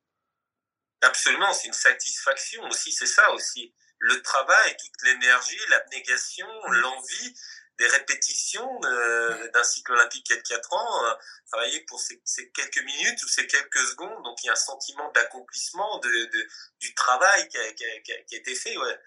Absolument, 1.01 1.53
c'est 1.53 1.67
une 1.67 1.73
satisfaction 1.73 2.63
aussi, 2.65 2.91
c'est 2.91 3.05
ça 3.05 3.31
aussi. 3.31 3.73
Le 3.99 4.21
travail, 4.21 4.75
toute 4.77 5.03
l'énergie, 5.03 5.59
l'abnégation, 5.69 6.47
l'envie, 6.69 7.33
des 7.77 7.87
répétitions 7.87 8.79
euh, 8.85 9.49
d'un 9.51 9.63
cycle 9.63 9.91
olympique 9.91 10.27
de 10.29 10.35
4 10.35 10.73
ans, 10.73 11.05
euh, 11.05 11.13
travailler 11.51 11.81
pour 11.81 11.99
ces, 11.99 12.19
ces 12.25 12.49
quelques 12.49 12.81
minutes 12.83 13.21
ou 13.23 13.27
ces 13.27 13.45
quelques 13.45 13.77
secondes, 13.77 14.23
donc 14.23 14.43
il 14.43 14.47
y 14.47 14.49
a 14.49 14.53
un 14.53 14.55
sentiment 14.55 15.11
d'accomplissement 15.11 15.99
de, 15.99 16.09
de, 16.09 16.47
du 16.79 16.95
travail 16.95 17.47
qui 17.49 17.57
a, 17.57 17.73
qui, 17.73 17.85
a, 17.85 17.99
qui, 18.01 18.13
a, 18.13 18.23
qui 18.23 18.35
a 18.35 18.37
été 18.39 18.55
fait. 18.55 18.77
Ouais. 18.77 18.99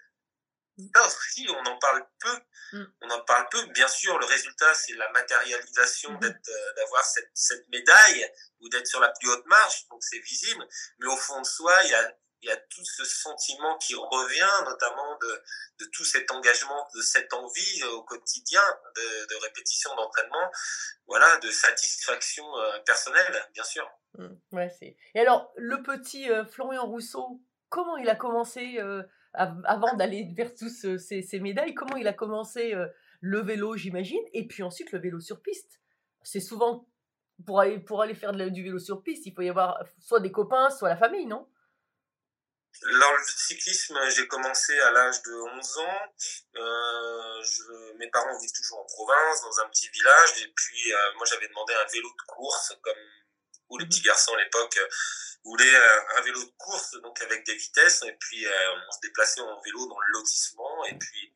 Aussi, 0.77 1.47
on 1.49 1.65
en 1.65 1.77
parle 1.77 2.05
peu. 2.19 2.39
Mm. 2.73 2.85
On 3.01 3.09
en 3.09 3.21
parle 3.21 3.47
peu. 3.49 3.63
Bien 3.67 3.87
sûr, 3.87 4.17
le 4.17 4.25
résultat, 4.25 4.73
c'est 4.73 4.93
la 4.93 5.09
matérialisation 5.11 6.13
d'être, 6.19 6.49
euh, 6.49 6.73
d'avoir 6.75 7.03
cette, 7.05 7.31
cette 7.33 7.67
médaille 7.69 8.31
ou 8.59 8.69
d'être 8.69 8.87
sur 8.87 8.99
la 8.99 9.09
plus 9.09 9.29
haute 9.29 9.45
marche, 9.45 9.87
donc 9.89 10.03
c'est 10.03 10.19
visible. 10.19 10.65
Mais 10.99 11.07
au 11.07 11.17
fond 11.17 11.41
de 11.41 11.45
soi, 11.45 11.77
il 11.83 11.89
y 11.89 11.93
a, 11.93 12.17
il 12.41 12.49
y 12.49 12.51
a 12.51 12.57
tout 12.57 12.85
ce 12.85 13.05
sentiment 13.05 13.77
qui 13.77 13.93
revient, 13.95 14.65
notamment 14.65 15.17
de, 15.21 15.43
de 15.79 15.85
tout 15.91 16.05
cet 16.05 16.31
engagement, 16.31 16.87
de 16.95 17.01
cette 17.01 17.33
envie 17.33 17.83
euh, 17.83 17.91
au 17.91 18.03
quotidien 18.03 18.63
de, 18.95 19.25
de 19.27 19.35
répétition, 19.43 19.93
d'entraînement, 19.95 20.51
voilà, 21.05 21.37
de 21.37 21.51
satisfaction 21.51 22.45
euh, 22.57 22.79
personnelle, 22.79 23.47
bien 23.53 23.63
sûr. 23.63 23.87
Mm. 24.17 24.27
Ouais. 24.53 24.97
Et 25.13 25.19
alors, 25.19 25.51
le 25.55 25.83
petit 25.83 26.29
euh, 26.31 26.45
Florian 26.45 26.85
Rousseau, 26.85 27.41
comment 27.69 27.97
il 27.97 28.09
a 28.09 28.15
commencé 28.15 28.77
euh, 28.79 29.03
avant 29.33 29.95
d'aller 29.95 30.27
vers 30.35 30.53
tous 30.53 30.85
euh, 30.85 30.97
ces, 30.97 31.21
ces 31.21 31.39
médailles 31.39 31.73
Comment 31.73 31.95
il 31.95 32.07
a 32.07 32.13
commencé 32.13 32.73
euh, 32.73 32.87
le 33.21 33.41
vélo, 33.41 33.75
j'imagine, 33.75 34.23
et 34.33 34.47
puis 34.47 34.63
ensuite 34.63 34.91
le 34.91 34.99
vélo 34.99 35.19
sur 35.19 35.41
piste 35.41 35.79
C'est 36.23 36.39
souvent 36.39 36.87
pour 37.45 37.59
aller 37.59 37.79
pour 37.79 38.01
aller 38.01 38.13
faire 38.13 38.33
de 38.33 38.49
du 38.49 38.63
vélo 38.63 38.79
sur 38.79 39.03
piste, 39.03 39.25
il 39.25 39.33
faut 39.33 39.41
y 39.41 39.49
avoir 39.49 39.83
soit 39.99 40.19
des 40.19 40.31
copains, 40.31 40.69
soit 40.69 40.89
la 40.89 40.97
famille, 40.97 41.25
non? 41.25 41.47
Lors 42.83 43.17
du 43.17 43.33
cyclisme, 43.33 43.99
j'ai 44.15 44.27
commencé 44.27 44.79
à 44.79 44.91
l'âge 44.91 45.21
de 45.23 45.33
11 45.57 45.77
ans. 45.77 46.13
Euh, 46.55 47.43
je, 47.43 47.97
mes 47.97 48.07
parents 48.09 48.37
vivent 48.39 48.53
toujours 48.53 48.79
en 48.79 48.85
province, 48.85 49.41
dans 49.41 49.59
un 49.59 49.69
petit 49.69 49.89
village. 49.89 50.41
Et 50.41 50.53
puis, 50.55 50.93
euh, 50.93 50.97
moi, 51.17 51.25
j'avais 51.29 51.47
demandé 51.47 51.73
un 51.73 51.91
vélo 51.91 52.09
de 52.09 52.25
course, 52.27 52.73
comme 52.81 52.93
tous 53.71 53.77
les 53.77 53.85
petits 53.85 54.01
garçons 54.01 54.33
à 54.33 54.43
l'époque 54.43 54.77
euh, 54.77 54.87
voulaient 55.45 55.75
euh, 55.75 56.17
un 56.17 56.21
vélo 56.21 56.43
de 56.43 56.51
course, 56.57 56.91
donc 57.01 57.21
avec 57.21 57.45
des 57.45 57.55
vitesses. 57.55 58.03
Et 58.03 58.15
puis, 58.19 58.45
euh, 58.45 58.75
on 58.87 58.91
se 58.91 58.99
déplaçait 59.01 59.41
en 59.41 59.61
vélo 59.61 59.87
dans 59.87 59.99
le 59.99 60.19
lotissement. 60.19 60.85
Et 60.85 60.95
puis, 60.95 61.33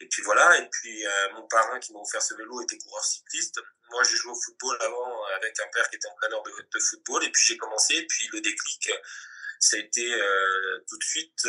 et 0.00 0.08
puis 0.08 0.22
voilà. 0.22 0.58
Et 0.58 0.68
puis, 0.68 1.04
mon 1.34 1.46
parrain 1.48 1.78
qui 1.80 1.92
m'a 1.92 2.00
offert 2.00 2.22
ce 2.22 2.34
vélo 2.34 2.60
était 2.62 2.78
coureur 2.78 3.04
cycliste. 3.04 3.60
Moi, 3.90 4.02
j'ai 4.04 4.16
joué 4.16 4.32
au 4.32 4.40
football 4.40 4.76
avant 4.80 5.24
avec 5.36 5.58
un 5.60 5.66
père 5.72 5.88
qui 5.90 5.96
était 5.96 6.08
entraîneur 6.08 6.42
de, 6.42 6.80
football. 6.80 7.24
Et 7.24 7.30
puis, 7.30 7.46
j'ai 7.46 7.56
commencé. 7.56 7.94
Et 7.94 8.06
puis, 8.06 8.28
le 8.32 8.40
déclic 8.40 8.90
ça 9.60 9.76
a 9.76 9.80
été 9.80 10.04
tout 10.88 10.98
de 10.98 11.02
suite 11.02 11.48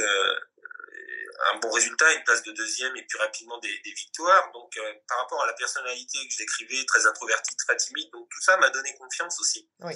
un 1.53 1.59
bon 1.59 1.69
résultat, 1.69 2.11
une 2.15 2.23
place 2.23 2.41
de 2.41 2.51
deuxième 2.53 2.95
et 2.97 3.05
puis 3.05 3.19
rapidement 3.19 3.59
des, 3.59 3.79
des 3.85 3.91
victoires. 3.91 4.51
Donc 4.51 4.75
par 5.07 5.19
rapport 5.19 5.43
à 5.43 5.45
la 5.45 5.53
personnalité 5.53 6.17
que 6.27 6.33
je 6.33 6.37
décrivais, 6.39 6.83
très 6.85 7.05
introvertie, 7.05 7.55
très 7.55 7.77
timide, 7.77 8.09
donc 8.11 8.27
tout 8.31 8.41
ça 8.41 8.57
m'a 8.57 8.71
donné 8.71 8.95
confiance 8.95 9.39
aussi. 9.39 9.69
Oui. 9.81 9.93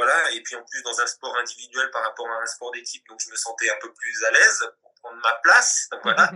Voilà, 0.00 0.30
et 0.30 0.40
puis 0.42 0.56
en 0.56 0.64
plus 0.64 0.82
dans 0.82 0.98
un 0.98 1.06
sport 1.06 1.36
individuel 1.36 1.90
par 1.90 2.02
rapport 2.02 2.26
à 2.26 2.40
un 2.40 2.46
sport 2.46 2.70
d'équipe, 2.70 3.06
donc 3.06 3.20
je 3.20 3.28
me 3.28 3.36
sentais 3.36 3.68
un 3.68 3.76
peu 3.82 3.92
plus 3.92 4.24
à 4.24 4.30
l'aise 4.30 4.72
pour 4.80 4.94
prendre 4.94 5.20
ma 5.20 5.32
place. 5.42 5.90
Voilà. 6.02 6.32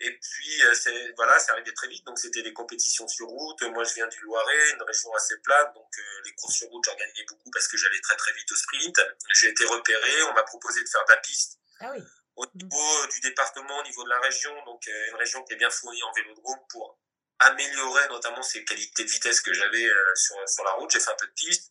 Et 0.00 0.10
puis, 0.10 0.62
euh, 0.62 0.72
c'est, 0.72 1.12
voilà, 1.16 1.38
c'est 1.38 1.50
arrivé 1.50 1.74
très 1.74 1.88
vite. 1.88 2.06
Donc, 2.06 2.18
c'était 2.18 2.42
des 2.42 2.54
compétitions 2.54 3.06
sur 3.06 3.26
route. 3.26 3.60
Moi, 3.74 3.84
je 3.84 3.92
viens 3.92 4.06
du 4.06 4.18
Loiret, 4.20 4.70
une 4.70 4.82
région 4.84 5.12
assez 5.14 5.36
plate. 5.40 5.74
Donc, 5.74 5.90
euh, 5.98 6.22
les 6.24 6.32
courses 6.36 6.54
sur 6.54 6.68
route, 6.68 6.82
j'en 6.86 6.94
gagnais 6.94 7.26
beaucoup 7.28 7.50
parce 7.50 7.68
que 7.68 7.76
j'allais 7.76 8.00
très, 8.00 8.16
très 8.16 8.32
vite 8.32 8.50
au 8.50 8.56
sprint. 8.56 8.98
J'ai 9.34 9.48
été 9.48 9.66
repéré. 9.66 10.22
On 10.30 10.32
m'a 10.32 10.44
proposé 10.44 10.82
de 10.82 10.88
faire 10.88 11.04
de 11.04 11.10
la 11.10 11.18
piste 11.18 11.58
Ah 11.80 11.90
oui. 11.94 12.02
au 12.36 12.46
niveau 12.54 13.06
du 13.08 13.20
département, 13.20 13.80
au 13.80 13.82
niveau 13.82 14.04
de 14.04 14.08
la 14.08 14.20
région. 14.20 14.54
Donc, 14.64 14.88
euh, 14.88 15.08
une 15.10 15.16
région 15.16 15.42
qui 15.42 15.52
est 15.52 15.56
bien 15.56 15.70
fournie 15.70 16.02
en 16.04 16.12
vélodrome 16.12 16.60
pour 16.70 16.98
améliorer 17.40 18.08
notamment 18.08 18.42
ces 18.42 18.64
qualités 18.64 19.04
de 19.04 19.10
vitesse 19.10 19.42
que 19.42 19.52
j'avais 19.52 19.84
euh, 19.84 20.14
sur, 20.14 20.36
sur 20.48 20.64
la 20.64 20.70
route. 20.72 20.90
J'ai 20.90 21.00
fait 21.00 21.10
un 21.10 21.16
peu 21.18 21.26
de 21.26 21.32
piste. 21.32 21.70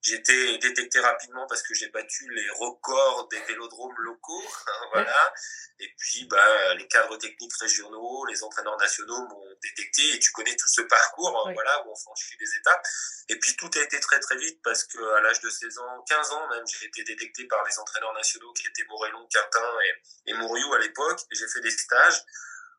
J'ai 0.00 0.14
été 0.14 0.58
détecté 0.58 1.00
rapidement 1.00 1.46
parce 1.48 1.62
que 1.62 1.74
j'ai 1.74 1.88
battu 1.88 2.30
les 2.32 2.48
records 2.50 3.28
des 3.28 3.40
vélodromes 3.40 3.94
locaux, 3.98 4.44
hein, 4.68 4.86
voilà. 4.92 5.34
Et 5.80 5.92
puis, 5.98 6.24
bah, 6.26 6.74
les 6.74 6.86
cadres 6.86 7.16
techniques 7.16 7.54
régionaux, 7.60 8.24
les 8.26 8.42
entraîneurs 8.44 8.76
nationaux 8.78 9.18
m'ont 9.28 9.44
détecté 9.62 10.14
et 10.14 10.18
tu 10.20 10.30
connais 10.32 10.54
tout 10.54 10.68
ce 10.68 10.82
parcours, 10.82 11.42
Oui. 11.46 11.54
voilà, 11.54 11.84
où 11.86 11.90
on 11.92 11.96
franchit 11.96 12.36
des 12.38 12.54
étapes. 12.56 12.82
Et 13.28 13.38
puis, 13.38 13.56
tout 13.56 13.70
a 13.74 13.80
été 13.82 13.98
très, 14.00 14.20
très 14.20 14.36
vite 14.36 14.60
parce 14.62 14.84
que 14.84 14.98
à 15.16 15.20
l'âge 15.20 15.40
de 15.40 15.50
16 15.50 15.78
ans, 15.78 16.04
15 16.08 16.30
ans 16.32 16.48
même, 16.48 16.64
j'ai 16.66 16.86
été 16.86 17.02
détecté 17.02 17.44
par 17.46 17.64
les 17.64 17.78
entraîneurs 17.78 18.14
nationaux 18.14 18.52
qui 18.52 18.66
étaient 18.68 18.84
Morellon, 18.88 19.26
Quintin 19.32 19.70
et, 19.84 20.30
et 20.30 20.34
Mouriou 20.34 20.74
à 20.74 20.78
l'époque. 20.78 21.20
Et 21.32 21.34
J'ai 21.34 21.48
fait 21.48 21.60
des 21.60 21.70
stages. 21.70 22.22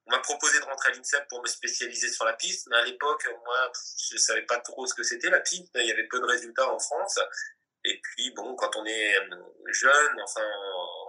On 0.09 0.15
m'a 0.15 0.21
proposé 0.21 0.59
de 0.59 0.65
rentrer 0.65 0.89
à 0.89 0.95
l'INSEP 0.95 1.27
pour 1.27 1.39
me 1.43 1.47
spécialiser 1.47 2.11
sur 2.11 2.25
la 2.25 2.33
piste, 2.33 2.65
mais 2.71 2.77
à 2.77 2.83
l'époque, 2.83 3.27
moi, 3.45 3.71
je 4.09 4.17
savais 4.17 4.41
pas 4.41 4.57
trop 4.57 4.87
ce 4.87 4.95
que 4.95 5.03
c'était 5.03 5.29
la 5.29 5.39
piste. 5.39 5.69
Il 5.75 5.85
y 5.85 5.91
avait 5.91 6.07
peu 6.07 6.19
de 6.19 6.25
résultats 6.25 6.67
en 6.67 6.79
France. 6.79 7.19
Et 7.85 8.01
puis, 8.01 8.31
bon, 8.31 8.55
quand 8.55 8.75
on 8.75 8.85
est 8.85 9.19
euh, 9.19 9.35
jeune, 9.67 10.21
enfin, 10.23 10.47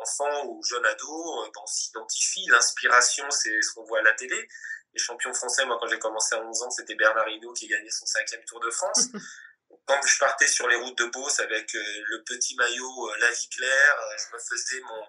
enfant 0.00 0.46
ou 0.48 0.62
jeune 0.64 0.84
ado, 0.84 1.44
euh, 1.44 1.50
on 1.62 1.66
s'identifie. 1.66 2.44
L'inspiration, 2.48 3.24
c'est 3.30 3.62
ce 3.62 3.72
qu'on 3.72 3.84
voit 3.84 4.00
à 4.00 4.02
la 4.02 4.12
télé. 4.12 4.36
Les 4.92 5.00
champions 5.00 5.32
français, 5.32 5.64
moi, 5.64 5.78
quand 5.80 5.88
j'ai 5.88 5.98
commencé 5.98 6.34
à 6.34 6.42
11 6.42 6.62
ans, 6.62 6.70
c'était 6.70 6.94
Bernard 6.94 7.28
Hinault 7.30 7.54
qui 7.54 7.68
gagnait 7.68 7.90
son 7.90 8.04
cinquième 8.04 8.44
Tour 8.44 8.60
de 8.60 8.70
France. 8.70 9.08
Quand 9.86 10.00
je 10.04 10.18
partais 10.18 10.48
sur 10.48 10.68
les 10.68 10.76
routes 10.76 10.98
de 10.98 11.06
Beauce 11.06 11.38
avec 11.40 11.74
euh, 11.74 12.02
le 12.06 12.22
petit 12.24 12.56
maillot 12.56 13.10
La 13.20 13.30
Vie 13.30 13.48
Claire, 13.48 13.96
je 14.18 14.34
me 14.34 14.38
faisais 14.40 14.80
mon, 14.80 15.02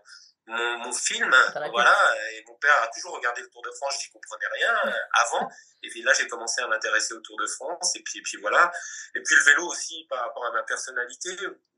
mon, 0.52 0.78
mon 0.80 0.94
film, 0.94 1.34
voilà, 1.72 2.16
et 2.34 2.44
mon 2.48 2.56
père 2.56 2.82
a 2.84 2.88
toujours 2.88 3.16
regardé 3.16 3.42
le 3.42 3.50
Tour 3.50 3.62
de 3.62 3.72
France, 3.72 3.96
je 4.00 4.06
n'y 4.06 4.12
comprenais 4.12 4.48
rien 4.54 4.76
euh, 4.86 4.94
avant, 5.14 5.50
et 5.84 5.90
puis 5.90 6.02
là 6.04 6.14
j'ai 6.14 6.28
commencé 6.28 6.62
à 6.62 6.68
m'intéresser 6.68 7.14
au 7.14 7.20
Tour 7.22 7.38
de 7.40 7.48
France, 7.48 7.96
et 7.96 8.04
puis, 8.04 8.20
et 8.20 8.22
puis 8.22 8.38
voilà, 8.38 8.72
et 9.16 9.22
puis 9.22 9.36
le 9.36 9.44
vélo 9.44 9.68
aussi 9.68 10.06
par 10.10 10.20
rapport 10.20 10.46
à 10.46 10.52
ma 10.52 10.64
personnalité, 10.64 11.36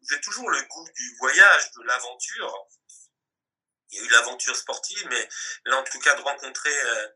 j'ai 0.09 0.21
toujours 0.21 0.49
le 0.49 0.61
goût 0.61 0.89
du 0.95 1.15
voyage, 1.19 1.71
de 1.71 1.83
l'aventure, 1.83 2.67
il 3.91 3.99
y 3.99 4.01
a 4.01 4.05
eu 4.05 4.09
l'aventure 4.09 4.55
sportive, 4.55 5.07
mais 5.09 5.29
là 5.65 5.77
en 5.77 5.83
tout 5.83 5.99
cas 5.99 6.15
de 6.15 6.21
rencontrer 6.21 6.83
euh, 6.83 7.07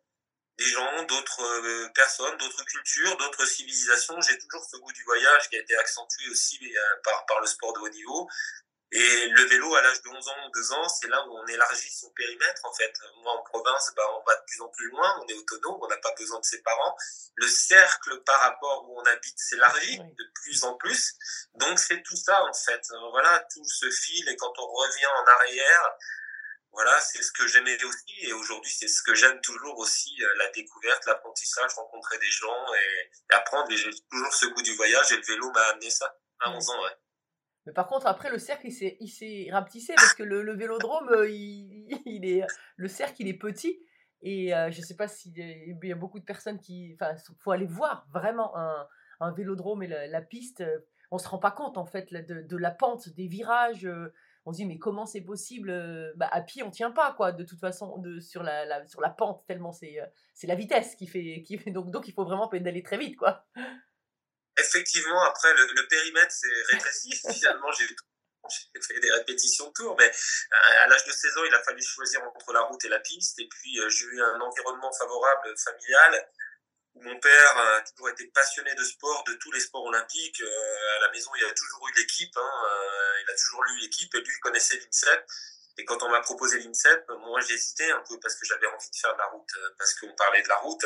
des 0.58 0.66
gens, 0.66 1.04
d'autres 1.04 1.44
euh, 1.44 1.90
personnes, 1.94 2.36
d'autres 2.38 2.66
cultures, 2.66 3.16
d'autres 3.18 3.46
civilisations. 3.46 4.20
J'ai 4.22 4.38
toujours 4.40 4.66
ce 4.66 4.78
goût 4.78 4.92
du 4.92 5.04
voyage 5.04 5.50
qui 5.50 5.56
a 5.56 5.60
été 5.60 5.76
accentué 5.78 6.30
aussi 6.30 6.60
euh, 6.64 6.96
par, 7.04 7.26
par 7.28 7.40
le 7.42 7.48
sport 7.48 7.74
de 7.74 7.80
haut 7.80 7.90
niveau. 7.90 8.28
Et 8.94 9.28
le 9.28 9.44
vélo, 9.44 9.76
à 9.76 9.82
l'âge 9.82 10.02
de 10.02 10.10
11 10.10 10.28
ans 10.30 10.48
ou 10.48 10.52
2 10.52 10.72
ans, 10.72 10.88
c'est 10.88 11.10
là 11.10 11.22
où 11.28 11.38
on 11.38 11.46
élargit 11.48 11.92
son 11.92 12.10
périmètre, 12.12 12.62
en 12.64 12.74
fait. 12.74 12.94
Moi, 13.22 13.34
en 13.34 13.44
province, 13.44 13.92
bah, 13.98 14.04
on 14.18 14.24
va 14.24 14.36
de 14.36 14.46
plus 14.46 14.62
en 14.62 14.70
plus 14.70 14.90
loin, 14.90 15.20
on 15.22 15.28
est 15.28 15.34
autonome, 15.34 15.78
on 15.82 15.88
n'a 15.88 15.98
pas 15.98 16.14
besoin 16.18 16.40
de 16.40 16.46
ses 16.46 16.62
parents. 16.62 16.96
Le 17.36 17.48
cercle 17.48 18.24
par 18.24 18.40
rapport 18.40 18.90
où 18.90 18.98
on 18.98 19.04
habite 19.04 19.38
s'élargit 19.38 20.00
de 20.00 20.32
plus 20.36 20.64
en 20.64 20.76
plus. 20.76 21.16
Donc, 21.56 21.80
c'est 21.80 22.02
tout 22.04 22.16
ça, 22.16 22.42
en 22.46 22.54
fait. 22.54 22.82
Voilà, 23.12 23.46
tout 23.54 23.66
se 23.66 23.90
file, 23.90 24.30
et 24.30 24.38
quand 24.38 24.54
on 24.58 24.68
revient 24.68 25.06
en 25.06 25.26
arrière, 25.32 25.98
voilà, 26.72 27.00
c'est 27.02 27.24
ce 27.24 27.32
que 27.32 27.48
j'aimais 27.48 27.84
aussi 27.84 28.14
et 28.22 28.34
aujourd'hui 28.34 28.72
c'est 28.72 28.88
ce 28.88 29.02
que 29.02 29.16
j'aime 29.16 29.42
toujours 29.42 29.80
aussi, 29.80 30.16
euh, 30.22 30.34
la 30.36 30.48
découverte, 30.52 31.06
l'apprentissage, 31.08 31.74
rencontrer 31.74 32.20
des 32.20 32.30
gens 32.30 32.74
et, 32.76 33.12
et 33.32 33.34
apprendre. 33.34 33.72
Et 33.72 33.78
j'ai 33.78 33.90
toujours 34.12 34.34
ce 34.34 34.46
goût 34.46 34.62
du 34.62 34.76
voyage 34.76 35.12
et 35.12 35.18
le 35.18 35.24
vélo 35.24 35.50
m'a 35.52 35.64
amené 35.70 35.90
ça 35.90 36.16
à 36.40 36.52
11 36.52 36.70
ans. 36.70 36.84
Ouais. 36.84 36.92
Mais 37.68 37.74
par 37.74 37.88
contre, 37.88 38.08
après, 38.08 38.30
le 38.32 38.40
cercle, 38.40 38.68
il 38.68 39.10
s'est, 39.10 39.50
rapetissé 39.52 40.00
parce 40.00 40.16
que 40.16 40.24
le, 40.24 40.42
le 40.42 40.54
vélodrome, 40.56 41.10
euh, 41.12 41.30
il, 41.30 41.86
il 42.06 42.26
est, 42.26 42.44
le 42.78 42.88
cercle, 42.88 43.16
il 43.22 43.28
est 43.28 43.34
petit. 43.38 43.78
Et 44.22 44.56
euh, 44.56 44.72
je 44.72 44.82
sais 44.82 44.96
pas 44.96 45.08
s'il 45.10 45.38
y 45.38 45.42
a- 45.44 45.46
il 45.48 45.78
y 45.84 45.92
a 45.92 45.96
beaucoup 45.96 46.20
de 46.20 46.24
personnes 46.26 46.60
qui. 46.60 46.96
Enfin, 46.96 47.14
il 47.16 47.36
faut 47.40 47.52
aller 47.52 47.66
voir 47.66 48.08
vraiment 48.12 48.56
un, 48.58 48.88
un 49.20 49.32
vélodrome 49.34 49.84
et 49.84 49.88
la, 49.88 50.22
piste. 50.22 50.62
euh, 50.62 50.80
On 51.12 51.18
se 51.18 51.28
rend 51.28 51.40
pas 51.40 51.52
compte, 51.52 51.78
en 51.78 51.86
fait, 51.86 52.12
de, 52.14 52.42
de 52.42 52.58
la 52.58 52.72
pente, 52.72 53.10
des 53.10 53.28
virages. 53.28 53.86
euh, 53.86 54.14
On 54.46 54.54
se 54.54 54.58
dit, 54.58 54.66
mais 54.66 54.78
comment 54.80 55.06
c'est 55.06 55.22
possible 55.22 55.70
euh, 55.70 56.14
bah, 56.16 56.30
À 56.32 56.42
pied, 56.42 56.64
on 56.64 56.72
tient 56.72 56.92
pas, 56.92 57.12
quoi, 57.14 57.34
de 57.34 57.44
toute 57.44 57.60
façon, 57.60 57.98
de, 57.98 58.20
sur, 58.22 58.44
la, 58.44 58.88
sur 58.88 59.02
la 59.02 59.10
pente, 59.10 59.44
tellement 59.46 59.72
euh, 59.84 60.06
c'est 60.34 60.48
la 60.48 60.56
vitesse 60.56 60.96
qui 60.96 61.06
fait. 61.08 61.44
Qui 61.46 61.58
fait 61.58 61.72
donc, 61.72 61.92
donc, 61.92 62.08
il 62.08 62.14
faut 62.14 62.24
vraiment 62.24 62.48
pédaler 62.48 62.82
très 62.82 62.98
vite, 62.98 63.18
quoi. 63.18 63.46
Effectivement, 64.58 65.22
après 65.24 65.54
le, 65.54 65.68
le 65.74 65.88
périmètre 65.88 66.32
s'est 66.32 66.64
rétréci. 66.72 67.12
Finalement, 67.34 67.72
j'ai 67.72 67.88
j'ai 68.50 68.82
fait 68.82 69.00
des 69.00 69.12
répétitions 69.12 69.68
de 69.68 69.74
tours, 69.74 69.96
mais 69.98 70.08
euh, 70.08 70.84
à 70.84 70.88
l'âge 70.88 71.06
de 71.06 71.12
16 71.12 71.38
ans, 71.38 71.44
il 71.46 71.54
a 71.54 71.64
fallu 71.64 71.82
choisir 71.82 72.24
entre 72.24 72.54
la 72.54 72.62
route 72.62 72.84
et 72.86 72.90
la 72.90 73.00
piste. 73.00 73.40
Et 73.40 73.48
puis, 73.48 73.80
euh, 73.80 73.90
j'ai 73.90 74.06
eu 74.06 74.22
un 74.22 74.40
environnement 74.40 74.92
favorable 74.94 75.54
familial 75.58 76.30
où 76.96 77.02
mon 77.04 77.20
père 77.20 77.58
a 77.58 77.82
toujours 77.82 78.10
été 78.10 78.28
passionné 78.28 78.74
de 78.74 78.84
sport, 78.84 79.24
de 79.28 79.34
tous 79.34 79.52
les 79.52 79.60
sports 79.60 79.84
olympiques. 79.84 80.42
Euh, 80.42 80.98
à 80.98 81.02
la 81.02 81.12
maison, 81.12 81.30
il 81.38 81.46
a 81.46 81.54
toujours 81.54 81.88
eu 81.90 82.00
l'équipe. 82.00 82.36
Hein, 82.38 82.52
il 83.22 83.32
a 83.32 83.36
toujours 83.36 83.64
lu 83.66 83.80
l'équipe 83.82 84.14
et 84.16 84.22
lui, 84.22 84.34
il 84.34 84.40
connaissait 84.40 84.78
l'INSEP. 84.78 85.26
Et 85.78 85.86
quand 85.86 86.02
on 86.02 86.10
m'a 86.10 86.22
proposé 86.22 86.60
l'INSEP, 86.60 87.08
moi 87.20 87.40
hésité 87.50 87.92
un 87.92 88.04
peu 88.08 88.20
parce 88.20 88.36
que 88.36 88.46
j'avais 88.46 88.66
envie 88.68 88.90
de 88.90 88.96
faire 88.96 89.14
de 89.14 89.20
la 89.20 89.28
route, 89.28 89.50
euh, 89.58 89.70
parce 89.78 89.94
qu'on 89.94 90.12
parlait 90.14 90.42
de 90.42 90.48
la 90.48 90.58
route. 90.58 90.86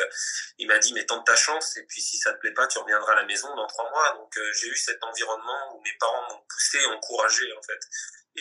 Il 0.58 0.68
m'a 0.68 0.78
dit 0.80 0.94
mais 0.94 1.06
tente 1.06 1.26
ta 1.26 1.36
chance 1.36 1.78
et 1.78 1.84
puis 1.84 2.02
si 2.02 2.18
ça 2.18 2.34
te 2.34 2.40
plaît 2.40 2.54
pas, 2.54 2.68
tu 2.68 2.78
reviendras 2.78 3.14
à 3.14 3.16
la 3.16 3.26
maison 3.26 3.56
dans 3.56 3.68
trois 3.68 3.90
mois. 3.90 4.14
Donc 4.18 4.36
euh, 4.38 4.54
j'ai 4.54 4.68
eu 4.68 4.76
cet 4.76 5.02
environnement 5.04 5.76
où 5.76 5.82
mes 5.82 5.94
parents 6.00 6.28
m'ont 6.30 6.44
poussé, 6.48 6.86
encouragé 6.88 7.52
en 7.58 7.62
fait. 7.62 7.80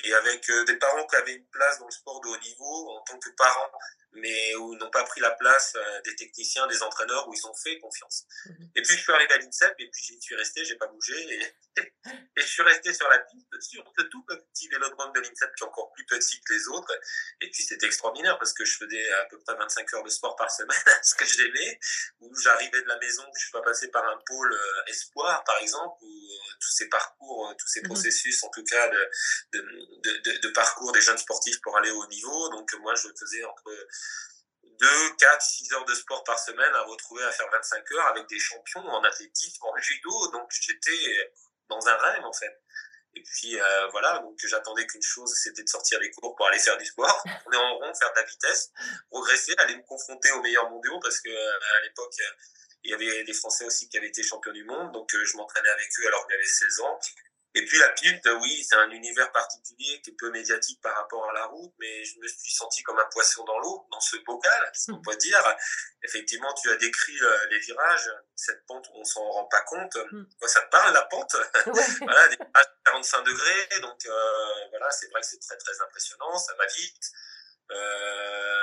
Et 0.03 0.15
avec 0.15 0.49
euh, 0.51 0.65
des 0.65 0.77
parents 0.77 1.07
qui 1.07 1.17
avaient 1.17 1.35
une 1.35 1.47
place 1.47 1.79
dans 1.79 1.87
le 1.87 1.93
sport 1.93 2.21
de 2.21 2.29
haut 2.29 2.39
niveau 2.39 2.91
en 2.91 3.01
tant 3.03 3.19
que 3.19 3.31
parents, 3.31 3.71
mais 4.13 4.55
où 4.57 4.75
n'ont 4.77 4.91
pas 4.91 5.05
pris 5.05 5.21
la 5.21 5.31
place 5.33 5.75
euh, 5.77 6.01
des 6.03 6.17
techniciens, 6.17 6.67
des 6.67 6.83
entraîneurs, 6.83 7.29
où 7.29 7.35
ils 7.35 7.47
ont 7.47 7.55
fait 7.55 7.79
confiance. 7.79 8.25
Mhm. 8.47 8.71
Et 8.77 8.83
puis 8.83 8.97
je 8.97 9.03
suis 9.03 9.13
arrivé 9.13 9.33
à 9.35 9.39
l'INSEP 9.39 9.75
et 9.79 9.89
puis 9.91 10.03
j'y 10.05 10.21
suis 10.21 10.35
resté, 10.35 10.65
j'ai 10.65 10.77
pas 10.77 10.87
bougé 10.87 11.15
et, 11.35 11.41
et 12.37 12.41
je 12.41 12.47
suis 12.47 12.63
resté 12.63 12.93
sur 12.93 13.09
la 13.09 13.19
piste, 13.21 13.61
sur 13.61 13.85
ce 13.99 14.03
tout 14.05 14.25
petit 14.25 14.69
vélodrome 14.69 15.13
de 15.13 15.21
l'INSEP 15.21 15.55
qui 15.57 15.65
est 15.65 15.67
encore 15.67 15.93
plus 15.93 16.07
petit 16.07 16.41
que 16.43 16.53
les 16.55 16.69
autres. 16.69 16.93
Et 17.41 17.51
puis 17.51 17.63
c'était 17.63 17.87
extraordinaire 17.87 18.39
parce 18.39 18.53
que 18.53 18.65
je 18.65 18.77
faisais 18.77 19.13
à 19.13 19.25
peu 19.27 19.39
près 19.41 19.55
25 19.57 19.95
heures 19.95 20.05
de 20.05 20.11
sport 20.11 20.37
par 20.37 20.51
semaine, 20.51 20.77
ce 21.03 21.15
que 21.15 21.25
j'aimais, 21.25 21.79
où 22.21 22.35
j'arrivais 22.41 22.83
de 22.83 22.89
la 22.89 22.99
maison, 22.99 23.25
je 23.37 23.43
suis 23.43 23.53
pas 23.53 23.63
passé 23.63 23.89
par 23.89 24.05
un 24.09 24.19
pôle 24.27 24.53
euh, 24.53 24.85
espoir 24.89 25.43
par 25.45 25.59
exemple, 25.59 25.97
où 26.03 26.07
euh, 26.07 26.55
tous 26.61 26.71
ces 26.71 26.89
parcours, 26.89 27.55
tous 27.59 27.69
ces 27.69 27.81
Mhm. 27.81 27.89
processus 27.89 28.43
en 28.45 28.51
tout 28.51 28.65
cas 28.65 28.89
de, 28.89 29.11
de, 29.53 29.61
de, 30.05 30.17
de, 30.19 30.39
de 30.39 30.49
parcours 30.49 30.93
des 30.93 31.01
jeunes 31.01 31.19
sportifs 31.19 31.61
pour 31.63 31.77
aller 31.79 31.91
au 31.91 32.03
haut 32.03 32.09
niveau. 32.09 32.49
Donc 32.51 32.73
moi 32.81 32.95
je 32.95 33.09
faisais 33.19 33.45
entre 33.45 33.71
2, 34.81 34.87
4, 35.19 35.43
6 35.43 35.73
heures 35.75 35.85
de 35.85 35.95
sport 35.95 36.25
par 36.25 36.39
semaine 36.39 36.75
à 36.75 36.83
retrouver 36.83 37.23
à 37.25 37.33
faire 37.33 37.49
25 37.53 37.93
heures 37.93 38.07
avec 38.07 38.27
des 38.29 38.39
champions 38.39 38.87
en 38.89 39.05
athlétisme, 39.05 39.63
en 39.63 39.77
judo. 39.77 40.31
Donc 40.33 40.51
j'étais 40.51 41.33
dans 41.69 41.87
un 41.87 41.97
rêve 41.97 42.25
en 42.25 42.33
fait. 42.33 42.63
Et 43.15 43.23
puis 43.23 43.61
euh, 43.61 43.89
voilà, 43.89 44.19
donc 44.21 44.39
j'attendais 44.45 44.87
qu'une 44.87 45.03
chose, 45.03 45.35
c'était 45.35 45.65
de 45.65 45.69
sortir 45.69 45.99
des 46.01 46.11
cours 46.13 46.35
pour 46.37 46.47
aller 46.47 46.59
faire 46.59 46.79
du 46.79 46.87
sport, 46.87 47.23
tourner 47.43 47.59
en 47.59 47.77
rond, 47.77 47.93
faire 47.95 48.13
de 48.13 48.21
la 48.21 48.25
vitesse, 48.25 48.71
progresser, 49.11 49.53
aller 49.59 49.77
me 49.77 49.83
confronter 49.83 50.31
aux 50.33 50.43
meilleurs 50.43 50.71
mondiaux 50.71 50.99
parce 51.01 51.21
que 51.21 51.29
euh, 51.29 51.79
à 51.79 51.83
l'époque 51.83 52.15
euh, 52.21 52.33
il 52.85 52.93
y 52.93 52.95
avait 52.95 53.25
des 53.25 53.35
Français 53.35 53.67
aussi 53.67 53.89
qui 53.89 53.99
avaient 53.99 54.09
été 54.09 54.23
champions 54.23 54.53
du 54.53 54.65
monde, 54.65 54.93
donc 54.93 55.11
je 55.13 55.37
m'entraînais 55.37 55.69
avec 55.69 55.89
eux 55.99 56.07
alors 56.07 56.27
que 56.27 56.33
j'avais 56.33 56.47
16 56.47 56.81
ans. 56.81 56.99
Et 57.55 57.65
puis 57.65 57.79
la 57.79 57.89
piste, 57.91 58.29
oui, 58.43 58.65
c'est 58.65 58.77
un 58.77 58.91
univers 58.91 59.33
particulier 59.33 60.01
qui 60.03 60.11
est 60.11 60.17
peu 60.17 60.31
médiatique 60.31 60.81
par 60.81 60.95
rapport 60.95 61.29
à 61.29 61.33
la 61.33 61.47
route, 61.47 61.73
mais 61.81 62.05
je 62.05 62.21
me 62.21 62.29
suis 62.29 62.53
senti 62.53 62.85
comme 62.85 62.99
un 62.99 63.09
poisson 63.13 63.43
dans 63.45 63.59
l'eau, 63.59 63.89
dans 63.91 64.01
ce 64.01 64.17
bocal, 64.19 64.71
si 64.73 64.93
on 64.93 65.03
peut 65.03 65.17
dire? 65.17 65.43
Effectivement, 66.05 66.55
tu 66.55 66.71
as 66.71 66.77
décrit 66.77 67.21
euh, 67.21 67.47
les 67.51 67.59
virages, 67.59 68.09
cette 68.37 68.65
pente, 68.67 68.89
on 68.95 69.03
s'en 69.03 69.29
rend 69.29 69.47
pas 69.47 69.63
compte. 69.63 69.97
Mm. 70.13 70.25
Toi, 70.39 70.49
ça 70.49 70.61
te 70.63 70.71
parle 70.71 70.95
la 70.95 71.03
pente? 71.03 71.37
Ouais. 71.67 71.83
voilà, 72.01 72.29
des 72.29 72.37
virages 72.37 72.67
à 72.87 72.91
45 72.91 73.23
degrés, 73.23 73.81
donc 73.81 74.07
euh, 74.07 74.69
voilà, 74.71 74.91
c'est 74.91 75.09
vrai 75.11 75.21
que 75.21 75.27
c'est 75.27 75.41
très 75.41 75.57
très 75.57 75.81
impressionnant, 75.81 76.39
ça 76.39 76.55
va 76.55 76.67
vite. 76.67 77.11
Euh, 77.73 78.61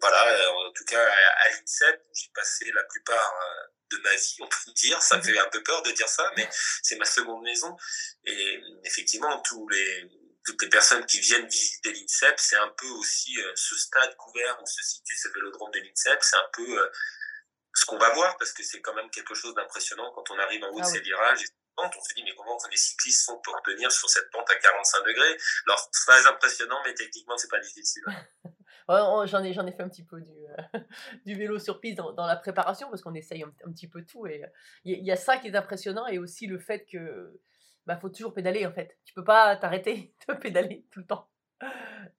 voilà, 0.00 0.52
en 0.52 0.72
tout 0.72 0.84
cas 0.84 1.04
à 1.04 1.48
l'INSEP, 1.50 2.04
j'ai 2.12 2.30
passé 2.34 2.70
la 2.72 2.84
plupart 2.84 3.34
euh, 3.42 3.66
de 3.92 4.02
ma 4.02 4.14
vie, 4.14 4.36
on 4.40 4.48
peut 4.48 4.72
dire, 4.74 5.00
ça 5.02 5.20
fait 5.20 5.38
un 5.38 5.48
peu 5.50 5.62
peur 5.62 5.82
de 5.82 5.90
dire 5.92 6.08
ça, 6.08 6.30
mais 6.36 6.48
c'est 6.82 6.96
ma 6.96 7.04
seconde 7.04 7.42
maison. 7.42 7.76
Et 8.24 8.60
effectivement, 8.84 9.40
tous 9.42 9.68
les, 9.68 10.10
toutes 10.44 10.62
les 10.62 10.68
personnes 10.68 11.04
qui 11.06 11.20
viennent 11.20 11.46
visiter 11.46 11.92
l'INSEP, 11.92 12.38
c'est 12.38 12.56
un 12.56 12.68
peu 12.76 12.86
aussi 12.88 13.38
euh, 13.40 13.52
ce 13.54 13.76
stade 13.76 14.16
couvert 14.16 14.58
où 14.62 14.66
se 14.66 14.82
situe 14.82 15.16
ce 15.16 15.28
vélodrome 15.28 15.70
de 15.72 15.80
l'INSEP, 15.80 16.18
c'est 16.22 16.36
un 16.36 16.50
peu 16.52 16.78
euh, 16.78 16.90
ce 17.74 17.84
qu'on 17.86 17.98
va 17.98 18.10
voir 18.14 18.36
parce 18.38 18.52
que 18.52 18.62
c'est 18.62 18.80
quand 18.80 18.94
même 18.94 19.10
quelque 19.10 19.34
chose 19.34 19.54
d'impressionnant 19.54 20.10
quand 20.14 20.30
on 20.30 20.38
arrive 20.38 20.62
en 20.64 20.68
haut 20.70 20.80
Ah 20.80 20.86
de 20.86 20.86
ces 20.86 20.98
oui. 20.98 21.04
virages. 21.04 21.42
Et 21.42 21.46
on 21.78 21.90
se 22.04 22.14
dit 22.14 22.22
mais 22.22 22.34
comment 22.36 22.58
les 22.70 22.76
cyclistes 22.76 23.24
font 23.24 23.38
pour 23.38 23.60
tenir 23.62 23.90
sur 23.90 24.08
cette 24.08 24.30
pente 24.30 24.48
à 24.50 24.56
45 24.56 25.04
degrés? 25.04 25.36
Alors 25.66 25.90
très 25.90 26.26
impressionnant, 26.26 26.80
mais 26.84 26.94
techniquement 26.94 27.36
c'est 27.38 27.48
pas 27.50 27.60
difficile. 27.60 28.02
J'en 28.88 29.42
ai, 29.44 29.52
j'en 29.52 29.66
ai 29.66 29.72
fait 29.72 29.82
un 29.82 29.88
petit 29.88 30.04
peu 30.04 30.20
du, 30.20 30.30
euh, 30.74 30.78
du 31.26 31.34
vélo 31.34 31.58
sur 31.58 31.80
piste 31.80 31.98
dans, 31.98 32.12
dans 32.12 32.26
la 32.26 32.36
préparation 32.36 32.88
parce 32.88 33.02
qu'on 33.02 33.14
essaye 33.14 33.42
un, 33.42 33.52
un 33.66 33.72
petit 33.72 33.88
peu 33.88 34.02
tout. 34.04 34.26
Et 34.26 34.42
il 34.84 34.92
y, 34.92 34.94
a- 34.94 34.98
il 34.98 35.04
y 35.04 35.12
a 35.12 35.16
ça 35.16 35.36
qui 35.38 35.48
est 35.48 35.56
impressionnant 35.56 36.06
et 36.06 36.18
aussi 36.18 36.46
le 36.46 36.58
fait 36.58 36.84
que 36.86 37.40
bah, 37.86 37.96
faut 37.96 38.08
toujours 38.08 38.34
pédaler 38.34 38.66
en 38.66 38.72
fait. 38.72 38.98
Tu 39.04 39.14
peux 39.14 39.24
pas 39.24 39.56
t'arrêter 39.56 40.14
de 40.28 40.34
pédaler 40.34 40.86
tout 40.90 41.00
le 41.00 41.06
temps. 41.06 41.28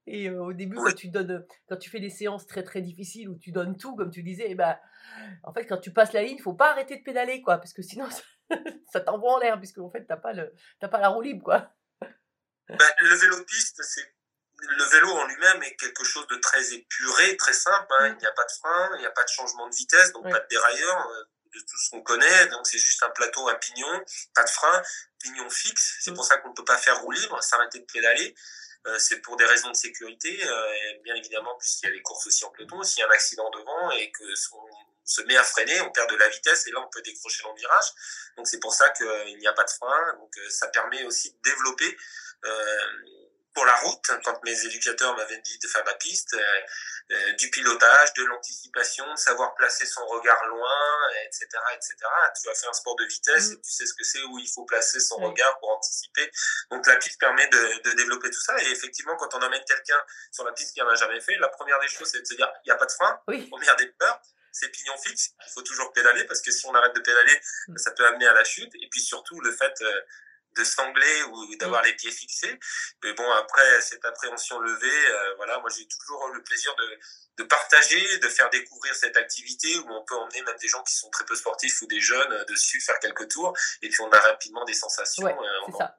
Et 0.07 0.29
euh, 0.29 0.41
au 0.41 0.53
début, 0.53 0.77
quand 0.77 0.95
tu 0.95 1.09
donnes, 1.09 1.45
quand 1.67 1.75
tu 1.77 1.89
fais 1.89 1.99
des 1.99 2.09
séances 2.09 2.47
très 2.47 2.63
très 2.63 2.81
difficiles 2.81 3.27
où 3.29 3.37
tu 3.37 3.51
donnes 3.51 3.75
tout, 3.77 3.95
comme 3.95 4.09
tu 4.11 4.23
disais, 4.23 4.49
et 4.49 4.55
bah, 4.55 4.79
en 5.43 5.53
fait, 5.53 5.65
quand 5.65 5.77
tu 5.77 5.91
passes 5.91 6.13
la 6.13 6.23
ligne, 6.23 6.39
faut 6.39 6.53
pas 6.53 6.71
arrêter 6.71 6.97
de 6.97 7.03
pédaler 7.03 7.41
quoi, 7.41 7.57
parce 7.57 7.73
que 7.73 7.81
sinon 7.81 8.07
ça 8.89 9.01
t'envoie 9.01 9.33
en 9.33 9.39
l'air, 9.39 9.57
puisque 9.59 9.79
en 9.79 9.89
fait, 9.89 10.05
t'as 10.05 10.15
pas, 10.17 10.31
le, 10.33 10.53
pas 10.79 10.99
la 10.99 11.09
roue 11.09 11.21
libre, 11.21 11.43
quoi. 11.43 11.73
Ben, 12.69 12.77
le 13.01 13.15
vélo 13.15 13.43
piste, 13.45 13.81
c'est 13.83 14.12
le 14.67 14.83
vélo 14.85 15.09
en 15.11 15.25
lui-même 15.27 15.61
est 15.63 15.75
quelque 15.75 16.03
chose 16.03 16.25
de 16.27 16.35
très 16.37 16.73
épuré, 16.73 17.37
très 17.37 17.53
simple. 17.53 17.87
hein. 17.99 18.09
Mm. 18.09 18.13
Il 18.13 18.21
n'y 18.21 18.25
a 18.27 18.31
pas 18.31 18.45
de 18.45 18.51
frein, 18.51 18.91
il 18.95 18.99
n'y 18.99 19.05
a 19.05 19.11
pas 19.11 19.23
de 19.23 19.29
changement 19.29 19.67
de 19.69 19.75
vitesse, 19.75 20.11
donc 20.13 20.29
pas 20.29 20.39
de 20.39 20.47
dérailleur, 20.47 21.07
euh, 21.09 21.23
de 21.53 21.59
tout 21.59 21.77
ce 21.77 21.89
qu'on 21.91 22.01
connaît. 22.01 22.47
Donc 22.47 22.65
c'est 22.65 22.77
juste 22.79 23.03
un 23.03 23.09
plateau, 23.09 23.47
un 23.49 23.55
pignon, 23.55 24.01
pas 24.33 24.43
de 24.43 24.49
frein, 24.49 24.81
pignon 25.21 25.49
fixe. 25.49 25.97
C'est 26.01 26.11
Mm. 26.11 26.15
pour 26.15 26.25
ça 26.25 26.37
qu'on 26.37 26.49
ne 26.49 26.53
peut 26.55 26.65
pas 26.65 26.77
faire 26.77 26.99
roue 27.01 27.11
libre, 27.11 27.41
s'arrêter 27.43 27.79
de 27.79 27.85
pédaler. 27.85 28.33
Euh, 28.85 28.99
c'est 28.99 29.19
pour 29.21 29.37
des 29.37 29.45
raisons 29.45 29.69
de 29.71 29.75
sécurité, 29.77 30.45
euh, 30.45 30.73
et 30.73 30.99
bien 31.05 31.15
évidemment, 31.15 31.55
puisqu'il 31.57 31.85
y 31.85 31.89
a 31.89 31.93
les 31.93 32.01
courses 32.01 32.27
aussi 32.27 32.43
en 32.43 32.49
peloton. 32.49 32.83
S'il 32.83 32.99
y 32.99 33.03
a 33.03 33.07
un 33.07 33.11
accident 33.11 33.49
devant 33.51 33.91
et 33.91 34.11
que 34.11 34.23
on 34.53 34.67
se 35.05 35.21
met 35.21 35.37
à 35.37 35.43
freiner, 35.43 35.79
on 35.81 35.91
perd 35.91 36.09
de 36.09 36.15
la 36.17 36.27
vitesse 36.29 36.67
et 36.67 36.71
là 36.71 36.79
on 36.81 36.89
peut 36.89 37.01
décrocher 37.01 37.43
dans 37.43 37.51
le 37.53 37.59
virage. 37.59 37.85
Donc 38.37 38.47
c'est 38.47 38.59
pour 38.59 38.73
ça 38.73 38.89
qu'il 38.91 39.37
n'y 39.37 39.47
a 39.47 39.53
pas 39.53 39.63
de 39.63 39.69
frein. 39.69 40.13
Donc 40.17 40.37
euh, 40.37 40.49
ça 40.49 40.67
permet 40.67 41.03
aussi 41.05 41.31
de 41.31 41.37
développer 41.43 41.97
euh, 42.45 42.77
pour 43.53 43.65
la 43.65 43.75
route, 43.77 44.11
quand 44.23 44.43
mes 44.43 44.65
éducateurs 44.65 45.15
m'avaient 45.15 45.39
dit 45.39 45.59
de 45.59 45.67
faire 45.67 45.83
de 45.83 45.89
la 45.89 45.95
piste, 45.95 46.33
euh, 46.33 46.61
euh, 47.11 47.33
du 47.33 47.49
pilotage, 47.49 48.13
de 48.13 48.23
l'anticipation, 48.23 49.09
de 49.11 49.17
savoir 49.19 49.53
placer 49.55 49.85
son 49.85 50.05
regard 50.07 50.43
loin, 50.45 50.75
etc., 51.25 51.47
etc. 51.73 51.95
Tu 52.41 52.49
as 52.49 52.55
fait 52.55 52.67
un 52.67 52.73
sport 52.73 52.95
de 52.95 53.05
vitesse 53.05 53.49
Mm. 53.49 53.53
et 53.53 53.61
tu 53.61 53.71
sais 53.71 53.85
ce 53.85 53.93
que 53.93 54.03
c'est 54.03 54.23
où 54.23 54.39
il 54.39 54.49
faut 54.49 54.65
placer 54.65 54.99
son 54.99 55.17
regard 55.17 55.57
pour 55.59 55.69
anticiper. 55.71 56.31
Donc 56.71 56.87
la 56.87 56.95
piste 56.95 57.19
permet 57.19 57.47
de, 57.47 57.81
de 57.89 57.91
développer 57.95 58.29
tout 58.31 58.41
ça. 58.41 58.59
Et 58.63 58.71
effectivement, 58.71 59.15
quand 59.17 59.33
on 59.35 59.41
emmène 59.41 59.63
quelqu'un 59.65 60.01
sur 60.31 60.45
la 60.45 60.51
piste 60.53 60.73
qui 60.73 60.81
en 60.81 60.87
a 60.87 60.95
jamais 60.95 61.19
fait, 61.21 61.35
la 61.35 61.49
première 61.49 61.79
des 61.79 61.87
choses, 61.89 62.09
c'est 62.11 62.21
de 62.21 62.25
se 62.27 62.33
dire, 62.35 62.51
il 62.65 62.69
n'y 62.69 62.71
a 62.71 62.77
pas 62.77 62.85
de 62.85 62.91
frein, 62.91 63.19
Oui, 63.27 63.47
première 63.47 63.75
des 63.75 63.87
peurs, 63.87 64.19
c'est 64.51 64.69
pignon 64.69 64.95
fixe. 64.97 65.31
Il 65.47 65.51
faut 65.53 65.61
toujours 65.63 65.91
pédaler 65.93 66.23
parce 66.25 66.41
que 66.41 66.51
si 66.51 66.65
on 66.65 66.73
arrête 66.73 66.93
de 66.95 67.01
pédaler, 67.01 67.39
Mm. 67.67 67.77
ça 67.77 67.91
peut 67.91 68.05
amener 68.07 68.27
à 68.27 68.33
la 68.33 68.43
chute. 68.43 68.73
Et 68.75 68.87
puis 68.89 69.01
surtout, 69.01 69.39
le 69.41 69.51
fait 69.51 69.73
euh, 69.81 70.01
de 70.57 70.63
sangler 70.63 71.23
ou 71.31 71.55
d'avoir 71.57 71.81
les 71.83 71.93
pieds 71.95 72.11
fixés. 72.11 72.59
Mais 73.03 73.13
bon, 73.13 73.29
après 73.31 73.81
cette 73.81 74.05
appréhension 74.05 74.59
levée, 74.59 74.87
euh, 75.11 75.35
voilà, 75.37 75.59
moi 75.59 75.69
j'ai 75.75 75.87
toujours 75.87 76.27
le 76.33 76.43
plaisir 76.43 76.75
de, 76.75 77.43
de 77.43 77.47
partager, 77.47 78.19
de 78.19 78.27
faire 78.27 78.49
découvrir 78.49 78.93
cette 78.95 79.17
activité 79.17 79.75
où 79.79 79.85
on 79.89 80.03
peut 80.05 80.15
emmener 80.15 80.41
même 80.43 80.55
des 80.61 80.67
gens 80.67 80.83
qui 80.83 80.95
sont 80.95 81.09
très 81.09 81.25
peu 81.25 81.35
sportifs 81.35 81.81
ou 81.81 81.87
des 81.87 81.99
jeunes 81.99 82.31
euh, 82.33 82.45
dessus, 82.45 82.79
faire 82.81 82.99
quelques 82.99 83.29
tours. 83.29 83.53
Et 83.81 83.89
puis 83.89 84.01
on 84.01 84.09
a 84.11 84.19
rapidement 84.19 84.65
des 84.65 84.73
sensations. 84.73 85.23
Ouais, 85.25 85.33
euh, 85.33 85.71
c'est 85.71 85.77
ça. 85.77 85.97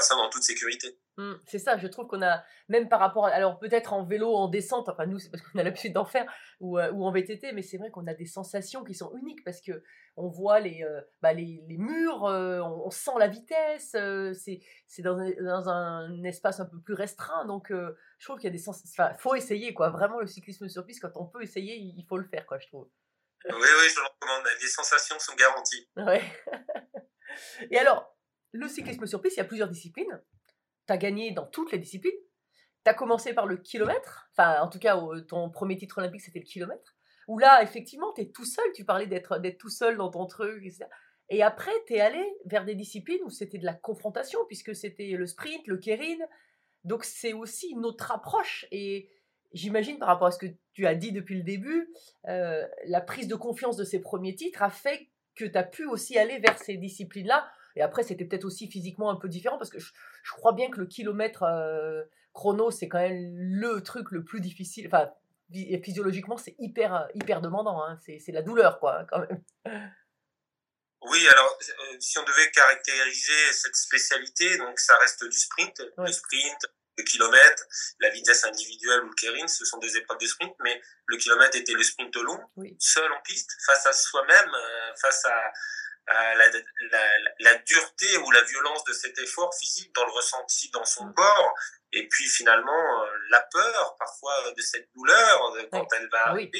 ça 0.00 0.14
dans 0.14 0.30
toute 0.30 0.42
sécurité. 0.44 0.98
Mm, 1.16 1.34
c'est 1.46 1.58
ça, 1.58 1.76
je 1.76 1.86
trouve 1.88 2.06
qu'on 2.06 2.22
a, 2.22 2.42
même 2.68 2.88
par 2.88 3.00
rapport, 3.00 3.26
à- 3.26 3.30
alors 3.30 3.58
peut-être 3.58 3.92
en 3.92 4.04
vélo, 4.06 4.32
en 4.34 4.48
descente, 4.48 4.88
enfin 4.88 5.06
nous 5.06 5.18
c'est 5.18 5.30
parce 5.30 5.42
qu'on 5.42 5.58
a 5.58 5.62
l'habitude 5.64 5.92
d'en 5.92 6.04
faire, 6.06 6.32
ou, 6.60 6.78
euh, 6.78 6.90
ou 6.92 7.04
en 7.04 7.10
VTT, 7.12 7.52
mais 7.52 7.62
c'est 7.62 7.76
vrai 7.76 7.90
qu'on 7.90 8.06
a 8.06 8.14
des 8.14 8.26
sensations 8.26 8.84
qui 8.84 8.94
sont 8.94 9.12
uniques 9.16 9.42
parce 9.44 9.60
que 9.60 9.82
on 10.16 10.28
voit 10.28 10.60
les, 10.60 10.82
euh, 10.82 11.00
bah, 11.22 11.32
les, 11.32 11.64
les 11.68 11.78
murs, 11.78 12.26
euh, 12.26 12.60
on, 12.60 12.86
on 12.86 12.90
sent 12.90 13.12
la 13.18 13.28
vitesse, 13.28 13.94
euh, 13.94 14.32
c'est 14.34 15.02
dans, 15.02 15.18
un, 15.18 15.30
dans 15.42 15.68
un 15.68 16.22
espace 16.24 16.60
un 16.60 16.66
peu 16.66 16.80
plus 16.80 16.94
restreint, 16.94 17.46
donc 17.46 17.70
je 17.70 18.24
trouve 18.24 18.36
qu'il 18.36 18.48
y 18.48 18.52
a 18.52 18.52
des 18.52 18.58
sens, 18.58 18.82
enfin 18.90 19.14
faut 19.14 19.34
essayer 19.34 19.72
quoi, 19.72 19.90
vraiment 19.90 20.20
le 20.20 20.26
cyclisme 20.26 20.68
sur 20.68 20.84
piste, 20.84 21.00
quand 21.00 21.12
on 21.14 21.26
peut 21.26 21.42
essayer, 21.42 21.76
il 21.76 22.04
faut 22.08 22.18
le 22.18 22.28
faire 22.28 22.46
quoi, 22.46 22.58
je 22.58 22.66
trouve. 22.68 22.88
Oui, 23.46 23.54
oui, 23.54 23.88
je 23.88 24.00
le 24.00 24.06
recommande. 24.06 24.46
Les 24.60 24.68
sensations 24.68 25.18
sont 25.18 25.34
garanties. 25.34 25.88
Ouais. 25.96 26.22
Et 27.70 27.78
alors, 27.78 28.14
le 28.52 28.68
cyclisme 28.68 29.06
sur 29.06 29.22
piste, 29.22 29.36
il 29.36 29.40
y 29.40 29.42
a 29.42 29.46
plusieurs 29.46 29.68
disciplines. 29.68 30.22
Tu 30.86 30.92
as 30.92 30.98
gagné 30.98 31.32
dans 31.32 31.46
toutes 31.46 31.72
les 31.72 31.78
disciplines. 31.78 32.12
Tu 32.84 32.90
as 32.90 32.94
commencé 32.94 33.32
par 33.32 33.46
le 33.46 33.56
kilomètre. 33.56 34.28
Enfin, 34.32 34.60
en 34.60 34.68
tout 34.68 34.78
cas, 34.78 35.00
ton 35.28 35.50
premier 35.50 35.76
titre 35.76 35.98
olympique, 35.98 36.20
c'était 36.20 36.40
le 36.40 36.44
kilomètre. 36.44 36.96
Où 37.30 37.38
là, 37.38 37.62
effectivement, 37.62 38.12
tu 38.12 38.22
es 38.22 38.26
tout 38.26 38.44
seul. 38.44 38.64
Tu 38.74 38.84
parlais 38.84 39.06
d'être 39.06 39.38
tout 39.56 39.68
seul 39.68 39.96
dans 39.96 40.10
ton 40.10 40.26
truc. 40.26 40.64
etc. 40.66 40.86
Et 41.28 41.44
après, 41.44 41.70
tu 41.86 41.94
es 41.94 42.00
allé 42.00 42.24
vers 42.44 42.64
des 42.64 42.74
disciplines 42.74 43.20
où 43.24 43.30
c'était 43.30 43.58
de 43.58 43.64
la 43.64 43.72
confrontation, 43.72 44.40
puisque 44.48 44.74
c'était 44.74 45.12
le 45.12 45.28
sprint, 45.28 45.64
le 45.68 45.76
kérine. 45.76 46.26
Donc, 46.82 47.04
c'est 47.04 47.32
aussi 47.32 47.68
une 47.68 47.84
autre 47.84 48.10
approche. 48.10 48.66
Et 48.72 49.08
j'imagine, 49.52 49.96
par 50.00 50.08
rapport 50.08 50.26
à 50.26 50.32
ce 50.32 50.40
que 50.40 50.52
tu 50.72 50.88
as 50.88 50.96
dit 50.96 51.12
depuis 51.12 51.36
le 51.36 51.44
début, 51.44 51.94
euh, 52.26 52.66
la 52.86 53.00
prise 53.00 53.28
de 53.28 53.36
confiance 53.36 53.76
de 53.76 53.84
ces 53.84 54.00
premiers 54.00 54.34
titres 54.34 54.64
a 54.64 54.70
fait 54.70 55.08
que 55.36 55.44
tu 55.44 55.56
as 55.56 55.62
pu 55.62 55.86
aussi 55.86 56.18
aller 56.18 56.40
vers 56.40 56.58
ces 56.58 56.78
disciplines-là. 56.78 57.48
Et 57.76 57.82
après, 57.82 58.02
c'était 58.02 58.24
peut-être 58.24 58.44
aussi 58.44 58.66
physiquement 58.66 59.08
un 59.08 59.16
peu 59.16 59.28
différent 59.28 59.56
parce 59.56 59.70
que 59.70 59.78
je, 59.78 59.92
je 60.24 60.32
crois 60.32 60.52
bien 60.52 60.68
que 60.68 60.80
le 60.80 60.86
kilomètre 60.86 61.44
euh, 61.44 62.02
chrono, 62.32 62.72
c'est 62.72 62.88
quand 62.88 62.98
même 62.98 63.36
le 63.36 63.80
truc 63.82 64.10
le 64.10 64.24
plus 64.24 64.40
difficile. 64.40 64.88
Enfin, 64.88 65.12
phy- 65.50 65.82
physiologiquement, 65.82 66.36
c'est 66.36 66.54
hyper, 66.58 66.94
euh, 66.94 67.06
hyper 67.14 67.40
demandant. 67.40 67.82
hein. 67.84 67.98
C'est 68.04 68.32
la 68.32 68.42
douleur, 68.42 68.78
quoi, 68.80 69.04
quand 69.10 69.20
même. 69.20 69.42
Oui, 71.02 71.26
alors 71.28 71.58
euh, 71.62 71.96
si 71.98 72.18
on 72.18 72.24
devait 72.24 72.50
caractériser 72.50 73.52
cette 73.52 73.74
spécialité, 73.76 74.58
donc 74.58 74.78
ça 74.78 74.96
reste 74.98 75.24
du 75.24 75.36
sprint, 75.38 75.80
le 75.96 76.12
sprint, 76.12 76.66
le 76.98 77.04
kilomètre, 77.04 77.64
la 78.00 78.10
vitesse 78.10 78.44
individuelle 78.44 79.00
ou 79.04 79.08
le 79.08 79.14
kérine, 79.14 79.48
ce 79.48 79.64
sont 79.64 79.78
des 79.78 79.96
épreuves 79.96 80.18
de 80.18 80.26
sprint, 80.26 80.54
mais 80.60 80.78
le 81.06 81.16
kilomètre 81.16 81.56
était 81.56 81.72
le 81.72 81.82
sprint 81.82 82.14
long, 82.16 82.38
Oui. 82.56 82.76
seul 82.78 83.10
en 83.10 83.20
piste, 83.22 83.50
face 83.64 83.86
à 83.86 83.92
soi-même, 83.94 84.50
euh, 84.54 84.94
face 85.00 85.24
à, 85.24 85.52
à 86.06 86.34
la, 86.34 86.46
la, 86.90 87.04
la 87.40 87.54
dureté 87.58 88.16
ou 88.18 88.30
la 88.30 88.42
violence 88.42 88.84
de 88.84 88.92
cet 88.92 89.18
effort 89.18 89.54
physique 89.58 89.94
dans 89.94 90.04
le 90.06 90.12
ressenti 90.12 90.70
dans 90.70 90.84
son 90.84 91.04
Mm. 91.06 91.14
corps, 91.14 91.54
et 91.92 92.08
puis 92.08 92.28
finalement 92.28 93.02
euh, 93.04 93.10
la 93.30 93.40
peur 93.52 93.96
parfois 93.98 94.52
de 94.56 94.62
cette 94.62 94.88
douleur 94.94 95.54
euh, 95.56 95.68
quand 95.72 95.86
elle 95.96 96.08
va 96.10 96.34
Oui. 96.34 96.50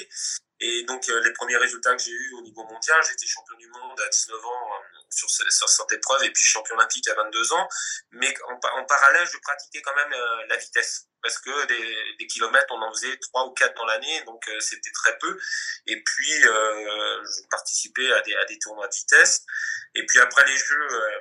Et 0.60 0.82
donc, 0.84 1.08
euh, 1.08 1.20
les 1.22 1.32
premiers 1.32 1.56
résultats 1.56 1.94
que 1.96 2.02
j'ai 2.02 2.10
eus 2.10 2.32
au 2.38 2.42
niveau 2.42 2.64
mondial, 2.64 3.00
j'étais 3.08 3.26
champion 3.26 3.56
du 3.56 3.68
monde 3.68 4.00
à 4.00 4.08
19 4.08 4.44
ans 4.44 4.74
euh, 4.74 4.98
sur, 5.10 5.28
sur 5.30 5.68
cette 5.68 5.92
épreuve 5.92 6.24
et 6.24 6.30
puis 6.30 6.44
champion 6.44 6.76
olympique 6.76 7.08
à 7.08 7.14
22 7.14 7.52
ans. 7.54 7.68
Mais 8.12 8.34
en, 8.48 8.54
en 8.54 8.84
parallèle, 8.84 9.26
je 9.26 9.38
pratiquais 9.38 9.82
quand 9.82 9.94
même 9.96 10.12
euh, 10.12 10.46
la 10.48 10.56
vitesse 10.56 11.06
parce 11.22 11.38
que 11.38 11.66
des, 11.66 11.96
des 12.18 12.26
kilomètres, 12.26 12.66
on 12.70 12.80
en 12.82 12.92
faisait 12.92 13.16
trois 13.18 13.46
ou 13.46 13.50
quatre 13.50 13.74
dans 13.76 13.84
l'année, 13.84 14.22
donc 14.24 14.46
euh, 14.48 14.60
c'était 14.60 14.90
très 14.92 15.16
peu. 15.18 15.38
Et 15.86 16.02
puis, 16.02 16.46
euh, 16.46 17.24
je 17.24 17.46
participais 17.50 18.10
à 18.12 18.20
des, 18.22 18.34
à 18.34 18.44
des 18.46 18.58
tournois 18.58 18.88
de 18.88 18.94
vitesse. 18.94 19.44
Et 19.94 20.06
puis 20.06 20.18
après 20.20 20.46
les 20.46 20.56
Jeux 20.56 20.88
euh, 20.92 21.20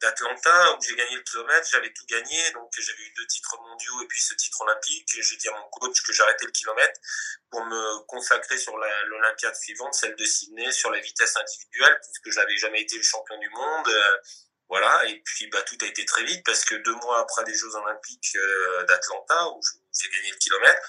d'Atlanta, 0.00 0.74
où 0.76 0.82
j'ai 0.82 0.94
gagné 0.96 1.16
le 1.16 1.22
kilomètre, 1.22 1.68
j'avais 1.70 1.92
tout 1.92 2.04
gagné, 2.06 2.50
donc 2.52 2.70
j'avais 2.78 3.02
eu 3.02 3.12
deux 3.16 3.26
titres 3.26 3.56
mondiaux 3.60 4.02
et 4.02 4.06
puis 4.06 4.20
ce 4.20 4.34
titre 4.34 4.60
olympique. 4.60 5.08
J'ai 5.20 5.36
dit 5.36 5.48
à 5.48 5.52
mon 5.52 5.68
coach 5.70 6.00
que 6.02 6.12
j'arrêtais 6.12 6.46
le 6.46 6.52
kilomètre 6.52 7.00
pour 7.50 7.64
me 7.64 7.98
consacrer 8.06 8.58
sur 8.58 8.76
l'Olympiade 8.76 9.56
suivante, 9.56 9.94
celle 9.94 10.14
de 10.16 10.24
Sydney, 10.24 10.70
sur 10.72 10.90
la 10.90 11.00
vitesse 11.00 11.36
individuelle, 11.36 11.98
puisque 12.02 12.30
j'avais 12.34 12.56
jamais 12.56 12.82
été 12.82 12.96
le 12.96 13.02
champion 13.02 13.38
du 13.38 13.48
monde. 13.50 13.88
euh, 13.88 14.16
voilà, 14.68 15.06
et 15.06 15.22
puis 15.24 15.46
bah, 15.48 15.62
tout 15.62 15.78
a 15.80 15.86
été 15.86 16.04
très 16.04 16.24
vite 16.24 16.44
parce 16.44 16.64
que 16.64 16.74
deux 16.74 16.94
mois 16.96 17.20
après 17.20 17.42
les 17.46 17.54
Jeux 17.54 17.74
Olympiques 17.74 18.36
euh, 18.36 18.84
d'Atlanta, 18.84 19.48
où 19.52 19.60
j'ai 19.98 20.08
gagné 20.10 20.30
le 20.30 20.36
kilomètre, 20.36 20.82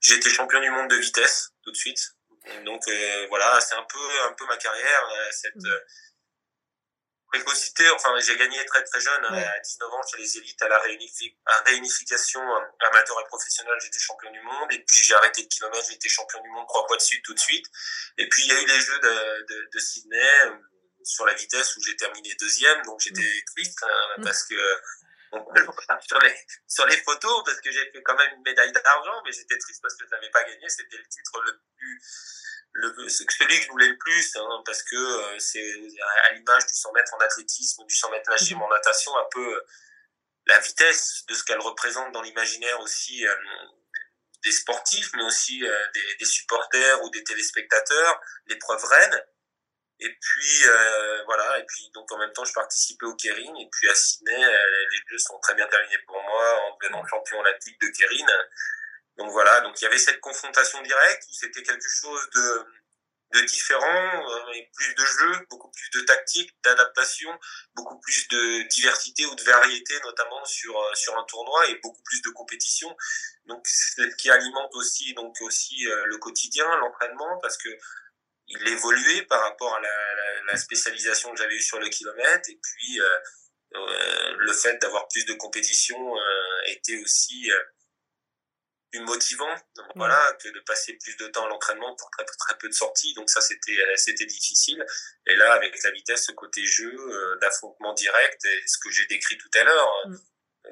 j'ai 0.00 0.14
été 0.14 0.30
champion 0.30 0.60
du 0.60 0.70
monde 0.70 0.88
de 0.88 0.96
vitesse 0.96 1.50
tout 1.64 1.72
de 1.72 1.76
suite. 1.76 1.98
Donc 2.64 2.86
euh, 2.88 3.26
voilà, 3.28 3.60
c'est 3.60 3.74
un 3.74 3.82
peu 3.82 3.98
un 4.22 4.32
peu 4.34 4.46
ma 4.46 4.56
carrière, 4.56 5.08
euh, 5.12 5.28
cette 5.32 5.56
Mm. 5.56 5.66
euh, 5.66 5.80
précocité. 7.28 7.88
Enfin, 7.90 8.10
j'ai 8.20 8.36
gagné 8.36 8.64
très 8.66 8.82
très 8.84 9.00
jeune, 9.00 9.24
Ouais. 9.32 9.44
à 9.44 9.58
19 9.60 9.92
ans 9.92 10.00
chez 10.10 10.18
les 10.18 10.38
élites, 10.38 10.60
à 10.62 10.68
la 10.68 10.78
réunifi- 10.80 11.36
à 11.46 11.62
réunification 11.66 12.40
euh, 12.40 12.60
amateur 12.90 13.20
et 13.20 13.24
professionnel, 13.28 13.74
j'étais 13.82 13.98
champion 14.00 14.30
du 14.30 14.40
monde. 14.40 14.72
Et 14.72 14.78
puis 14.84 15.02
j'ai 15.02 15.14
arrêté 15.14 15.42
le 15.42 15.48
kilomètre, 15.48 15.86
j'ai 15.88 15.94
été 15.94 16.08
champion 16.08 16.40
du 16.42 16.48
monde 16.50 16.66
trois 16.68 16.86
fois 16.86 16.96
de 16.96 17.02
suite 17.02 17.24
tout 17.24 17.34
de 17.34 17.40
suite. 17.40 17.66
Et 18.18 18.28
puis 18.28 18.42
il 18.44 18.48
y 18.48 18.52
a 18.52 18.60
eu 18.60 18.66
les 18.66 18.80
Jeux 18.80 18.98
de, 19.00 19.46
de, 19.48 19.68
de 19.72 19.78
Sydney 19.78 20.40
euh, 20.46 20.56
sur 21.04 21.24
la 21.26 21.34
vitesse 21.34 21.76
où 21.76 21.80
j'ai 21.86 21.96
terminé 21.96 22.34
deuxième, 22.40 22.82
donc 22.82 23.00
j'étais 23.00 23.30
triste 23.54 23.78
hein, 23.82 24.14
Mm. 24.18 24.24
parce 24.24 24.42
que 24.44 24.54
on 25.32 25.44
peut 25.44 25.60
le 25.60 25.64
voir 25.64 26.02
sur 26.02 26.18
les 26.20 26.34
sur 26.66 26.86
les 26.86 26.96
photos 26.98 27.42
parce 27.44 27.60
que 27.60 27.70
j'ai 27.70 27.90
fait 27.90 28.02
quand 28.02 28.16
même 28.16 28.32
une 28.36 28.42
médaille 28.42 28.72
d'argent, 28.72 29.22
mais 29.24 29.32
j'étais 29.32 29.58
triste 29.58 29.80
parce 29.82 29.94
que 29.96 30.04
je 30.06 30.10
n'avais 30.10 30.30
pas 30.30 30.44
gagné. 30.44 30.68
C'était 30.68 30.96
le 30.96 31.06
titre 31.08 31.40
le 31.42 31.60
plus 31.76 32.02
le, 32.72 33.08
celui 33.08 33.58
que 33.58 33.64
je 33.64 33.68
voulais 33.70 33.88
le 33.88 33.98
plus, 33.98 34.36
hein, 34.36 34.62
parce 34.64 34.82
que 34.82 34.96
euh, 34.96 35.38
c'est 35.38 35.72
à, 36.00 36.26
à 36.28 36.32
l'image 36.32 36.66
du 36.66 36.74
100 36.74 36.92
mètres 36.92 37.14
en 37.14 37.18
athlétisme, 37.18 37.84
du 37.86 37.94
100 37.94 38.10
mètres 38.10 38.30
nagé 38.30 38.54
Mhm. 38.54 38.62
en 38.62 38.68
natation, 38.68 39.16
un 39.16 39.26
peu 39.30 39.54
euh, 39.56 39.66
la 40.46 40.58
vitesse 40.60 41.24
de 41.28 41.34
ce 41.34 41.44
qu'elle 41.44 41.60
représente 41.60 42.12
dans 42.12 42.22
l'imaginaire 42.22 42.78
aussi 42.80 43.26
euh, 43.26 43.34
des 44.44 44.52
sportifs, 44.52 45.10
mais 45.14 45.24
aussi 45.24 45.64
euh, 45.64 45.86
des, 45.94 46.16
des 46.16 46.24
supporters 46.24 47.02
ou 47.02 47.10
des 47.10 47.24
téléspectateurs, 47.24 48.20
l'épreuve 48.46 48.84
reine. 48.84 49.22
Et 50.00 50.08
puis 50.20 50.64
euh, 50.64 51.24
voilà, 51.24 51.58
et 51.58 51.64
puis 51.66 51.90
donc 51.92 52.10
en 52.12 52.18
même 52.18 52.32
temps 52.32 52.44
je 52.44 52.52
participais 52.52 53.06
au 53.06 53.14
Kering 53.16 53.56
et 53.60 53.68
puis 53.70 53.88
à 53.88 53.94
Sydney 53.94 54.44
euh, 54.44 54.86
les 54.92 54.98
Jeux 55.10 55.18
sont 55.18 55.38
très 55.40 55.54
bien 55.54 55.66
terminés 55.66 55.98
pour 56.06 56.22
moi 56.22 56.60
en 56.62 56.76
devenant 56.80 57.04
champion 57.06 57.40
olympique 57.40 57.80
de 57.80 57.88
Kering. 57.88 58.26
Donc 59.16 59.32
voilà, 59.32 59.60
donc 59.62 59.80
il 59.80 59.84
y 59.84 59.86
avait 59.88 59.98
cette 59.98 60.20
confrontation 60.20 60.80
directe 60.82 61.24
où 61.28 61.34
c'était 61.34 61.64
quelque 61.64 61.88
chose 61.88 62.30
de 62.30 62.66
de 63.32 63.40
différent, 63.42 64.30
euh, 64.30 64.52
et 64.54 64.70
plus 64.74 64.94
de 64.94 65.04
jeux, 65.04 65.46
beaucoup 65.50 65.70
plus 65.70 65.90
de 65.90 66.04
tactique, 66.06 66.50
d'adaptation, 66.64 67.30
beaucoup 67.74 67.98
plus 68.00 68.26
de 68.28 68.66
diversité 68.68 69.26
ou 69.26 69.34
de 69.34 69.42
variété 69.42 69.94
notamment 70.02 70.44
sur 70.44 70.78
euh, 70.78 70.94
sur 70.94 71.16
un 71.18 71.24
tournoi 71.24 71.68
et 71.68 71.74
beaucoup 71.82 72.02
plus 72.04 72.22
de 72.22 72.30
compétition. 72.30 72.94
Donc 73.46 73.66
c'est 73.66 74.10
ce 74.10 74.16
qui 74.16 74.30
alimente 74.30 74.74
aussi 74.74 75.12
donc 75.14 75.36
aussi 75.42 75.86
euh, 75.86 76.04
le 76.06 76.16
quotidien, 76.18 76.64
l'entraînement 76.76 77.38
parce 77.42 77.58
que 77.58 77.68
il 78.48 78.68
évoluait 78.68 79.22
par 79.22 79.40
rapport 79.42 79.74
à 79.74 79.80
la, 79.80 80.14
la, 80.14 80.42
la 80.52 80.56
spécialisation 80.56 81.30
que 81.32 81.38
j'avais 81.38 81.54
eue 81.54 81.62
sur 81.62 81.78
le 81.78 81.88
kilomètre. 81.88 82.48
Et 82.48 82.58
puis, 82.62 83.00
euh, 83.00 83.18
euh, 83.74 84.34
le 84.38 84.52
fait 84.52 84.78
d'avoir 84.78 85.08
plus 85.08 85.26
de 85.26 85.34
compétition 85.34 86.16
euh, 86.16 86.60
était 86.66 86.96
aussi 87.02 87.50
euh, 87.50 87.62
plus 88.90 89.00
motivant 89.00 89.54
donc, 89.76 89.86
voilà 89.96 90.36
que 90.42 90.48
de 90.48 90.60
passer 90.60 90.94
plus 90.94 91.14
de 91.18 91.26
temps 91.28 91.44
à 91.44 91.48
l'entraînement 91.48 91.94
pour 91.96 92.10
très, 92.12 92.24
très 92.24 92.56
peu 92.56 92.68
de 92.68 92.72
sorties 92.72 93.12
donc 93.12 93.28
ça 93.28 93.42
c'était 93.42 93.78
euh, 93.78 93.96
c'était 93.96 94.24
difficile 94.24 94.82
et 95.26 95.36
là 95.36 95.52
avec 95.52 95.82
la 95.82 95.90
vitesse 95.90 96.24
ce 96.24 96.32
côté 96.32 96.64
jeu 96.64 96.94
euh, 96.96 97.36
d'affrontement 97.42 97.92
direct 97.92 98.42
et 98.42 98.62
ce 98.66 98.78
que 98.78 98.90
j'ai 98.90 99.04
décrit 99.06 99.36
tout 99.36 99.50
à 99.54 99.64
l'heure 99.64 99.92
Mm. 100.06 100.16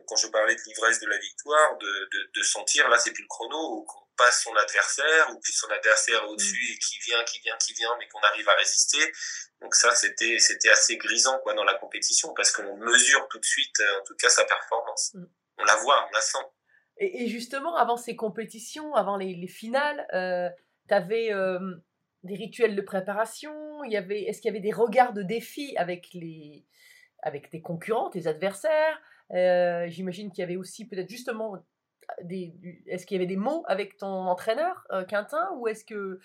quand 0.06 0.16
je 0.16 0.28
parlais 0.28 0.54
de 0.54 0.60
l'ivresse 0.66 1.00
de 1.00 1.06
la 1.06 1.18
victoire 1.18 1.76
de, 1.78 2.08
de, 2.12 2.30
de 2.34 2.42
sentir 2.42 2.88
là 2.88 2.98
c'est 2.98 3.12
plus 3.12 3.22
le 3.22 3.28
chrono 3.28 3.86
passe 4.16 4.42
son 4.42 4.54
adversaire 4.56 5.30
ou 5.34 5.40
puis 5.40 5.52
son 5.52 5.68
adversaire 5.70 6.28
au-dessus 6.28 6.72
et 6.72 6.78
qui 6.78 6.98
vient 7.00 7.22
qui 7.24 7.40
vient 7.40 7.56
qui 7.58 7.72
vient 7.74 7.94
mais 7.98 8.08
qu'on 8.08 8.20
arrive 8.20 8.48
à 8.48 8.54
résister 8.54 9.12
donc 9.60 9.74
ça 9.74 9.94
c'était 9.94 10.38
c'était 10.38 10.70
assez 10.70 10.96
grisant 10.96 11.38
quoi 11.40 11.54
dans 11.54 11.64
la 11.64 11.74
compétition 11.74 12.32
parce 12.34 12.50
qu'on 12.52 12.76
mesure 12.76 13.28
tout 13.28 13.38
de 13.38 13.44
suite 13.44 13.78
euh, 13.80 14.00
en 14.00 14.04
tout 14.04 14.16
cas 14.16 14.28
sa 14.28 14.44
performance 14.44 15.12
Mm. 15.14 15.24
on 15.58 15.64
la 15.64 15.76
voit 15.76 16.06
on 16.08 16.12
la 16.12 16.20
sent 16.20 16.44
Et, 16.98 17.24
et 17.24 17.28
justement, 17.28 17.76
avant 17.76 17.96
ces 17.98 18.16
compétitions, 18.16 18.94
avant 18.94 19.16
les, 19.18 19.34
les 19.34 19.48
finales, 19.48 20.06
euh, 20.14 20.48
tu 20.88 20.94
avais 20.94 21.30
des 22.22 22.34
rituels 22.34 22.74
de 22.74 22.82
préparation. 22.82 23.84
Il 23.84 23.92
y 23.92 23.96
avait, 23.96 24.22
est-ce 24.22 24.40
qu'il 24.40 24.48
y 24.50 24.54
avait 24.54 24.60
des 24.60 24.72
regards 24.72 25.12
de 25.12 25.22
défi 25.22 25.76
avec 25.76 26.08
les, 26.14 26.64
avec 27.22 27.50
tes 27.50 27.60
concurrents, 27.60 28.10
tes 28.10 28.26
adversaires? 28.26 29.00
Euh, 29.32 29.86
J'imagine 29.88 30.30
qu'il 30.30 30.40
y 30.40 30.44
avait 30.44 30.56
aussi 30.56 30.86
peut-être 30.88 31.10
justement 31.10 31.58
des, 32.22 32.54
est-ce 32.86 33.06
qu'il 33.06 33.16
y 33.16 33.18
avait 33.18 33.26
des 33.26 33.36
mots 33.36 33.64
avec 33.66 33.96
ton 33.96 34.06
entraîneur 34.06 34.86
euh, 34.90 35.04
Quintin 35.04 35.50
ou 35.56 35.68
est-ce 35.68 35.84
que 35.84 36.20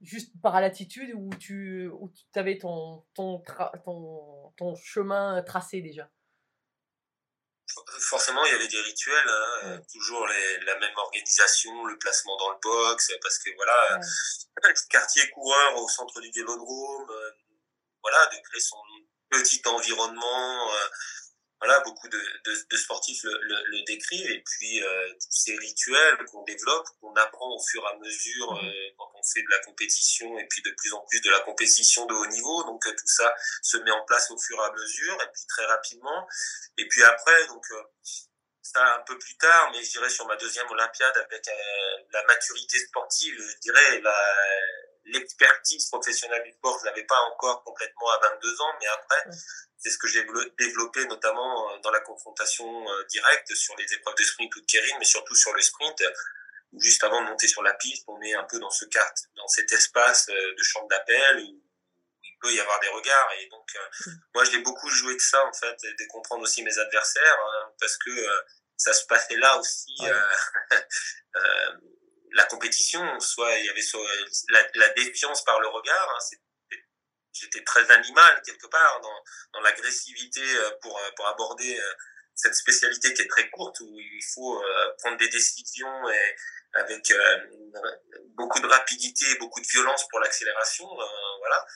juste 0.00 0.32
par 0.42 0.60
l'attitude 0.60 1.12
où 1.14 1.30
tu, 1.38 1.88
où 1.88 2.10
tu 2.10 2.38
avais 2.38 2.58
ton, 2.58 3.04
ton, 3.14 3.42
ton, 3.84 4.52
ton 4.56 4.74
chemin 4.76 5.42
tracé 5.42 5.80
déjà? 5.82 6.08
Forcément 8.00 8.44
il 8.46 8.52
y 8.52 8.54
avait 8.56 8.68
des 8.68 8.80
rituels 8.80 9.28
hein, 9.28 9.44
euh, 9.64 9.78
toujours 9.92 10.26
les, 10.26 10.60
la 10.64 10.76
même 10.78 10.96
organisation 10.96 11.84
le 11.84 11.96
placement 11.98 12.36
dans 12.36 12.50
le 12.50 12.58
box 12.60 13.12
parce 13.22 13.38
que 13.38 13.50
voilà 13.56 14.00
Ouais. 14.62 14.74
quartier 14.90 15.30
coureur 15.30 15.76
au 15.76 15.88
centre 15.88 16.20
du 16.20 16.30
vélodrome 16.32 17.10
euh, 17.10 17.30
voilà 18.02 18.26
de 18.26 18.42
créer 18.48 18.60
son 18.60 18.76
petit 19.30 19.62
environnement 19.66 20.68
euh, 20.68 20.88
voilà 21.60 21.80
beaucoup 21.80 22.08
de, 22.08 22.18
de, 22.44 22.54
de 22.70 22.76
sportifs 22.76 23.22
le, 23.24 23.32
le, 23.42 23.56
le 23.66 23.82
décrivent. 23.84 24.30
Et 24.30 24.42
puis 24.44 24.82
euh, 24.82 25.10
tous 25.12 25.30
ces 25.30 25.56
rituels 25.56 26.16
qu'on 26.26 26.42
développe 26.44 26.86
qu'on 27.00 27.14
apprend 27.14 27.54
au 27.54 27.62
fur 27.62 27.82
et 27.84 27.94
à 27.94 27.98
mesure 27.98 28.52
Mhm. 28.52 28.68
euh, 28.68 28.90
quand 28.98 29.10
on 29.14 29.22
fait 29.22 29.42
de 29.42 29.50
la 29.50 29.58
compétition 29.60 30.38
et 30.38 30.46
puis 30.48 30.62
de 30.62 30.70
plus 30.78 30.92
en 30.94 31.00
plus 31.08 31.20
de 31.20 31.30
la 31.30 31.40
compétition 31.40 32.06
de 32.06 32.14
haut 32.14 32.26
niveau. 32.26 32.64
Donc 32.64 32.86
euh, 32.86 32.90
tout 32.92 33.06
ça 33.06 33.34
se 33.62 33.76
met 33.78 33.90
en 33.90 34.04
place 34.04 34.30
au 34.30 34.38
fur 34.38 34.58
et 34.60 34.64
à 34.64 34.72
mesure 34.72 35.14
et 35.22 35.28
puis 35.32 35.42
très 35.48 35.66
rapidement. 35.66 36.26
Et 36.78 36.88
puis 36.88 37.02
après 37.04 37.46
donc 37.48 37.64
euh, 37.72 37.82
ça 38.62 38.94
un 38.96 39.02
peu 39.02 39.18
plus 39.18 39.36
tard, 39.36 39.70
mais 39.72 39.82
je 39.82 39.90
dirais 39.90 40.08
sur 40.10 40.26
ma 40.26 40.36
deuxième 40.36 40.68
Olympiade 40.70 41.16
avec 41.18 41.46
euh, 41.48 41.52
la 42.12 42.24
maturité 42.24 42.78
sportive, 42.78 43.34
je 43.38 43.56
dirais 43.58 44.00
la 44.00 44.16
l'expertise 45.12 45.86
professionnelle 45.86 46.42
du 46.44 46.52
sport, 46.52 46.78
je 46.80 46.86
l'avais 46.86 47.04
pas 47.04 47.18
encore 47.32 47.62
complètement 47.64 48.10
à 48.10 48.18
22 48.34 48.60
ans, 48.60 48.72
mais 48.80 48.86
après 48.88 49.24
c'est 49.78 49.90
ce 49.90 49.98
que 49.98 50.08
j'ai 50.08 50.26
développé 50.58 51.04
notamment 51.06 51.72
euh, 51.72 51.78
dans 51.78 51.90
la 51.90 52.00
confrontation 52.00 52.66
euh, 52.90 53.04
directe 53.04 53.54
sur 53.54 53.74
les 53.76 53.92
épreuves 53.94 54.14
de 54.16 54.22
sprint 54.24 54.54
ou 54.56 54.60
de 54.60 54.66
kérine, 54.66 54.96
mais 54.98 55.06
surtout 55.06 55.34
sur 55.34 55.54
le 55.54 55.62
sprint. 55.62 56.02
où 56.72 56.80
Juste 56.80 57.02
avant 57.02 57.22
de 57.22 57.26
monter 57.28 57.48
sur 57.48 57.62
la 57.62 57.72
piste, 57.74 58.04
on 58.06 58.20
est 58.20 58.34
un 58.34 58.44
peu 58.44 58.58
dans 58.58 58.70
ce 58.70 58.84
cart, 58.84 59.14
dans 59.36 59.48
cet 59.48 59.72
espace 59.72 60.28
euh, 60.28 60.54
de 60.54 60.62
champ 60.62 60.86
d'appel 60.86 61.38
où 61.44 61.62
il 62.22 62.36
peut 62.42 62.52
y 62.52 62.60
avoir 62.60 62.78
des 62.80 62.88
regards 62.88 63.32
et 63.38 63.48
donc 63.48 63.68
moi 64.34 64.44
je 64.44 64.52
l'ai 64.52 64.58
beaucoup 64.62 64.88
joué 64.88 65.14
de 65.14 65.20
ça 65.20 65.44
en 65.44 65.52
fait 65.52 65.76
et 65.84 65.92
de 65.92 66.06
comprendre 66.08 66.42
aussi 66.42 66.62
mes 66.62 66.78
adversaires 66.78 67.38
hein, 67.38 67.72
parce 67.78 67.98
que 67.98 68.10
ça 68.80 68.94
se 68.94 69.04
passait 69.04 69.36
là 69.36 69.58
aussi 69.58 69.94
Ouais. 70.00 70.10
euh, 70.10 70.80
euh, 71.36 71.72
la 72.32 72.44
compétition 72.44 73.20
soit 73.20 73.58
il 73.58 73.66
y 73.66 73.70
avait 73.70 73.82
la, 74.74 74.88
défiance 74.90 75.44
par 75.44 75.60
le 75.60 75.68
regard 75.68 76.08
hein, 76.14 76.36
j'étais 77.32 77.62
très 77.64 77.90
animal 77.90 78.42
quelque 78.44 78.66
part 78.66 79.00
dans, 79.00 79.60
l'agressivité 79.60 80.42
euh, 80.42 80.70
pour 80.82 80.96
euh, 80.98 81.10
pour 81.16 81.26
aborder 81.28 81.78
euh, 81.78 81.92
cette 82.34 82.54
spécialité 82.54 83.12
qui 83.12 83.22
est 83.22 83.28
très 83.28 83.50
courte 83.50 83.80
où 83.80 83.98
il 83.98 84.24
faut 84.34 84.62
prendre 84.98 85.18
des 85.18 85.28
décisions 85.28 86.06
avec 86.72 87.12
beaucoup 88.34 88.60
de 88.60 88.66
rapidité 88.66 89.26
beaucoup 89.38 89.60
de 89.60 89.66
violence 89.66 90.08
pour 90.08 90.20
l'accélération 90.20 90.86
voilà. 91.38 91.66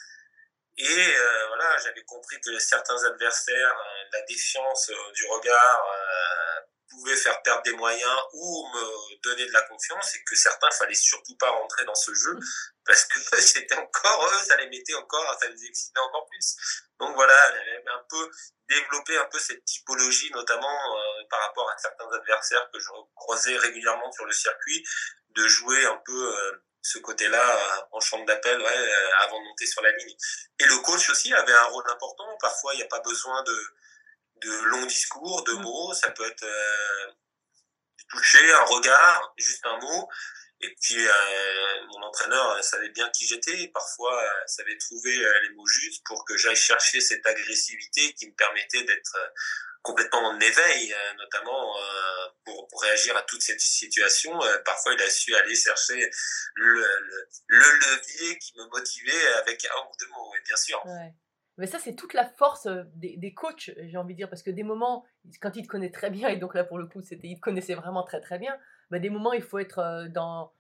Et 0.79 1.15
voilà, 1.49 1.77
j'avais 1.85 2.03
compris 2.05 2.41
que 2.41 2.59
certains 2.59 3.05
adversaires, 3.05 3.77
la 4.11 4.23
défiance 4.23 4.91
du 5.13 5.25
regard 5.27 5.87
pouvait 6.95 7.17
faire 7.17 7.41
perdre 7.43 7.63
des 7.63 7.73
moyens 7.73 8.19
ou 8.33 8.69
me 8.75 9.23
donner 9.23 9.47
de 9.47 9.53
la 9.53 9.63
confiance 9.63 10.15
et 10.15 10.25
que 10.25 10.37
certains 10.37 10.71
fallait 10.71 10.95
surtout 10.95 11.37
pas 11.37 11.51
rentrer 11.51 11.85
dans 11.85 11.95
ce 11.95 12.15
jeu 12.15 12.39
parce 12.87 13.05
que 13.05 13.19
c'était 13.41 13.77
encore 13.77 14.31
eux, 14.33 14.45
ça 14.45 14.57
les 14.57 14.69
mettait 14.69 14.95
encore, 14.95 15.37
ça 15.41 15.49
les 15.49 15.65
excitait 15.65 16.01
encore 16.01 16.27
plus. 16.27 16.57
Donc 17.01 17.15
voilà, 17.15 17.35
j'avais 17.53 17.83
un 17.89 18.05
peu 18.09 18.31
développé 18.69 19.17
un 19.19 19.27
peu 19.27 19.39
cette 19.39 19.65
typologie, 19.65 20.31
notamment 20.33 20.97
euh, 20.97 21.25
par 21.31 21.41
rapport 21.41 21.71
à 21.71 21.79
certains 21.79 22.11
adversaires 22.13 22.69
que 22.73 22.79
je 22.79 22.89
croisais 23.15 23.57
régulièrement 23.57 24.11
sur 24.13 24.25
le 24.25 24.33
circuit, 24.33 24.85
de 25.31 25.47
jouer 25.49 25.85
un 25.87 26.01
peu 26.05 26.37
euh, 26.37 26.63
ce 26.83 26.99
côté-là 26.99 27.57
euh, 27.57 27.83
en 27.93 28.01
champ 28.01 28.23
d'appel 28.25 28.61
ouais, 28.61 28.93
avant 29.21 29.41
de 29.41 29.45
monter 29.45 29.67
sur 29.67 29.83
la 29.83 29.93
ligne. 29.93 30.17
Et 30.61 30.65
le 30.67 30.79
coach 30.79 31.11
aussi 31.11 31.33
avait 31.35 31.53
un 31.53 31.65
rôle 31.65 31.85
important. 31.91 32.37
Parfois, 32.41 32.75
il 32.75 32.79
n'y 32.79 32.85
a 32.85 32.89
pas 32.89 33.01
besoin 33.01 33.43
de, 33.43 33.75
de 34.45 34.63
longs 34.65 34.87
discours, 34.87 35.43
de 35.45 35.53
Mm. 35.55 35.63
mots. 35.63 35.95
Ça 35.95 36.11
peut 36.11 36.27
être 36.27 36.43
euh, 36.45 37.13
toucher, 38.11 38.53
un 38.53 38.65
regard, 38.65 39.35
juste 39.39 39.65
un 39.65 39.79
mot. 39.79 40.09
Et 40.61 40.75
puis, 40.81 41.07
euh, 41.07 41.87
mon 41.89 42.03
entraîneur 42.07 42.51
euh, 42.53 42.63
savait 42.63 42.89
bien 42.91 43.11
qui 43.11 43.27
j'étais. 43.27 43.69
Parfois, 43.69 44.23
euh, 44.23 44.29
savait 44.47 44.77
trouver 44.79 45.17
les 45.43 45.51
mots 45.51 45.67
justes 45.67 46.03
pour 46.07 46.25
que 46.25 46.37
j'aille 46.37 46.57
chercher 46.57 47.01
cette 47.01 47.27
agressivité 47.27 48.15
qui 48.15 48.29
me 48.29 48.35
permettait 48.35 48.85
d'être 48.85 49.17
complètement 49.83 50.29
en 50.29 50.41
éveil, 50.41 50.97
notamment 51.19 51.77
pour, 52.47 52.67
pour 52.69 52.81
réagir 52.81 53.15
à 53.19 53.23
toute 53.23 53.43
cette 53.43 53.61
situation. 53.61 54.33
Parfois, 54.65 54.95
il 54.95 55.03
a 55.03 55.11
su 55.11 55.35
aller 55.35 55.55
chercher 55.55 56.11
le, 56.55 56.75
le, 56.75 57.29
le 57.49 57.73
levier 57.81 58.39
qui 58.39 58.57
me 58.57 58.65
motivait 58.69 59.27
avec 59.35 59.63
un 59.67 59.81
ou 59.83 59.93
deux 60.01 60.09
mots, 60.09 60.33
et 60.37 60.41
bien 60.41 60.57
sûr. 60.57 60.81
Ouais. 60.87 61.13
Mais 61.57 61.67
ça, 61.67 61.79
c'est 61.79 61.95
toute 61.95 62.15
la 62.15 62.25
force 62.25 62.67
euh, 62.67 62.83
des, 62.95 63.17
des 63.17 63.33
coachs, 63.33 63.71
j'ai 63.81 63.97
envie 63.97 64.15
de 64.15 64.19
dire, 64.19 64.29
parce 64.29 64.43
que 64.43 64.51
des 64.51 64.65
moments, 64.65 65.05
quand 65.41 65.55
ils 65.57 65.63
te 65.63 65.69
connaissent 65.69 65.93
très 65.93 66.11
bien, 66.11 66.29
et 66.29 66.37
donc 66.37 66.55
là, 66.55 66.65
pour 66.65 66.79
le 66.79 66.87
coup, 66.87 67.01
ils 67.23 67.37
te 67.37 67.41
connaissaient 67.41 67.75
vraiment 67.75 68.03
très 68.03 68.21
très 68.21 68.39
bien, 68.39 68.57
bah, 68.91 68.99
des 68.99 69.11
moments, 69.11 69.33
il 69.33 69.43
faut 69.43 69.59
être 69.59 69.79
euh, 69.79 70.09
dans, 70.09 70.53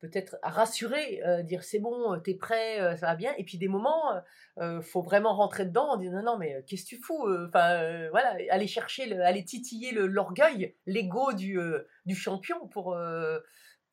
peut-être 0.00 0.38
rassuré, 0.42 1.22
euh, 1.24 1.42
dire 1.42 1.62
c'est 1.62 1.78
bon, 1.78 2.18
t'es 2.20 2.34
prêt, 2.34 2.96
ça 2.96 3.06
va 3.06 3.14
bien, 3.14 3.32
et 3.38 3.44
puis 3.44 3.58
des 3.58 3.68
moments, 3.68 4.14
euh, 4.58 4.80
faut 4.80 5.02
vraiment 5.02 5.34
rentrer 5.34 5.66
dedans, 5.66 5.90
en 5.90 5.96
disant 5.98 6.16
non, 6.16 6.32
non, 6.32 6.38
mais 6.38 6.64
qu'est-ce 6.66 6.84
que 6.84 6.88
tu 6.88 7.00
fous 7.00 7.28
Enfin, 7.46 8.08
voilà, 8.10 8.36
aller 8.50 8.66
chercher, 8.66 9.06
le, 9.06 9.22
aller 9.22 9.44
titiller 9.44 9.92
le- 9.92 10.06
l'orgueil, 10.06 10.74
l'ego 10.86 11.32
du, 11.32 11.58
du 12.06 12.14
champion 12.16 12.66
pour, 12.68 12.96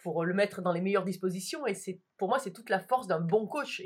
pour 0.01 0.23
le 0.25 0.33
mettre 0.33 0.61
dans 0.61 0.71
les 0.71 0.81
meilleures 0.81 1.03
dispositions, 1.03 1.67
et 1.67 1.73
c'est, 1.73 1.99
pour 2.17 2.29
moi, 2.29 2.39
c'est 2.39 2.53
toute 2.53 2.69
la 2.69 2.79
force 2.79 3.07
d'un 3.07 3.19
bon 3.19 3.45
coach, 3.45 3.81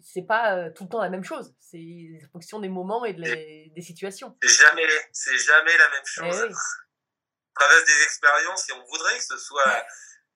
c'est 0.00 0.26
pas 0.26 0.56
euh, 0.56 0.70
tout 0.74 0.84
le 0.84 0.88
temps 0.88 1.00
la 1.02 1.10
même 1.10 1.24
chose. 1.24 1.54
C'est 1.60 2.20
en 2.26 2.30
fonction 2.32 2.60
des 2.60 2.68
moments 2.68 3.04
et 3.04 3.12
de 3.14 3.20
les- 3.22 3.72
des 3.74 3.82
situations. 3.82 4.36
C'est 4.42 4.64
jamais, 4.66 4.86
c'est 5.12 5.36
jamais 5.38 5.76
la 5.76 5.88
même 5.90 6.02
Eh 6.04 6.08
chose. 6.08 6.42
oui. 6.48 6.54
On 6.54 7.60
traverse 7.60 7.84
des 7.86 8.02
expériences 8.04 8.68
et 8.68 8.72
on 8.72 8.84
voudrait 8.86 9.18
que 9.18 9.24
ce 9.24 9.36
soit 9.38 9.86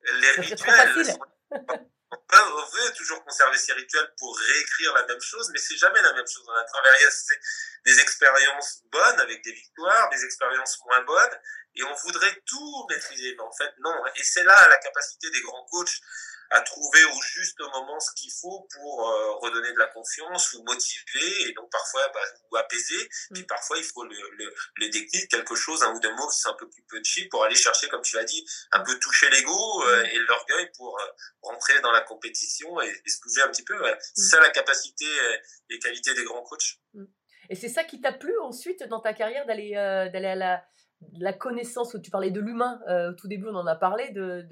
les 0.19 0.31
rituels. 0.31 1.15
on 2.33 2.65
veut 2.65 2.93
toujours 2.95 3.23
conserver 3.23 3.57
ces 3.57 3.73
rituels 3.73 4.11
pour 4.17 4.37
réécrire 4.37 4.93
la 4.93 5.05
même 5.07 5.21
chose, 5.21 5.49
mais 5.53 5.59
c'est 5.59 5.77
jamais 5.77 6.01
la 6.01 6.13
même 6.13 6.27
chose. 6.27 6.43
On 6.47 6.53
a 6.55 6.63
traversé 6.65 7.33
des 7.85 7.99
expériences 7.99 8.81
bonnes 8.91 9.19
avec 9.19 9.43
des 9.43 9.51
victoires, 9.53 10.09
des 10.09 10.23
expériences 10.25 10.79
moins 10.85 11.01
bonnes, 11.03 11.39
et 11.75 11.83
on 11.83 11.93
voudrait 11.95 12.41
tout 12.45 12.85
maîtriser. 12.89 13.33
Mais 13.35 13.43
en 13.43 13.51
fait, 13.53 13.71
non. 13.79 13.95
Et 14.15 14.23
c'est 14.23 14.43
là 14.43 14.67
la 14.67 14.77
capacité 14.77 15.29
des 15.31 15.41
grands 15.41 15.65
coachs 15.71 15.99
à 16.53 16.61
trouver 16.61 17.03
au 17.05 17.21
juste 17.21 17.59
moment 17.59 17.99
ce 17.99 18.11
qu'il 18.15 18.31
faut 18.31 18.67
pour 18.73 19.09
euh, 19.09 19.31
redonner 19.41 19.71
de 19.73 19.77
la 19.79 19.87
confiance 19.87 20.53
ou 20.53 20.63
motiver, 20.63 21.49
et 21.49 21.53
donc 21.53 21.69
parfois 21.71 22.07
bah, 22.13 22.19
ou 22.51 22.55
apaiser. 22.57 23.09
Puis 23.33 23.43
Mm. 23.43 23.47
parfois 23.47 23.77
il 23.77 23.83
faut 23.83 24.03
le, 24.05 24.15
le, 24.37 24.53
le 24.75 24.89
déclic, 24.89 25.29
quelque 25.29 25.55
chose, 25.55 25.83
un 25.83 25.93
ou 25.95 25.99
deux 25.99 26.13
mots 26.15 26.27
qui 26.29 26.39
sont 26.39 26.49
un 26.51 26.53
peu 26.53 26.69
plus 26.69 26.83
punchy 26.83 27.27
pour 27.29 27.43
aller 27.43 27.55
chercher, 27.55 27.89
comme 27.89 28.01
tu 28.01 28.15
l'as 28.15 28.23
dit, 28.23 28.45
un 28.71 28.81
peu 28.81 28.97
toucher 28.99 29.29
l'ego 29.31 29.83
euh, 29.87 30.03
et 30.03 30.17
l'orgueil 30.19 30.69
pour 30.77 30.99
euh, 30.99 31.05
rentrer 31.41 31.79
dans 31.81 31.91
la 31.91 32.01
compétition 32.01 32.79
et, 32.81 32.89
et 33.05 33.09
se 33.09 33.19
bouger 33.21 33.41
un 33.41 33.49
petit 33.49 33.63
peu. 33.65 33.81
ouais. 33.83 33.97
C'est 34.13 34.29
ça 34.29 34.39
la 34.39 34.49
capacité 34.51 35.05
et 35.69 35.79
qualité 35.79 36.13
des 36.13 36.23
grands 36.23 36.43
coachs. 36.43 36.77
Et 37.49 37.55
c'est 37.55 37.69
ça 37.69 37.83
qui 37.83 37.99
t'a 37.99 38.13
plu 38.13 38.33
ensuite 38.39 38.83
dans 38.83 38.99
ta 39.01 39.13
carrière 39.13 39.45
d'aller 39.45 39.71
d'aller 40.13 40.27
à 40.27 40.35
la 40.35 40.65
la 41.17 41.33
connaissance, 41.33 41.95
tu 42.01 42.11
parlais 42.11 42.31
de 42.31 42.39
l'humain, 42.39 42.81
euh, 42.87 43.11
au 43.11 43.13
tout 43.13 43.27
début 43.27 43.47
on 43.47 43.55
en 43.55 43.67
a 43.67 43.75
parlé, 43.75 44.11
de, 44.11 44.45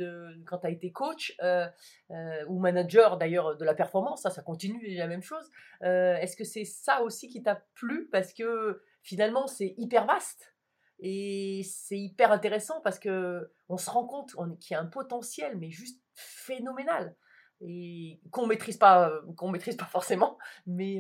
quand 0.46 0.60
tu 0.60 0.68
as 0.68 0.70
été 0.70 0.92
coach 0.92 1.36
euh, 1.42 1.68
euh, 2.12 2.46
ou 2.48 2.60
manager 2.60 3.18
d'ailleurs 3.18 3.58
de 3.58 3.66
la 3.66 3.74
performance, 3.74 4.24
ça, 4.24 4.30
ça 4.30 4.42
continue 4.42 4.96
la 4.96 5.08
même 5.08 5.22
chose. 5.22 5.50
Est-ce 5.82 6.36
que 6.36 6.44
c'est 6.44 6.66
ça 6.66 7.02
aussi 7.02 7.28
qui 7.28 7.42
t'a 7.44 7.64
plu? 7.76 8.08
Parce 8.12 8.34
que 8.34 8.82
finalement 9.02 9.48
c'est 9.48 9.74
hyper 9.78 10.06
vaste 10.06 10.56
et 11.00 11.62
c'est 11.64 11.98
hyper 11.98 12.32
intéressant 12.32 12.82
parce 12.82 13.00
que 13.00 13.52
on 13.70 13.78
se 13.78 13.90
rend 13.90 14.06
compte 14.06 14.36
qu'il 14.60 14.76
y 14.76 14.78
a 14.78 14.82
un 14.82 14.86
potentiel, 14.86 15.58
mais 15.58 15.72
juste 15.72 16.02
phénoménal. 16.14 17.16
Et 17.64 18.20
qu'on 18.32 18.48
maîtrise 18.48 18.78
pas, 18.78 19.12
qu'on 19.38 19.52
maîtrise 19.52 19.76
pas 19.76 19.86
forcément, 19.86 20.38
mais, 20.66 21.00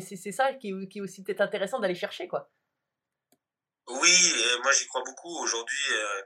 c'est 0.00 0.32
ça 0.32 0.54
qui 0.54 0.88
qui 0.88 0.98
est 0.98 1.02
aussi 1.02 1.24
peut-être 1.24 1.40
intéressant 1.40 1.80
d'aller 1.80 1.96
chercher, 1.96 2.28
quoi. 2.28 2.50
Oui, 3.88 4.34
et 4.54 4.58
moi 4.62 4.72
j'y 4.72 4.86
crois 4.86 5.02
beaucoup. 5.04 5.38
Aujourd'hui, 5.42 5.84
euh, 5.92 6.22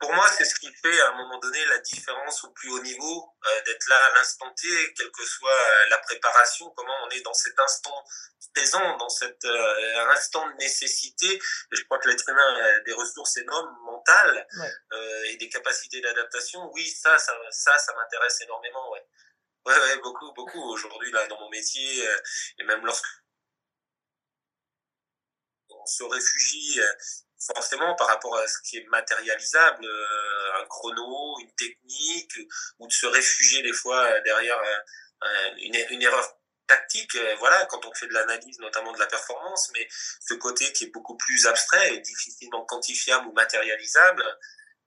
pour 0.00 0.12
moi, 0.14 0.26
c'est 0.36 0.44
ce 0.44 0.54
qui 0.58 0.72
fait 0.82 1.00
à 1.02 1.10
un 1.10 1.16
moment 1.16 1.38
donné 1.38 1.62
la 1.66 1.78
différence 1.80 2.44
au 2.44 2.50
plus 2.52 2.70
haut 2.70 2.80
niveau, 2.82 3.28
euh, 3.46 3.62
d'être 3.66 3.86
là 3.88 3.96
à 4.06 4.14
l'instant 4.14 4.50
T, 4.54 4.68
quelle 4.94 5.10
que 5.10 5.24
soit 5.24 5.50
euh, 5.52 5.88
la 5.90 5.98
préparation, 5.98 6.70
comment 6.76 6.94
on 7.04 7.10
est 7.10 7.20
dans 7.20 7.34
cet 7.34 7.58
instant 7.58 8.02
présent, 8.54 8.96
dans 8.96 9.10
cet 9.10 9.44
euh, 9.44 10.06
instant 10.12 10.48
de 10.48 10.54
nécessité. 10.54 11.38
Je 11.70 11.82
crois 11.84 11.98
que 11.98 12.08
l'être 12.08 12.26
humain 12.26 12.54
a 12.54 12.80
des 12.80 12.92
ressources 12.94 13.36
énormes 13.36 13.76
mentales 13.84 14.46
Ouais. 14.58 14.72
euh, 14.94 15.22
et 15.28 15.36
des 15.36 15.50
capacités 15.50 16.00
d'adaptation. 16.00 16.70
Oui, 16.72 16.88
ça, 16.88 17.18
ça, 17.18 17.34
ça, 17.50 17.76
ça 17.76 17.92
m'intéresse 17.94 18.40
énormément. 18.40 18.90
Ouais. 18.92 19.04
Ouais, 19.66 19.78
ouais, 19.78 19.96
beaucoup, 19.98 20.32
beaucoup. 20.32 20.62
Aujourd'hui, 20.72 21.10
là, 21.12 21.26
dans 21.26 21.38
mon 21.38 21.50
métier, 21.50 22.08
euh, 22.08 22.16
et 22.58 22.64
même 22.64 22.84
lorsque 22.86 23.04
on 25.86 25.88
se 25.88 26.02
réfugie 26.02 26.80
euh, 26.80 26.92
forcément 27.54 27.94
par 27.94 28.08
rapport 28.08 28.36
à 28.36 28.46
ce 28.46 28.58
qui 28.64 28.78
est 28.78 28.86
matérialisable, 28.88 29.84
euh, 29.84 30.60
un 30.60 30.66
chrono, 30.66 31.38
une 31.40 31.52
technique, 31.54 32.38
ou 32.78 32.88
de 32.88 32.92
se 32.92 33.06
réfugier 33.06 33.62
des 33.62 33.72
fois 33.72 34.02
euh, 34.04 34.20
derrière 34.22 34.60
une, 35.58 35.76
une 35.90 36.02
erreur 36.02 36.38
tactique, 36.66 37.16
voilà, 37.38 37.64
quand 37.66 37.84
on 37.86 37.94
fait 37.94 38.08
de 38.08 38.12
l'analyse 38.12 38.58
notamment 38.58 38.92
de 38.92 38.98
la 38.98 39.06
performance, 39.06 39.70
mais 39.72 39.86
ce 39.90 40.34
côté 40.34 40.72
qui 40.72 40.84
est 40.84 40.90
beaucoup 40.90 41.16
plus 41.16 41.46
abstrait 41.46 41.94
et 41.94 42.00
difficilement 42.00 42.64
quantifiable 42.64 43.28
ou 43.28 43.32
matérialisable, 43.32 44.24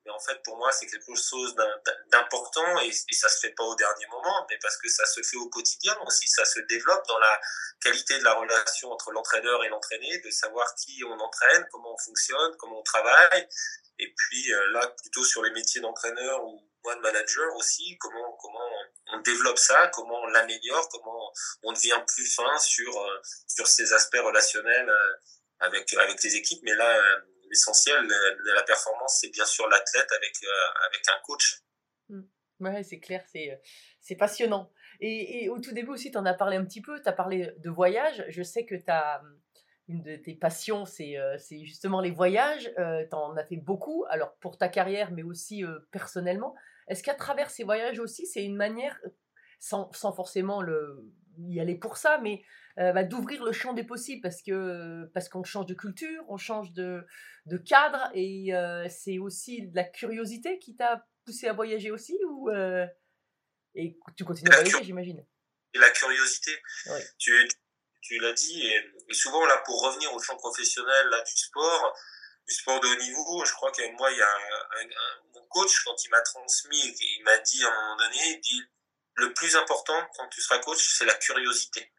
mais 0.10 0.16
en 0.16 0.20
fait 0.20 0.42
pour 0.44 0.58
moi 0.58 0.72
c'est 0.72 0.88
quelque 0.88 1.14
chose 1.16 1.54
d'im- 1.56 1.82
d'important 2.12 2.80
et, 2.82 2.90
et 2.90 3.14
ça 3.14 3.30
se 3.30 3.40
fait 3.42 3.54
pas 3.54 3.64
au 3.64 3.76
dernier 3.76 4.08
moment, 4.08 4.48
mais 4.50 4.58
parce 4.60 4.78
que 4.78 4.90
ça 4.90 5.06
se 5.06 5.22
fait 5.22 5.38
au 5.38 5.50
quotidien 5.50 5.96
aussi, 6.08 6.28
ça 6.28 6.46
se 6.46 6.60
développe 6.62 7.06
dans 7.08 7.20
la 7.20 7.40
qualité 7.80 8.18
de 8.18 8.24
la 8.24 8.34
relation 8.34 8.92
entre 8.92 9.12
l'entraîneur 9.12 9.64
et 9.64 9.70
l'entraîné, 9.70 10.20
de 10.26 10.32
savoir 10.32 10.74
qui 10.76 11.04
on 11.06 11.20
entraîne, 11.20 11.64
comment 11.72 11.94
on 11.94 11.98
fonctionne, 11.98 12.58
comment 12.58 12.80
on 12.80 12.84
travaille. 12.84 13.48
Et 14.00 14.14
puis 14.16 14.54
euh, 14.54 14.72
là, 14.72 14.88
plutôt 15.02 15.24
sur 15.24 15.44
les 15.44 15.52
métiers 15.52 15.82
d'entraîneur 15.82 16.44
ou 16.44 16.66
moi 16.84 16.96
de 16.96 17.02
manager 17.02 17.54
aussi, 17.56 17.98
comment 18.00 18.32
comment 18.42 18.70
on 19.14 19.20
développe 19.20 19.60
ça, 19.60 19.88
comment 19.94 20.22
on 20.22 20.28
l'améliore, 20.28 20.88
comment 20.90 21.34
on 21.64 21.74
devient 21.74 22.02
plus 22.08 22.34
fin 22.34 22.58
sur 22.58 22.92
euh, 22.98 23.22
sur 23.48 23.68
ces 23.68 23.92
aspects 23.94 24.24
relationnels 24.24 24.90
euh, 24.90 25.14
avec 25.60 25.94
avec 25.94 26.24
les 26.24 26.36
équipes. 26.36 26.64
Mais 26.64 26.76
là, 26.76 26.90
l'essentiel 27.50 28.08
de 28.08 28.52
la 28.54 28.64
performance, 28.64 29.20
c'est 29.22 29.30
bien 29.30 29.46
sûr 29.46 29.68
l'athlète 29.68 30.12
avec 30.12 30.34
euh, 30.44 30.88
avec 30.88 31.02
un 31.10 31.20
coach. 31.24 31.64
Ouais, 32.60 32.84
c'est 32.84 33.00
clair, 33.00 33.24
c'est, 33.32 33.52
euh, 33.52 34.16
passionnant. 34.18 34.72
Et, 35.00 35.48
au 35.50 35.60
tout 35.60 35.72
début 35.72 35.92
aussi, 35.92 36.12
tu 36.12 36.18
en 36.18 36.26
as 36.26 36.34
parlé 36.34 36.58
un 36.58 36.66
petit 36.66 36.82
peu, 36.82 37.02
tu 37.02 37.08
as 37.08 37.14
parlé 37.14 37.54
de 37.58 37.70
voyage. 37.70 38.26
Je 38.28 38.44
sais 38.44 38.66
que 38.66 38.76
t'as, 38.76 39.20
hum, 39.20 39.40
une 39.88 40.04
de 40.04 40.18
tes 40.18 40.36
passions, 40.36 40.86
c'est, 40.86 41.18
euh, 41.18 41.38
justement 41.64 42.02
les 42.02 42.12
voyages. 42.12 42.70
tu 42.76 43.16
en 43.16 43.38
as 43.38 43.46
fait 43.46 43.56
beaucoup, 43.56 44.06
alors 44.10 44.36
pour 44.36 44.58
ta 44.58 44.68
carrière, 44.68 45.12
mais 45.12 45.24
aussi 45.24 45.64
euh, 45.64 45.80
personnellement. 45.92 46.54
Est-ce 46.90 47.04
qu'à 47.04 47.14
travers 47.14 47.50
ces 47.50 47.64
voyages 47.64 48.00
aussi, 48.00 48.26
c'est 48.26 48.44
une 48.44 48.56
manière, 48.56 49.00
euh, 49.06 49.10
sans, 49.60 49.92
sans 49.94 50.12
forcément 50.12 50.62
le, 50.62 51.08
y 51.38 51.60
aller 51.60 51.76
pour 51.76 51.98
ça, 51.98 52.18
mais 52.18 52.42
euh, 52.80 52.92
bah, 52.92 53.04
d'ouvrir 53.04 53.44
le 53.44 53.52
champ 53.52 53.74
des 53.74 53.84
possibles? 53.84 54.22
Parce 54.22 54.42
que 54.42 55.06
parce 55.14 55.30
qu'on 55.30 55.44
change 55.44 55.68
de 55.68 55.76
culture, 55.76 56.24
on 56.28 56.38
change 56.38 56.74
de, 56.74 57.06
de 57.50 57.58
cadre 57.58 58.10
et 58.14 58.54
euh, 58.54 58.88
c'est 58.90 59.18
aussi 59.20 59.64
de 59.64 59.76
la 59.76 59.84
curiosité 59.84 60.60
qui 60.60 60.76
t'a 60.76 61.06
poussé 61.26 61.48
à 61.48 61.54
voyager 61.54 61.92
aussi 61.92 62.18
ou 62.28 62.50
euh, 62.50 62.86
et 63.76 63.98
tu 64.18 64.24
continues 64.26 64.52
à 64.52 64.62
voyager 64.62 64.84
j'imagine? 64.84 65.26
et 65.74 65.78
la 65.80 65.90
curiosité. 65.92 66.52
Tu, 67.20 67.48
tu 68.02 68.18
l'as 68.20 68.34
dit, 68.34 68.66
et, 68.66 68.84
et 69.10 69.14
souvent 69.14 69.46
là, 69.46 69.58
pour 69.66 69.82
revenir 69.84 70.12
au 70.14 70.20
champ 70.20 70.36
professionnel 70.38 71.08
là, 71.12 71.22
du 71.22 71.32
sport, 71.38 71.96
du 72.48 72.54
sport 72.56 72.80
de 72.80 72.88
haut 72.88 72.96
niveau, 73.00 73.46
je 73.46 73.52
crois 73.54 73.72
que 73.72 73.82
moi, 73.98 74.10
il 74.12 74.18
y 74.18 74.22
a 74.22 74.28
un, 74.28 74.82
un- 74.82 74.86
un- 74.90 75.22
mon 75.36 75.46
coach, 75.50 75.84
quand 75.86 76.04
il 76.04 76.10
m'a 76.10 76.22
transmis, 76.22 76.96
il 77.00 77.24
m'a 77.24 77.38
dit 77.40 77.64
à 77.64 77.68
un 77.68 77.82
moment 77.82 77.98
donné, 77.98 78.18
il 78.32 78.40
dit, 78.42 78.62
le 79.16 79.34
plus 79.34 79.56
important 79.56 80.02
quand 80.16 80.28
tu 80.30 80.42
seras 80.42 80.58
coach, 80.60 80.80
c'est 80.98 81.06
la 81.06 81.14
curiosité. 81.16 81.92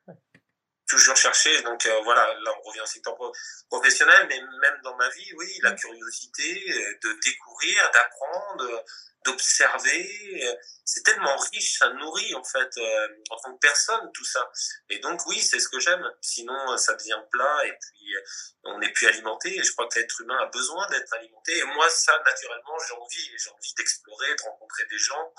Toujours 0.91 1.17
chercher, 1.17 1.63
donc 1.63 1.87
euh, 1.87 2.01
voilà, 2.03 2.35
là 2.45 2.51
on 2.59 2.63
revient 2.69 2.81
au 2.81 2.87
secteur 2.87 3.15
pro- 3.15 3.33
professionnel, 3.69 4.27
mais 4.29 4.41
même 4.61 4.81
dans 4.83 4.97
ma 4.97 5.09
vie, 5.11 5.33
oui, 5.39 5.49
la 5.63 5.73
curiosité 5.73 6.49
euh, 6.69 6.99
de 7.05 7.11
découvrir, 7.25 7.91
d'apprendre, 7.93 8.85
d'observer, 9.25 10.43
euh, 10.47 10.55
c'est 10.85 11.05
tellement 11.05 11.37
riche, 11.53 11.79
ça 11.79 11.89
nourrit 11.91 12.35
en 12.35 12.43
fait 12.43 12.73
euh, 12.79 13.09
en 13.31 13.37
tant 13.37 13.53
que 13.55 13.61
personne 13.61 14.11
tout 14.13 14.25
ça. 14.25 14.51
Et 14.89 14.99
donc 14.99 15.25
oui, 15.27 15.41
c'est 15.41 15.61
ce 15.61 15.69
que 15.69 15.79
j'aime. 15.79 16.05
Sinon, 16.21 16.73
euh, 16.73 16.77
ça 16.77 16.95
devient 16.95 17.21
plat 17.31 17.59
et 17.67 17.73
puis 17.81 18.17
euh, 18.17 18.21
on 18.65 18.79
n'est 18.79 18.93
plus 18.93 19.07
alimenté. 19.07 19.57
Et 19.57 19.63
je 19.63 19.73
crois 19.73 19.87
que 19.89 19.99
l'être 19.99 20.21
humain 20.23 20.39
a 20.41 20.47
besoin 20.47 20.89
d'être 20.89 21.13
alimenté. 21.15 21.57
Et 21.59 21.65
moi, 21.65 21.89
ça, 21.91 22.19
naturellement, 22.25 22.77
j'ai 22.89 22.95
envie. 22.95 23.31
J'ai 23.39 23.51
envie 23.51 23.75
d'explorer, 23.77 24.35
de 24.35 24.43
rencontrer 24.43 24.85
des 24.87 24.99
gens, 24.99 25.33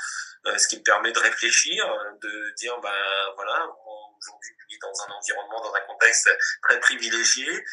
euh, 0.45 0.57
ce 0.57 0.67
qui 0.69 0.77
me 0.77 0.83
permet 0.83 1.11
de 1.11 1.19
réfléchir, 1.19 1.85
euh, 1.85 2.11
de 2.21 2.53
dire 2.55 2.79
ben 2.79 3.33
voilà, 3.35 3.67
aujourd'hui, 4.30 4.80
dans 4.82 5.01
un 5.03 5.11
environnement, 5.11 5.61
dans 5.61 5.74
un 5.74 5.82
contexte 5.82 6.30
très 6.61 6.80
privilégié 6.80 7.63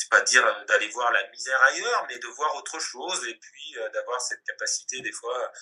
c'est 0.00 0.08
pas 0.08 0.22
dire 0.22 0.46
euh, 0.46 0.64
d'aller 0.64 0.88
voir 0.88 1.12
la 1.12 1.28
misère 1.28 1.62
ailleurs, 1.62 2.06
mais 2.08 2.18
de 2.18 2.26
voir 2.28 2.54
autre 2.56 2.78
chose 2.80 3.26
et 3.28 3.34
puis 3.34 3.76
euh, 3.76 3.88
d'avoir 3.90 4.20
cette 4.20 4.42
capacité 4.44 5.00
des 5.00 5.12
fois 5.12 5.52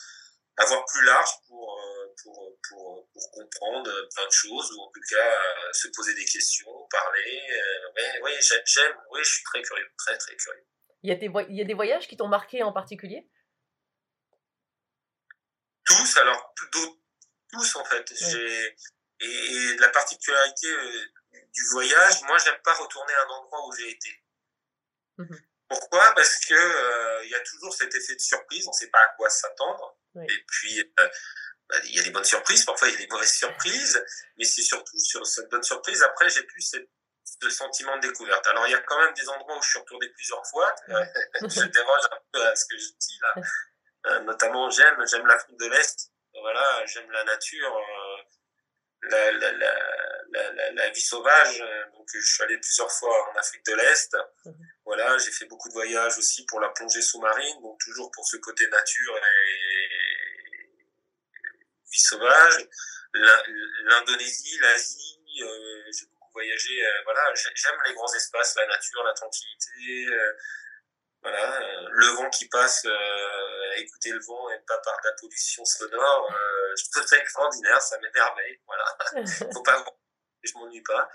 à 0.56 0.64
voir 0.66 0.84
plus 0.86 1.04
large 1.04 1.30
pour, 1.46 1.80
euh, 1.80 2.14
pour, 2.22 2.58
pour, 2.68 3.08
pour 3.12 3.30
comprendre 3.32 3.90
plein 4.14 4.26
de 4.26 4.32
choses 4.32 4.72
ou 4.72 4.80
en 4.80 4.90
tout 4.92 5.00
cas 5.08 5.38
se 5.72 5.88
poser 5.88 6.14
des 6.14 6.24
questions, 6.24 6.70
parler. 6.90 7.42
Ouais, 7.96 8.20
ouais, 8.22 8.38
j'aime, 8.40 8.96
oui, 9.10 9.20
je 9.22 9.30
suis 9.34 9.44
très 9.44 9.62
curieux, 9.62 9.88
très 9.98 10.18
très 10.18 10.36
curieux. 10.36 10.66
Il 11.02 11.10
y 11.10 11.12
a 11.12 11.16
des 11.16 11.30
il 11.48 11.56
y 11.56 11.60
a 11.60 11.64
des 11.64 11.74
voyages 11.74 12.08
qui 12.08 12.16
t'ont 12.16 12.26
marqué 12.26 12.64
en 12.64 12.72
particulier? 12.72 13.28
Tous, 15.84 16.16
alors 16.16 16.54
tous 17.52 17.76
en 17.76 17.84
fait. 17.84 18.12
J'ai 18.14 18.76
et, 19.20 19.26
et 19.26 19.76
la 19.78 19.88
particularité 19.88 20.68
euh, 20.68 21.06
du 21.52 21.64
voyage, 21.70 22.22
moi 22.22 22.36
j'aime 22.38 22.60
pas 22.64 22.74
retourner 22.74 23.12
à 23.14 23.24
un 23.24 23.28
endroit 23.28 23.66
où 23.66 23.72
j'ai 23.76 23.90
été. 23.90 24.24
Mhm. 25.18 25.40
Pourquoi? 25.68 26.14
Parce 26.14 26.38
que 26.46 26.54
euh, 26.54 27.24
il 27.24 27.30
y 27.30 27.34
a 27.34 27.40
toujours 27.40 27.74
cet 27.74 27.94
effet 27.94 28.14
de 28.14 28.20
surprise, 28.20 28.66
on 28.66 28.72
sait 28.72 28.88
pas 28.88 29.00
à 29.00 29.08
quoi 29.16 29.28
s'attendre. 29.28 29.98
Oui. 30.14 30.24
Et 30.28 30.44
puis 30.46 30.80
euh, 30.80 31.08
bah, 31.68 31.76
il 31.84 31.96
y 31.96 32.00
a 32.00 32.02
des 32.02 32.10
bonnes 32.10 32.24
surprises, 32.24 32.64
parfois 32.64 32.88
il 32.88 32.92
y 32.92 32.94
a 32.94 32.98
des 32.98 33.08
mauvaises 33.08 33.34
surprises, 33.34 34.02
mais 34.38 34.44
c'est 34.44 34.62
surtout 34.62 34.98
sur 34.98 35.26
cette 35.26 35.50
bonne 35.50 35.62
surprise. 35.62 36.02
Après, 36.02 36.30
j'ai 36.30 36.42
plus 36.44 36.62
cette, 36.62 36.88
ce 37.24 37.50
sentiment 37.50 37.96
de 37.96 38.08
découverte. 38.08 38.46
Alors 38.46 38.66
il 38.66 38.70
y 38.70 38.74
a 38.74 38.80
quand 38.80 38.98
même 38.98 39.14
des 39.14 39.28
endroits 39.28 39.58
où 39.58 39.62
je 39.62 39.68
suis 39.68 39.78
retourné 39.78 40.08
plusieurs 40.10 40.46
fois. 40.46 40.74
je 40.88 41.64
déroge 41.64 42.02
un 42.10 42.18
peu 42.32 42.46
à 42.46 42.56
ce 42.56 42.64
que 42.64 42.78
je 42.78 42.88
dis 42.98 43.18
là. 43.20 43.42
Euh, 44.06 44.20
notamment, 44.20 44.70
j'aime, 44.70 44.96
j'aime 45.06 45.26
l'Afrique 45.26 45.58
de 45.58 45.66
l'Est. 45.66 46.12
Voilà, 46.40 46.86
j'aime 46.86 47.10
la 47.10 47.24
nature, 47.24 47.76
euh, 47.76 48.07
la, 49.02 49.32
la, 49.32 49.52
la, 49.52 49.74
la, 50.30 50.52
la, 50.52 50.70
la 50.72 50.90
vie 50.90 51.00
sauvage. 51.00 51.58
Donc, 51.94 52.06
je 52.12 52.20
suis 52.20 52.42
allé 52.42 52.58
plusieurs 52.58 52.90
fois 52.90 53.30
en 53.30 53.36
Afrique 53.38 53.64
de 53.66 53.74
l'Est. 53.74 54.16
Mhm. 54.44 54.54
Voilà, 54.84 55.18
j'ai 55.18 55.30
fait 55.30 55.44
beaucoup 55.46 55.68
de 55.68 55.74
voyages 55.74 56.16
aussi 56.18 56.46
pour 56.46 56.60
la 56.60 56.70
plongée 56.70 57.02
sous-marine, 57.02 57.60
donc 57.62 57.78
toujours 57.80 58.10
pour 58.10 58.26
ce 58.26 58.36
côté 58.38 58.66
nature 58.68 59.16
et 59.16 60.68
vie 61.92 61.98
sauvage. 62.00 62.66
L'Indonésie, 63.14 64.58
l'Asie, 64.60 65.20
euh, 65.42 65.82
j'ai 65.92 66.06
beaucoup 66.06 66.30
voyagé. 66.32 66.84
euh, 66.86 67.02
voilà, 67.04 67.20
j'ai- 67.34 67.50
j'aime 67.54 67.78
les 67.86 67.94
grands 67.94 68.12
espaces, 68.14 68.54
la 68.56 68.66
nature, 68.66 69.02
la 69.04 69.12
tranquillité. 69.14 70.06
euh, 70.08 70.32
voilà, 71.22 71.60
euh, 71.60 71.88
le 71.90 72.06
vent 72.16 72.30
qui 72.30 72.48
passe, 72.48 72.84
euh, 72.86 72.90
écouter 73.80 74.10
le 74.10 74.20
vent 74.26 74.50
et 74.50 74.58
pas 74.66 74.78
par 74.84 74.94
de 75.02 75.08
la 75.08 75.14
pollution 75.20 75.64
sonore, 75.64 76.30
euh, 76.32 76.74
je 76.76 76.90
trouve 76.90 77.06
ça 77.06 77.16
extraordinaire, 77.18 77.80
ça 77.82 77.98
m'émerveille. 78.00 78.60
Voilà, 78.66 78.84
faut 79.54 79.62
pas, 79.62 79.84
je 80.42 80.52
m'ennuie 80.54 80.82
pas. 80.82 81.08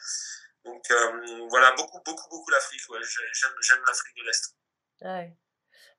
Donc 0.65 0.83
euh, 0.91 1.45
voilà, 1.49 1.71
beaucoup, 1.73 1.99
beaucoup, 2.05 2.29
beaucoup 2.29 2.49
l'Afrique. 2.51 2.81
Ouais, 2.89 2.99
J'ai- 3.01 3.33
j'aime, 3.33 3.51
j'aime 3.61 3.83
l'Afrique 3.85 4.15
de 4.17 4.23
l'Est. 4.23 4.55
Ouais. 5.01 5.37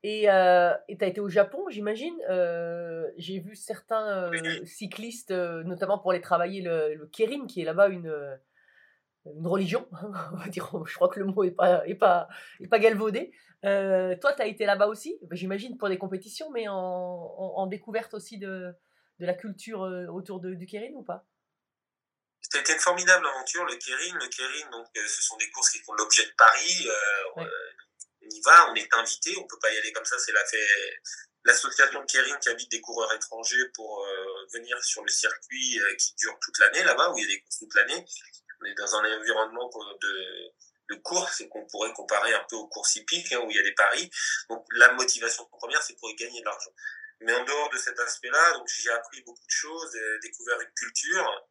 Et 0.03 0.31
euh, 0.31 0.75
et 0.89 0.97
t'as 0.99 1.07
été 1.07 1.21
au 1.21 1.29
Japon, 1.29 1.67
j'imagine. 1.69 2.17
Euh, 2.29 3.11
J'ai 3.17 3.41
vu 3.41 3.57
certains 3.57 4.31
euh, 4.31 4.65
cyclistes, 4.67 5.31
notamment 5.31 5.99
pour 5.99 6.11
aller 6.11 6.21
travailler 6.21 6.63
le, 6.63 6.95
le 6.95 7.07
qui 7.07 7.23
est 7.23 7.65
là-bas 7.65 7.89
une, 7.89 8.39
une 9.27 9.47
religion, 9.47 9.89
on 10.33 10.37
va 10.37 10.49
dire, 10.49 10.71
je 10.87 10.95
crois 10.95 11.09
que 11.09 11.19
le 11.21 11.27
mot 11.27 11.45
n'est 11.45 11.51
pas, 11.51 11.87
est 11.87 11.95
pas, 11.95 12.29
est 12.61 12.69
pas 12.69 12.79
galvaudé. 12.79 13.33
Euh, 13.65 14.15
toi, 14.21 14.33
tu 14.35 14.43
as 14.43 14.47
été 14.47 14.67
là-bas 14.67 14.87
aussi, 14.87 15.19
bah, 15.23 15.37
j'imagine 15.37 15.79
pour 15.79 15.89
des 15.89 15.99
compétitions, 15.99 16.51
mais 16.51 16.69
en, 16.69 16.75
en- 16.75 17.55
en 17.57 17.67
découverte 17.67 18.13
aussi 18.15 18.39
de, 18.39 18.73
de 19.21 19.27
la 19.27 19.35
culture 19.35 19.85
euh, 19.85 20.07
autour 20.09 20.41
de, 20.41 20.55
du 20.55 20.67
Kérin 20.67 20.93
ou 20.95 21.03
pas? 21.03 21.25
C'était 22.41 22.75
une 22.75 22.79
formidable 22.79 23.27
aventure, 23.27 23.65
le 23.65 23.77
Kérin. 23.77 24.19
Le 24.21 24.29
Kérin, 24.29 24.71
donc, 24.71 24.87
euh, 24.97 25.07
ce 25.07 25.23
sont 25.23 25.37
des 25.39 25.51
courses 25.51 25.71
qui 25.71 25.79
font 25.79 25.95
l'objet 25.95 26.25
de 26.27 26.33
Paris. 26.37 26.87
Euh, 26.87 27.41
Ouais. 27.41 27.49
on 28.23 28.29
y 28.29 28.41
va, 28.43 28.71
on 28.71 28.75
est 28.75 28.89
invité, 28.95 29.35
on 29.39 29.47
peut 29.47 29.59
pas 29.61 29.73
y 29.73 29.79
aller 29.79 29.93
comme 29.93 30.05
ça. 30.05 30.19
C'est 30.19 30.33
la 30.33 30.45
fait 30.45 30.67
l'association 31.45 32.05
Kérin 32.07 32.37
qui 32.39 32.49
invite 32.51 32.71
des 32.71 32.81
coureurs 32.81 33.13
étrangers 33.15 33.69
pour 33.75 34.05
euh, 34.05 34.47
venir 34.53 34.83
sur 34.85 35.03
le 35.03 35.09
circuit 35.11 35.79
euh, 35.81 35.95
qui 35.97 36.15
dure 36.17 36.39
toute 36.41 36.59
l'année 36.59 36.85
là-bas, 36.85 37.11
où 37.11 37.19
il 37.19 37.23
y 37.23 37.25
a 37.25 37.29
des 37.29 37.41
courses 37.41 37.59
toute 37.59 37.75
l'année. 37.75 38.05
On 38.61 38.65
est 38.67 38.75
dans 38.75 38.95
un 38.97 39.19
environnement 39.21 39.69
de, 40.01 40.53
de 40.91 40.97
course 40.97 41.43
qu'on 41.51 41.67
pourrait 41.67 41.93
comparer 41.93 42.35
un 42.35 42.45
peu 42.49 42.57
aux 42.57 42.69
courses 42.69 42.97
hippiques, 42.97 43.33
hein, 43.33 43.41
où 43.45 43.51
il 43.51 43.57
y 43.57 43.61
a 43.61 43.63
des 43.63 43.75
paris. 43.75 44.11
Donc 44.49 44.65
la 44.73 44.93
motivation 44.93 45.47
première, 45.47 45.83
c'est 45.83 45.97
pour 45.99 46.11
y 46.11 46.15
gagner 46.17 46.41
de 46.41 46.45
l'argent. 46.45 46.73
Mais 47.21 47.33
en 47.33 47.45
dehors 47.45 47.71
de 47.71 47.79
cet 47.79 47.99
aspect-là, 47.99 48.53
donc 48.53 48.69
j'ai 48.69 48.91
appris 48.91 49.23
beaucoup 49.23 49.47
de 49.47 49.51
choses, 49.51 49.95
euh, 49.95 50.19
découvert 50.23 50.61
une 50.61 50.73
culture, 50.75 51.49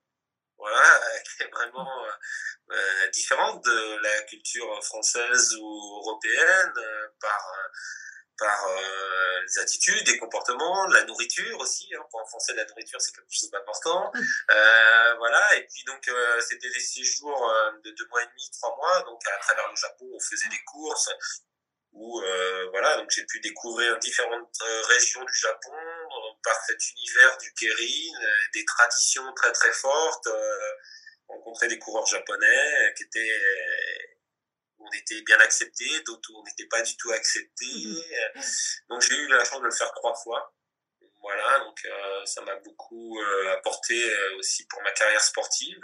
voilà, 0.58 1.02
qui 1.26 1.44
est 1.44 1.50
vraiment 1.50 2.06
euh, 2.06 2.12
euh, 2.72 3.08
différente 3.10 3.64
de 3.66 4.02
la 4.02 4.22
culture 4.24 4.84
française 4.84 5.56
ou 5.60 6.00
européenne 6.02 6.74
euh, 6.78 7.08
par 7.20 7.54
euh, 7.58 7.68
par 8.38 8.68
euh, 8.68 9.42
les 9.42 9.60
attitudes, 9.60 10.04
des 10.06 10.18
comportements, 10.18 10.86
la 10.88 11.04
nourriture 11.06 11.60
aussi. 11.60 11.94
Hein, 11.96 12.04
pour 12.10 12.22
un 12.22 12.26
Français, 12.26 12.54
la 12.56 12.66
nourriture 12.66 13.00
c'est 13.02 13.16
quelque 13.16 13.32
chose 13.32 13.52
d'important. 13.52 14.12
Euh, 14.52 15.16
voilà, 15.16 15.56
et 15.56 15.66
puis 15.68 15.84
donc 15.86 16.08
euh, 16.08 16.42
c'était 16.42 16.70
des 16.70 16.80
séjours 16.80 17.50
euh, 17.50 17.72
de 17.84 17.92
deux 17.92 18.06
mois 18.08 18.22
et 18.22 18.26
demi, 18.26 18.50
trois 18.52 18.76
mois. 18.76 19.02
Donc 19.04 19.22
à 19.28 19.38
travers 19.38 19.70
le 19.70 19.76
Japon, 19.76 20.06
on 20.14 20.20
faisait 20.20 20.50
des 20.50 20.62
courses 20.66 21.10
où 21.94 22.22
euh, 22.22 22.68
voilà, 22.72 22.98
donc 22.98 23.10
j'ai 23.12 23.26
pu 23.26 23.40
découvrir 23.40 23.98
différentes 24.00 24.58
euh, 24.62 24.82
régions 24.90 25.24
du 25.24 25.36
Japon 25.36 25.72
par 26.44 26.56
cet 26.66 26.80
univers 26.92 27.38
du 27.38 27.54
Kérin, 27.54 28.20
des 28.54 28.66
traditions 28.66 29.32
très 29.34 29.52
très 29.52 29.72
fortes, 29.72 30.28
euh, 30.28 30.72
rencontrer 31.28 31.68
des 31.68 31.80
coureurs 31.80 32.06
japonais 32.06 32.94
qui 32.98 33.04
étaient 33.04 33.20
euh, 33.20 34.03
on 34.84 34.92
était 34.98 35.22
bien 35.22 35.40
acceptés, 35.40 36.02
d'autres 36.06 36.30
où 36.32 36.40
on 36.40 36.44
n'était 36.44 36.68
pas 36.68 36.82
du 36.82 36.96
tout 36.98 37.12
acceptés. 37.12 37.86
Euh, 37.86 38.42
Donc 38.90 39.02
j'ai 39.02 39.16
eu 39.16 39.28
la 39.28 39.44
chance 39.46 39.62
de 39.62 39.66
le 39.66 39.72
faire 39.72 39.92
trois 39.94 40.16
fois. 40.16 40.54
Voilà, 41.22 41.60
donc 41.60 41.80
euh, 41.86 42.26
ça 42.26 42.42
m'a 42.42 42.56
beaucoup 42.58 43.18
euh, 43.18 43.54
apporté 43.54 43.96
euh, 43.96 44.38
aussi 44.40 44.68
pour 44.68 44.82
ma 44.82 44.92
carrière 44.92 45.22
sportive. 45.22 45.80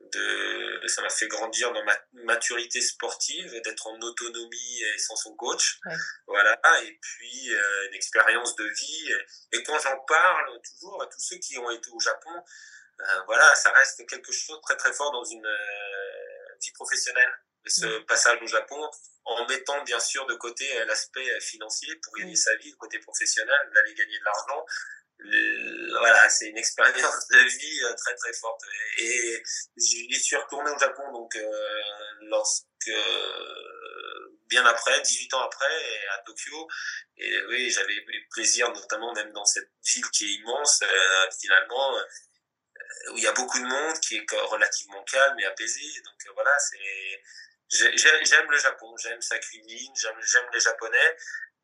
De, 0.00 0.80
ça 0.88 1.02
m'a 1.02 1.10
fait 1.10 1.28
grandir 1.28 1.72
dans 1.74 1.84
ma 1.84 1.96
maturité 2.24 2.80
sportive, 2.80 3.52
d'être 3.60 3.86
en 3.86 4.00
autonomie 4.00 4.82
et 4.82 4.98
sans 4.98 5.14
son 5.14 5.36
coach. 5.36 5.78
Ouais. 5.84 5.94
Voilà, 6.26 6.58
et 6.84 6.98
puis 7.02 7.50
une 7.88 7.94
expérience 7.94 8.56
de 8.56 8.64
vie. 8.64 9.12
Et 9.52 9.62
quand 9.62 9.78
j'en 9.78 9.98
parle 10.08 10.60
toujours 10.62 11.02
à 11.02 11.06
tous 11.06 11.20
ceux 11.20 11.36
qui 11.36 11.58
ont 11.58 11.70
été 11.70 11.90
au 11.90 12.00
Japon, 12.00 12.42
voilà, 13.26 13.54
ça 13.54 13.70
reste 13.72 14.06
quelque 14.08 14.32
chose 14.32 14.56
de 14.56 14.62
très 14.62 14.76
très 14.76 14.92
fort 14.94 15.12
dans 15.12 15.24
une 15.24 15.46
vie 16.62 16.72
professionnelle. 16.72 17.32
Ce 17.66 17.98
passage 18.00 18.42
au 18.42 18.46
Japon, 18.46 18.90
en 19.24 19.46
mettant 19.46 19.82
bien 19.84 20.00
sûr 20.00 20.26
de 20.26 20.34
côté 20.34 20.64
euh, 20.78 20.84
l'aspect 20.84 21.30
euh, 21.30 21.40
financier 21.40 21.94
pour 22.02 22.14
gagner 22.14 22.32
Mm. 22.32 22.36
sa 22.36 22.56
vie, 22.56 22.70
le 22.70 22.76
côté 22.76 22.98
professionnel, 22.98 23.70
d'aller 23.74 23.94
gagner 23.94 24.18
de 24.18 24.24
l'argent. 24.24 24.66
Voilà, 25.98 26.28
c'est 26.28 26.48
une 26.48 26.58
expérience 26.58 27.28
de 27.28 27.38
vie 27.38 27.84
euh, 27.84 27.94
très 27.94 28.14
très 28.16 28.32
forte. 28.32 28.60
Et, 28.98 29.42
j'y 29.76 30.20
suis 30.20 30.36
retourné 30.36 30.70
au 30.70 30.78
Japon 30.78 31.10
donc 31.12 31.34
euh, 31.36 31.82
lorsque 32.22 32.90
bien 34.48 34.66
après, 34.66 35.00
18 35.00 35.34
ans 35.34 35.42
après, 35.42 36.08
à 36.14 36.18
Tokyo. 36.26 36.68
Et 37.16 37.44
oui, 37.46 37.70
j'avais 37.70 37.94
eu 37.94 38.28
plaisir, 38.30 38.70
notamment 38.72 39.12
même 39.14 39.32
dans 39.32 39.44
cette 39.44 39.70
ville 39.84 40.08
qui 40.10 40.24
est 40.24 40.34
immense, 40.40 40.80
euh, 40.82 41.30
finalement, 41.40 41.96
où 43.12 43.16
il 43.16 43.22
y 43.22 43.26
a 43.26 43.32
beaucoup 43.32 43.58
de 43.58 43.64
monde, 43.64 43.98
qui 44.00 44.16
est 44.16 44.26
relativement 44.30 45.02
calme 45.04 45.38
et 45.40 45.44
apaisé. 45.46 45.80
Donc 46.04 46.34
voilà, 46.34 46.58
c'est 46.58 47.22
j'aime 47.72 48.50
le 48.50 48.58
Japon, 48.58 48.94
j'aime 48.96 49.20
sa 49.20 49.38
cuisine, 49.38 49.92
j'aime 49.96 50.46
les 50.52 50.60
Japonais. 50.60 51.16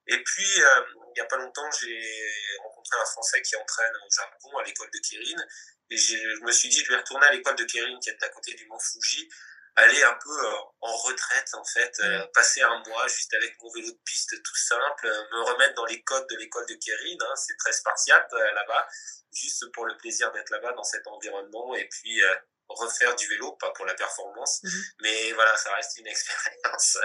Et 0.06 0.22
puis, 0.24 0.62
euh, 0.62 0.84
il 1.09 1.12
n'y 1.16 1.20
a 1.20 1.26
pas 1.26 1.36
longtemps, 1.36 1.70
j'ai 1.82 2.00
rencontré 2.62 2.98
un 2.98 3.04
Français 3.04 3.42
qui 3.42 3.56
entraîne 3.56 3.92
au 4.06 4.11
Japon 4.11 4.56
à 4.56 4.64
l'école 4.64 4.88
de 4.90 4.98
Kirin. 5.00 5.42
Et 5.90 5.96
je 5.98 6.44
me 6.44 6.52
suis 6.52 6.68
dit, 6.68 6.82
je 6.82 6.90
vais 6.90 6.96
retourner 6.96 7.26
à 7.26 7.32
l'école 7.32 7.56
de 7.56 7.64
Kirin, 7.64 7.98
qui 8.00 8.09
est 8.09 8.22
à 8.22 8.28
côté 8.30 8.54
du 8.54 8.66
mont 8.68 8.78
Fuji, 8.78 9.28
aller 9.76 10.02
un 10.02 10.14
peu 10.14 10.46
euh, 10.46 10.52
en 10.80 10.96
retraite, 10.96 11.48
en 11.52 11.64
fait, 11.64 11.92
euh, 12.00 12.26
passer 12.34 12.62
un 12.62 12.82
mois 12.86 13.06
juste 13.09 13.32
avec 13.34 13.56
mon 13.62 13.70
vélo 13.70 13.90
de 13.90 13.98
piste 14.04 14.42
tout 14.42 14.56
simple, 14.56 15.06
euh, 15.06 15.24
me 15.32 15.42
remettre 15.42 15.74
dans 15.74 15.84
les 15.84 16.02
codes 16.02 16.26
de 16.28 16.36
l'école 16.36 16.66
de 16.66 16.74
Kirin. 16.74 17.16
Hein, 17.20 17.36
c'est 17.36 17.56
très 17.56 17.72
spartiate 17.72 18.32
euh, 18.32 18.52
là-bas, 18.54 18.88
juste 19.32 19.70
pour 19.72 19.86
le 19.86 19.96
plaisir 19.98 20.32
d'être 20.32 20.50
là-bas 20.50 20.72
dans 20.72 20.84
cet 20.84 21.06
environnement. 21.06 21.74
Et 21.76 21.88
puis, 21.88 22.22
euh, 22.22 22.34
refaire 22.68 23.14
du 23.16 23.26
vélo, 23.28 23.52
pas 23.52 23.70
pour 23.72 23.86
la 23.86 23.94
performance, 23.94 24.62
Mhm. 24.62 24.70
mais 25.02 25.32
voilà, 25.32 25.56
ça 25.56 25.72
reste 25.74 25.98
une 25.98 26.06
expérience 26.66 26.98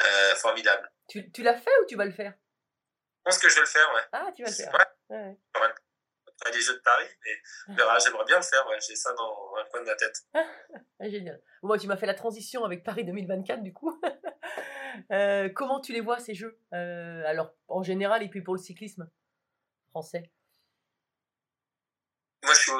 euh, 0.00 0.34
formidable. 0.36 0.90
Tu, 1.08 1.30
tu 1.32 1.42
l'as 1.42 1.56
fait 1.58 1.70
ou 1.82 1.86
tu 1.86 1.96
vas 1.96 2.04
le 2.04 2.12
faire? 2.12 2.32
Je 2.32 3.22
pense 3.24 3.38
que 3.38 3.48
je 3.48 3.54
vais 3.54 3.60
le 3.60 3.66
faire, 3.66 3.92
ouais. 3.94 4.02
Ah, 4.12 4.30
tu 4.34 4.42
vas 4.42 4.48
le 4.50 4.54
faire. 4.54 4.72
Ouais. 4.72 5.16
Ouais, 5.16 5.36
ouais. 5.60 5.74
Après 6.42 6.52
les 6.52 6.60
Jeux 6.62 6.74
de 6.74 6.78
Paris, 6.80 7.06
mais 7.24 7.32
on 7.68 7.74
verra, 7.74 7.98
j'aimerais 7.98 8.24
bien 8.24 8.36
le 8.38 8.42
faire, 8.42 8.66
ouais. 8.68 8.78
J'ai 8.80 8.96
ça 8.96 9.12
dans 9.12 9.52
un 9.60 9.64
coin 9.70 9.80
de 9.82 9.86
ma 9.86 9.94
tête. 9.96 10.16
Ah, 10.32 11.08
génial. 11.08 11.40
Bon, 11.62 11.68
moi, 11.68 11.78
tu 11.78 11.86
m'as 11.86 11.98
fait 11.98 12.06
la 12.06 12.14
transition 12.14 12.64
avec 12.64 12.82
Paris 12.82 13.04
2024, 13.04 13.62
du 13.62 13.72
coup. 13.72 14.00
Euh, 15.12 15.48
comment 15.48 15.80
tu 15.80 15.92
les 15.92 16.00
vois, 16.00 16.18
ces 16.18 16.34
jeux? 16.34 16.58
Euh, 16.74 17.22
Alors, 17.24 17.54
en 17.68 17.82
général, 17.82 18.24
et 18.24 18.28
puis 18.28 18.42
pour 18.42 18.54
le 18.54 18.60
cyclisme 18.60 19.08
français? 19.90 20.30
Moi, 22.42 22.52
je 22.54 22.58
suis, 22.58 22.72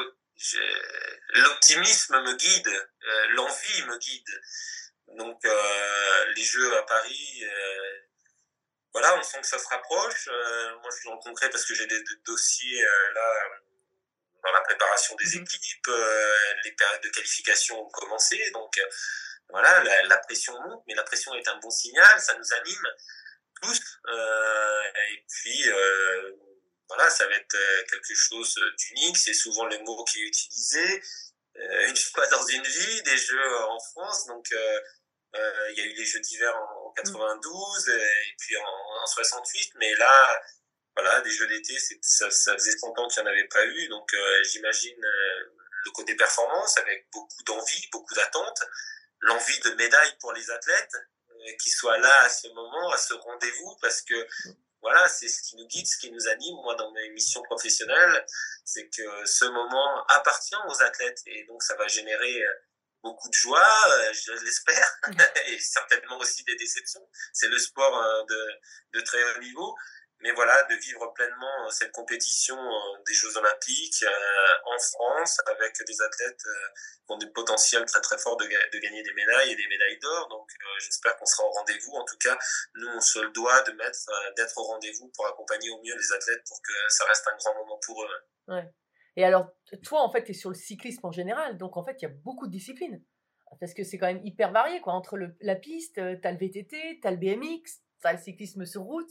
l'optimisme 1.34 2.20
me 2.22 2.34
guide, 2.34 2.68
euh, 2.68 3.26
l'envie 3.30 3.82
me 3.86 3.98
guide. 3.98 4.40
Donc, 5.16 5.44
euh, 5.44 6.26
les 6.36 6.44
Jeux 6.44 6.76
à 6.76 6.82
Paris, 6.84 7.40
euh, 7.44 7.98
voilà, 8.92 9.16
on 9.18 9.22
sent 9.22 9.40
que 9.40 9.46
ça 9.46 9.58
se 9.58 9.66
rapproche. 9.68 10.28
Euh, 10.28 10.72
moi, 10.80 10.90
je 10.92 10.96
suis 10.98 11.08
dans 11.08 11.14
le 11.16 11.20
concret 11.20 11.50
parce 11.50 11.64
que 11.64 11.74
j'ai 11.74 11.86
des, 11.86 12.02
dossiers 12.24 12.84
euh, 12.84 13.12
là 13.12 13.34
euh, 13.44 13.58
dans 14.44 14.52
la 14.52 14.60
préparation 14.62 15.14
des 15.16 15.36
Mhm. 15.36 15.42
équipes. 15.44 15.88
euh, 15.88 16.54
les 16.64 16.72
périodes 16.72 17.02
de 17.02 17.08
qualification 17.10 17.80
ont 17.80 17.90
commencé, 17.90 18.50
donc 18.52 18.76
euh, 18.78 18.84
voilà, 19.50 19.82
la, 19.82 20.02
la 20.04 20.18
pression 20.18 20.54
monte, 20.62 20.82
mais 20.86 20.94
la 20.94 21.02
pression 21.04 21.34
est 21.34 21.46
un 21.48 21.56
bon 21.58 21.70
signal, 21.70 22.20
ça 22.20 22.34
nous 22.38 22.52
anime 22.54 22.88
tous. 23.62 23.80
Euh, 24.08 24.82
et 25.10 25.24
puis, 25.28 25.68
euh, 25.68 26.32
voilà, 26.90 27.08
ça 27.10 27.26
va 27.26 27.34
être 27.34 27.54
euh, 27.54 27.82
quelque 27.88 28.14
chose 28.14 28.54
d'unique. 28.78 29.16
C'est 29.16 29.34
souvent 29.34 29.64
le 29.66 29.78
mot 29.78 30.04
qui 30.04 30.20
est 30.20 30.26
utilisé. 30.26 31.02
Euh, 31.56 31.86
une 31.88 31.96
fois 31.96 32.26
dans 32.28 32.46
une 32.46 32.62
vie, 32.62 33.02
des 33.02 33.16
jeux 33.16 33.56
en 33.68 33.80
France. 33.80 34.26
Donc, 34.26 34.46
euh, 34.52 34.80
euh, 35.36 35.70
il 35.70 35.78
y 35.78 35.82
a 35.82 35.84
eu 35.84 35.94
les 35.94 36.04
Jeux 36.04 36.20
d'hiver 36.20 36.54
en, 36.56 36.88
en 36.88 36.92
92 36.92 37.88
euh, 37.88 37.96
et 37.96 38.34
puis 38.38 38.56
en, 38.56 39.02
en 39.02 39.06
68. 39.06 39.72
Mais 39.76 39.94
là, 39.94 40.42
voilà, 40.96 41.20
des 41.20 41.30
Jeux 41.30 41.46
d'été, 41.46 41.76
ça, 42.02 42.30
ça 42.30 42.52
faisait 42.54 42.76
100 42.76 42.98
ans 42.98 43.08
qu'il 43.08 43.22
n'y 43.22 43.28
en 43.28 43.32
avait 43.32 43.48
pas 43.48 43.64
eu. 43.64 43.88
Donc, 43.88 44.12
euh, 44.12 44.42
j'imagine 44.44 44.98
euh, 45.04 45.44
le 45.84 45.90
côté 45.92 46.16
performance 46.16 46.76
avec 46.78 47.06
beaucoup 47.12 47.42
d'envie, 47.44 47.88
beaucoup 47.92 48.14
d'attente, 48.14 48.62
l'envie 49.20 49.60
de 49.60 49.70
médaille 49.74 50.16
pour 50.20 50.32
les 50.32 50.50
athlètes 50.50 50.96
euh, 51.30 51.52
qui 51.62 51.70
soient 51.70 51.98
là 51.98 52.22
à 52.24 52.28
ce 52.28 52.48
moment, 52.48 52.90
à 52.90 52.98
ce 52.98 53.14
rendez-vous, 53.14 53.76
parce 53.80 54.02
que 54.02 54.26
voilà, 54.82 55.08
c'est 55.08 55.28
ce 55.28 55.42
qui 55.42 55.56
nous 55.56 55.66
guide, 55.66 55.86
ce 55.86 55.98
qui 55.98 56.10
nous 56.10 56.28
anime. 56.28 56.56
Moi, 56.62 56.74
dans 56.76 56.90
mes 56.92 57.10
missions 57.10 57.42
professionnelles, 57.42 58.24
c'est 58.64 58.88
que 58.88 59.26
ce 59.26 59.44
moment 59.44 60.04
appartient 60.08 60.56
aux 60.68 60.82
athlètes 60.82 61.20
et 61.26 61.44
donc 61.46 61.62
ça 61.62 61.76
va 61.76 61.86
générer 61.86 62.42
euh, 62.42 62.52
beaucoup 63.02 63.28
de 63.28 63.34
joie, 63.34 63.74
euh, 63.88 64.12
je 64.12 64.32
l'espère, 64.44 64.98
et 65.46 65.58
certainement 65.58 66.18
aussi 66.18 66.44
des 66.44 66.56
déceptions. 66.56 67.06
C'est 67.32 67.48
le 67.48 67.58
sport 67.58 67.96
euh, 67.96 68.22
de, 68.28 68.48
de 68.94 69.00
très 69.00 69.22
haut 69.22 69.40
niveau. 69.40 69.74
Mais 70.22 70.32
voilà, 70.32 70.62
de 70.64 70.74
vivre 70.74 71.12
pleinement 71.14 71.66
euh, 71.66 71.70
cette 71.70 71.92
compétition 71.92 72.56
euh, 72.56 73.02
des 73.06 73.14
Jeux 73.14 73.36
Olympiques 73.38 74.02
euh, 74.02 74.72
en 74.74 74.78
France 74.78 75.40
avec 75.46 75.74
des 75.86 76.02
athlètes 76.02 76.42
qui 77.06 77.12
ont 77.12 77.16
du 77.16 77.30
potentiel 77.32 77.84
très 77.86 78.00
très 78.02 78.18
fort 78.18 78.36
de, 78.36 78.44
ga- 78.46 78.68
de 78.72 78.78
gagner 78.78 79.02
des 79.02 79.12
médailles 79.14 79.52
et 79.52 79.56
des 79.56 79.66
médailles 79.66 79.98
d'or. 79.98 80.28
Donc 80.28 80.48
j'espère 80.78 81.16
qu'on 81.16 81.24
sera 81.26 81.44
au 81.44 81.50
rendez-vous. 81.50 81.92
En 81.92 82.04
tout 82.04 82.18
cas, 82.18 82.38
nous 82.74 82.88
on 82.88 83.00
se 83.00 83.18
le 83.20 83.30
doit 83.30 83.62
de 83.62 83.72
mettre 83.72 83.98
d'être 84.36 84.56
au 84.58 84.64
rendez-vous 84.64 85.10
pour 85.14 85.26
accompagner 85.26 85.70
au 85.70 85.80
mieux 85.82 85.96
les 85.96 86.12
athlètes 86.12 86.42
pour 86.46 86.60
que 86.62 86.72
ça 86.88 87.04
reste 87.06 87.26
un 87.26 87.36
grand 87.36 87.54
moment 87.54 87.78
pour 87.86 88.02
eux. 88.04 88.54
Et 89.16 89.24
alors, 89.24 89.48
toi, 89.84 90.02
en 90.02 90.10
fait, 90.12 90.24
tu 90.24 90.30
es 90.30 90.34
sur 90.34 90.50
le 90.50 90.54
cyclisme 90.54 91.04
en 91.04 91.12
général, 91.12 91.58
donc 91.58 91.76
en 91.76 91.84
fait, 91.84 91.96
il 92.00 92.04
y 92.04 92.08
a 92.08 92.14
beaucoup 92.24 92.46
de 92.46 92.52
disciplines. 92.52 93.02
Parce 93.58 93.74
que 93.74 93.82
c'est 93.82 93.98
quand 93.98 94.06
même 94.06 94.24
hyper 94.24 94.52
varié, 94.52 94.80
quoi. 94.80 94.92
Entre 94.92 95.18
la 95.40 95.56
piste, 95.56 95.94
tu 95.96 96.00
as 96.28 96.30
le 96.32 96.38
VTT, 96.38 97.00
tu 97.02 97.08
as 97.08 97.10
le 97.10 97.16
BMX, 97.16 97.62
tu 98.00 98.06
as 98.06 98.12
le 98.12 98.18
cyclisme 98.18 98.64
sur 98.64 98.82
route. 98.82 99.10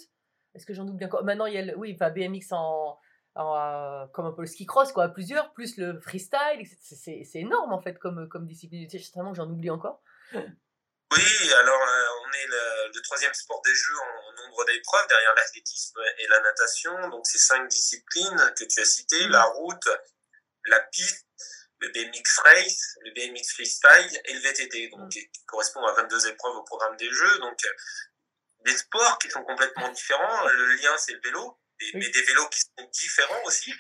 Est-ce 0.60 0.66
que 0.66 0.74
j'en 0.74 0.84
doute 0.84 0.98
bien 0.98 1.08
quoi 1.08 1.24
Maintenant, 1.24 1.46
il 1.46 1.54
y 1.54 1.58
a 1.58 1.62
le, 1.62 1.78
oui, 1.78 1.94
enfin, 1.96 2.10
BMX 2.10 2.52
en, 2.52 3.00
euh, 3.38 4.06
comme 4.14 4.26
un 4.26 4.34
peu 4.34 4.42
le 4.42 4.48
ski 4.48 4.66
cross, 4.66 4.92
quoi, 4.92 5.06
à 5.06 5.10
plusieurs, 5.10 5.54
plus 5.54 5.78
le 5.78 6.00
freestyle. 6.02 6.68
C'est- 6.82 7.24
énorme, 7.36 7.72
en 7.72 7.82
fait, 7.82 7.98
comme, 7.98 8.28
comme 8.28 8.46
discipline. 8.46 8.86
Tu 8.88 8.98
sais, 9.00 9.04
Certainement 9.06 9.32
que 9.32 9.38
j'en 9.38 9.50
oublie 9.50 9.70
encore. 9.70 10.02
Oui, 11.12 11.54
alors 11.60 11.82
euh, 11.82 12.06
on 12.24 12.32
est 12.34 12.46
le, 12.48 12.92
le 12.94 13.02
troisième 13.02 13.34
sport 13.34 13.60
des 13.66 13.74
Jeux 13.74 13.96
en, 13.98 14.30
en 14.30 14.46
nombre 14.46 14.64
d'épreuves, 14.66 15.08
derrière 15.08 15.34
l'athlétisme 15.36 16.00
et 16.20 16.28
la 16.28 16.40
natation. 16.42 17.10
Donc 17.10 17.26
c'est 17.26 17.40
cinq 17.40 17.68
disciplines 17.68 18.38
que 18.56 18.64
tu 18.66 18.80
as 18.80 18.86
citées, 18.86 19.28
la 19.28 19.44
route, 19.46 19.90
la 20.68 20.80
piste, 20.82 21.26
le 21.80 21.90
BMX 21.90 22.40
Race, 22.46 22.98
le 23.06 23.12
BMX 23.16 23.54
Freestyle 23.54 24.22
et 24.26 24.34
le 24.34 24.40
VTT, 24.40 24.90
donc 24.90 25.00
Mm. 25.06 25.10
qui 25.10 25.32
correspond 25.48 25.84
à 25.88 25.94
22 25.94 26.28
épreuves 26.28 26.56
au 26.58 26.64
programme 26.64 26.96
des 26.98 27.10
Jeux. 27.10 27.40
Donc 27.40 27.58
des 28.66 28.76
sports 28.78 29.18
qui 29.20 29.30
sont 29.30 29.44
complètement 29.44 29.90
différents. 29.90 30.48
Le 30.48 30.76
lien, 30.76 30.96
c'est 30.98 31.14
le 31.14 31.22
vélo, 31.24 31.58
et- 31.82 31.92
mais 31.98 32.10
des 32.10 32.22
vélos 32.24 32.48
qui 32.50 32.60
sont 32.62 32.86
différents 32.92 33.44
aussi, 33.46 33.74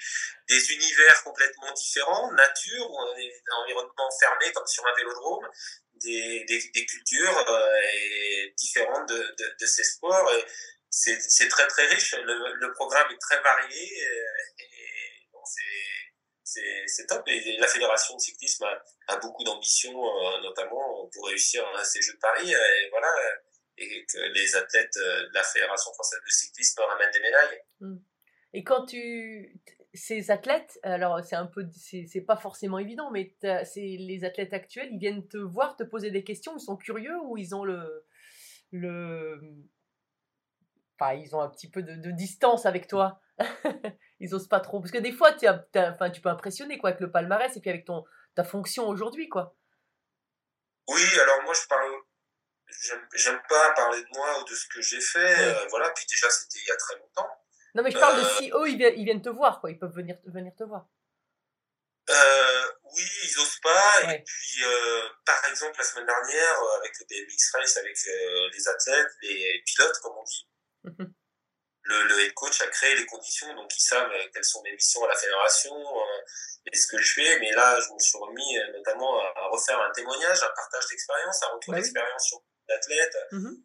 des 0.47 0.71
univers 0.73 1.23
complètement 1.23 1.71
différents, 1.73 2.31
nature, 2.33 2.89
un 3.17 3.55
environnement 3.63 4.09
fermé 4.19 4.51
comme 4.53 4.67
sur 4.67 4.85
un 4.87 4.93
vélodrome, 4.95 5.47
des, 5.95 6.45
des, 6.45 6.69
des 6.73 6.85
cultures 6.85 7.37
euh, 7.49 7.81
et 7.93 8.53
différentes 8.57 9.09
de, 9.09 9.17
de, 9.37 9.55
de 9.59 9.65
ces 9.65 9.83
sports. 9.83 10.31
Et 10.33 10.45
C'est 10.91 11.19
c'est 11.21 11.49
très 11.49 11.67
très 11.67 11.85
riche, 11.87 12.15
le, 12.15 12.53
le 12.55 12.73
programme 12.73 13.11
est 13.11 13.19
très 13.27 13.39
varié 13.41 13.85
euh, 14.07 14.63
et 14.65 15.27
bon, 15.31 15.43
c'est- 15.45 16.07
c'est 16.43 16.83
c'est 16.87 17.05
top. 17.05 17.21
Et 17.27 17.57
la 17.57 17.67
Fédération 17.67 18.15
de 18.15 18.21
cyclisme 18.21 18.63
a, 18.65 18.73
a 19.13 19.17
beaucoup 19.17 19.43
d'ambition, 19.43 19.91
euh, 19.93 20.41
notamment 20.41 21.07
pour 21.13 21.27
réussir 21.27 21.61
à 21.77 21.83
ces 21.85 22.01
Jeux 22.01 22.13
de 22.13 22.19
Paris. 22.19 22.51
Et 22.53 22.89
voilà, 22.89 23.07
et 23.79 24.05
que 24.05 24.17
les 24.33 24.55
athlètes 24.55 24.97
euh, 24.97 25.27
de 25.27 25.33
la 25.33 25.43
Fédération 25.43 25.91
française 25.93 26.19
de 26.25 26.31
cyclisme 26.31 26.81
ramènent 26.81 27.11
des 27.11 27.19
médailles. 27.21 27.61
Et 28.53 28.63
quand 28.63 28.85
tu. 28.85 29.59
Ces 29.95 30.29
athlètes, 30.29 30.79
alors 30.83 31.23
c'est 31.23 31.35
un 31.35 31.47
peu. 31.47 31.65
C'est 31.73 32.21
pas 32.21 32.37
forcément 32.37 32.77
évident, 32.77 33.09
mais 33.11 33.35
c'est 33.41 33.95
les 33.99 34.23
athlètes 34.23 34.53
actuels, 34.53 34.89
ils 34.91 34.99
viennent 34.99 35.27
te 35.27 35.37
voir, 35.37 35.75
te 35.75 35.83
poser 35.83 36.11
des 36.11 36.23
questions, 36.23 36.55
ils 36.55 36.61
sont 36.61 36.77
curieux 36.77 37.17
ou 37.23 37.37
ils 37.37 37.55
ont 37.55 37.63
le. 37.63 38.05
le 38.71 39.39
enfin, 40.99 41.13
ils 41.13 41.35
ont 41.35 41.41
un 41.41 41.49
petit 41.49 41.69
peu 41.71 41.81
de, 41.81 41.95
de 41.95 42.11
distance 42.11 42.65
avec 42.67 42.87
toi? 42.87 43.19
ils 44.19 44.35
osent 44.35 44.47
pas 44.47 44.59
trop. 44.59 44.79
Parce 44.79 44.91
que 44.91 44.97
des 44.99 45.11
fois, 45.11 45.31
t'es 45.33 45.47
un- 45.47 45.65
enfin, 45.75 46.09
tu 46.11 46.21
peux 46.21 46.29
impressionner 46.29 46.77
quoi, 46.77 46.89
avec 46.89 46.99
le 47.01 47.09
palmarès 47.11 47.55
et 47.55 47.61
puis 47.61 47.69
avec 47.69 47.85
ton, 47.85 48.03
ta 48.35 48.43
fonction 48.43 48.87
aujourd'hui. 48.87 49.27
quoi. 49.29 49.55
Oui, 50.87 51.01
alors 51.21 51.43
moi 51.43 51.53
je 51.53 51.67
parle, 51.67 51.91
j'aime 53.13 53.41
pas 53.49 53.71
parler 53.71 54.01
de 54.01 54.07
moi 54.13 54.39
ou 54.39 54.43
de 54.45 54.55
ce 54.55 54.67
que 54.67 54.81
j'ai 54.81 55.01
fait, 55.01 55.39
euh, 55.39 55.65
voilà. 55.69 55.89
Puis 55.91 56.05
déjà 56.09 56.29
c'était 56.29 56.59
il 56.59 56.65
y 56.67 56.71
a 56.71 56.77
très 56.77 56.95
longtemps. 56.97 57.29
Non, 57.75 57.83
mais 57.83 57.91
je 57.91 57.97
parle 57.99 58.17
de 58.17 58.25
Euh. 58.25 58.37
si 58.37 58.51
eux, 58.51 58.67
ils 58.69 58.77
viennent, 58.77 58.93
ils 58.97 59.05
viennent 59.05 59.21
te 59.21 59.29
voir, 59.29 59.59
quoi. 59.61 59.69
Ils 59.71 59.77
peuvent 59.77 59.93
venir, 59.95 60.17
venir 60.25 60.51
te 60.57 60.63
voir. 60.63 60.85
Euh, 62.09 62.71
oui, 62.95 63.03
ils 63.23 63.39
osent 63.39 63.59
pas. 63.61 64.07
Ouais. 64.07 64.15
Et 64.15 64.23
puis, 64.23 64.63
euh, 64.63 65.07
par 65.25 65.45
exemple, 65.45 65.77
la 65.77 65.83
semaine 65.83 66.07
dernière, 66.07 66.59
avec 66.79 66.91
le 66.99 67.05
BMX 67.05 67.51
Race, 67.53 67.77
avec 67.77 67.95
les 68.53 68.67
athlètes, 68.67 69.11
les 69.21 69.63
pilotes, 69.65 69.99
comme 69.99 70.17
on 70.17 70.23
dit, 70.23 70.49
Mhm. 70.85 71.13
le, 71.83 72.03
le 72.03 72.19
head 72.21 72.33
coach 72.33 72.59
a 72.61 72.67
créé 72.67 72.95
les 72.95 73.05
conditions, 73.05 73.53
donc 73.55 73.75
ils 73.77 73.81
savent 73.83 74.11
quelles 74.33 74.43
sont 74.45 74.61
mes 74.63 74.71
missions 74.71 75.03
à 75.03 75.09
la 75.09 75.15
fédération 75.15 75.75
et 76.71 76.75
ce 76.75 76.87
que 76.87 76.97
je 76.99 77.13
fais. 77.13 77.39
Mais 77.39 77.51
là, 77.51 77.79
je 77.79 77.93
me 77.93 77.99
suis 77.99 78.17
remis 78.17 78.57
notamment 78.73 79.19
à, 79.21 79.47
refaire 79.51 79.79
un 79.79 79.91
témoignage, 79.91 80.41
un 80.41 80.49
partage 80.55 80.87
d'expérience, 80.87 81.43
un 81.43 81.47
retour 81.53 81.73
Bah 81.73 81.77
oui. 81.77 81.83
d'expérience 81.83 82.27
sur 82.27 82.41
l'athlète. 82.69 83.17
Mhm. 83.31 83.63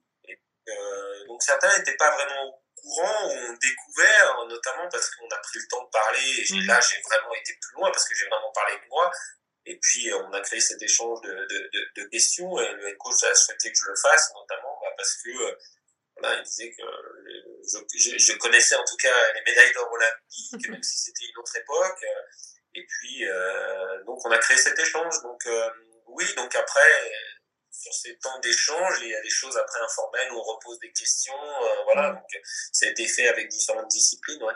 Euh, 0.67 1.27
donc 1.27 1.43
certains 1.43 1.77
n'étaient 1.77 1.97
pas 1.97 2.11
vraiment 2.13 2.43
au 2.49 2.63
courant 2.81 3.27
ou 3.29 3.33
ont 3.33 3.57
découvert, 3.61 4.47
notamment 4.49 4.89
parce 4.91 5.11
qu'on 5.11 5.29
a 5.29 5.37
pris 5.39 5.59
le 5.59 5.67
temps 5.69 5.85
de 5.85 5.91
parler. 5.91 6.21
Et 6.41 6.55
Mhm. 6.55 6.67
là, 6.67 6.81
j'ai 6.81 7.01
vraiment 7.03 7.35
été 7.35 7.53
plus 7.61 7.75
loin 7.75 7.91
parce 7.91 8.09
que 8.09 8.15
j'ai 8.15 8.27
vraiment 8.29 8.53
parlé 8.53 8.75
de 8.77 8.89
moi. 8.89 9.11
Et 9.67 9.79
puis, 9.81 10.11
euh, 10.11 10.19
on 10.19 10.33
a 10.33 10.41
créé 10.41 10.61
cet 10.61 10.81
échange 10.83 11.21
de, 11.23 11.33
de, 11.33 11.71
de, 11.73 12.03
de 12.03 12.09
questions 12.09 12.59
et 12.61 12.73
le 12.73 12.89
head 12.89 12.97
coach 12.99 13.23
a 13.25 13.35
souhaité 13.35 13.73
que 13.73 13.79
je 13.79 13.87
le 13.89 13.97
fasse, 13.97 14.31
notamment 14.35 14.79
bah, 14.83 14.93
parce 14.97 15.17
que 15.23 15.31
euh, 15.31 15.55
voilà, 16.17 16.37
il 16.39 16.43
disait 16.45 16.71
que 16.71 16.83
je, 17.67 17.79
je, 17.99 18.19
je 18.19 18.33
connaissais 18.39 18.77
en 18.77 18.85
tout 18.85 18.97
cas 18.97 19.33
les 19.33 19.43
médailles 19.43 19.73
d'or 19.73 19.91
olympiques, 19.91 20.69
même 20.69 20.83
si 20.83 20.99
c'était 20.99 21.27
une 21.27 21.39
autre 21.39 21.57
époque. 21.57 22.05
Et 22.75 22.85
puis, 22.87 23.25
euh, 23.29 24.03
donc, 24.05 24.19
on 24.27 24.31
a 24.31 24.39
créé 24.39 24.57
cet 24.57 24.79
échange. 24.79 25.15
Donc, 25.23 25.47
euh, 25.47 25.71
oui, 26.09 26.25
donc 26.37 26.55
après, 26.55 27.13
sur 27.85 27.93
ces 27.95 28.17
temps 28.19 28.39
d'échange, 28.41 28.99
il 29.03 29.09
y 29.11 29.15
a 29.15 29.21
des 29.21 29.29
choses 29.31 29.57
après 29.57 29.81
informelles 29.81 30.33
où 30.33 30.39
on 30.39 30.43
repose 30.43 30.79
des 30.81 30.93
questions. 30.93 31.35
euh, 31.63 31.83
voilà, 31.85 32.11
Mm. 32.13 32.15
donc 32.17 32.43
ça 32.73 32.87
a 32.87 32.89
été 32.91 33.07
fait 33.07 33.29
avec 33.29 33.49
différentes 33.49 33.89
disciplines. 33.89 34.43
Ouais. 34.43 34.55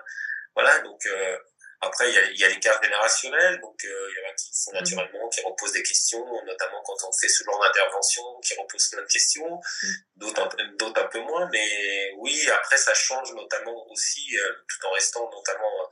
Voilà, 0.55 0.79
donc 0.81 1.05
euh, 1.07 1.39
après, 1.81 2.09
il 2.11 2.15
y 2.15 2.19
a, 2.19 2.25
il 2.31 2.39
y 2.41 2.45
a 2.45 2.49
l'écart 2.49 2.83
générationnel. 2.83 3.61
Donc, 3.61 3.85
euh, 3.85 4.09
il 4.11 4.15
y 4.21 4.27
en 4.27 4.31
a 4.31 4.35
qui 4.35 4.51
font 4.65 4.73
Mhm. 4.73 4.79
naturellement, 4.81 5.29
qui 5.29 5.41
reposent 5.43 5.73
des 5.73 5.83
questions, 5.85 6.25
notamment 6.45 6.83
quand 6.83 6.97
on 7.07 7.13
fait 7.13 7.29
ce 7.29 7.45
genre 7.45 7.61
d'intervention, 7.63 8.25
qui 8.43 8.55
reposent 8.57 8.89
plein 8.89 9.03
de 9.03 9.07
questions, 9.07 9.61
Mm. 9.83 9.89
d'autres 10.17 10.43
un, 10.43 10.49
peu- 10.49 10.65
d'autres 10.79 11.01
un 11.03 11.07
peu 11.07 11.21
moins. 11.21 11.49
Mais 11.53 12.13
oui, 12.17 12.49
après, 12.51 12.79
ça 12.79 12.95
change 12.95 13.33
notamment 13.35 13.87
aussi, 13.91 14.27
tout 14.69 14.87
en 14.87 14.91
restant 14.93 15.31
notamment 15.31 15.89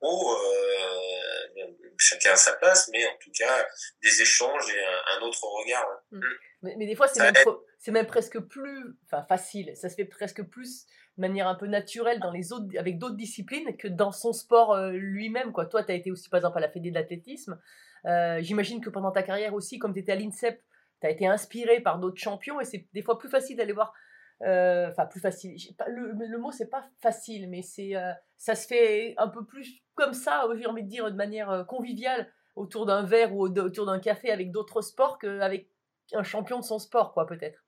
haut, 0.00 0.38
chacun 1.98 2.32
à 2.32 2.36
sa 2.36 2.54
place, 2.54 2.88
mais 2.92 3.04
en 3.06 3.16
tout 3.22 3.30
cas, 3.36 3.66
des 4.02 4.22
échanges 4.22 4.68
et 4.74 4.84
un, 4.84 5.18
un 5.18 5.26
autre 5.26 5.44
regard. 5.44 5.86
ouais. 6.12 6.18
Mais, 6.62 6.74
mais 6.78 6.86
des 6.86 6.96
fois, 6.96 7.06
c'est 7.08 7.92
même, 7.92 8.06
presque 8.06 8.40
plus 8.40 8.96
enfin, 9.04 9.24
facile. 9.28 9.72
Ça 9.76 9.88
se 9.88 9.94
fait 9.94 10.04
presque 10.04 10.42
plus 10.42 10.86
de 11.16 11.20
manière 11.20 11.46
un 11.48 11.54
peu 11.54 11.66
naturelle 11.66 12.18
dans 12.20 12.30
les 12.30 12.52
autres, 12.52 12.66
avec 12.78 12.98
d'autres 12.98 13.16
disciplines 13.16 13.76
que 13.76 13.88
dans 13.88 14.12
son 14.12 14.32
sport 14.32 14.74
euh, 14.74 14.90
lui-même. 14.90 15.52
Quoi. 15.52 15.66
Toi, 15.66 15.84
tu 15.84 15.92
as 15.92 15.94
été 15.94 16.10
aussi, 16.10 16.28
par 16.28 16.38
exemple, 16.38 16.58
à 16.58 16.60
la 16.60 16.70
Fédé 16.70 16.90
de 16.90 16.94
l'athlétisme. 16.94 17.60
Euh, 18.06 18.38
J'imagine 18.40 18.80
que 18.80 18.90
pendant 18.90 19.12
ta 19.12 19.22
carrière 19.22 19.54
aussi, 19.54 19.78
comme 19.78 19.92
tu 19.94 20.00
étais 20.00 20.12
à 20.12 20.16
l'INSEP, 20.16 20.62
tu 21.00 21.06
as 21.06 21.10
été 21.10 21.26
inspiré 21.26 21.80
par 21.80 21.98
d'autres 21.98 22.20
champions 22.20 22.60
et 22.60 22.64
c'est 22.64 22.86
des 22.92 23.02
fois 23.02 23.18
plus 23.18 23.28
facile 23.28 23.56
d'aller 23.56 23.72
voir. 23.72 23.92
Euh, 24.42 24.90
Enfin, 24.90 25.06
plus 25.06 25.20
facile. 25.20 25.56
pas- 25.76 25.88
Le, 25.88 26.12
le 26.12 26.38
mot, 26.38 26.52
c'est 26.52 26.68
pas 26.70 26.84
facile, 27.00 27.48
mais 27.48 27.62
c'est 27.62 27.96
euh, 27.96 28.12
ça 28.36 28.54
se 28.54 28.66
fait 28.66 29.14
un 29.18 29.28
peu 29.28 29.44
plus 29.44 29.82
comme 29.94 30.12
ça, 30.14 30.46
j'ai 30.56 30.66
envie 30.66 30.82
de 30.84 30.88
dire, 30.88 31.10
de 31.10 31.16
manière 31.16 31.50
euh, 31.50 31.64
conviviale, 31.64 32.30
autour 32.54 32.84
d'un 32.86 33.02
verre 33.04 33.34
ou 33.34 33.46
au- 33.46 33.58
autour 33.58 33.86
d'un 33.86 33.98
café 34.00 34.30
avec 34.30 34.50
d'autres 34.50 34.82
sports 34.82 35.18
qu'avec 35.18 35.70
un 36.12 36.22
champion 36.22 36.58
de 36.58 36.64
son 36.64 36.78
sport, 36.78 37.12
quoi, 37.12 37.26
peut-être. 37.26 37.62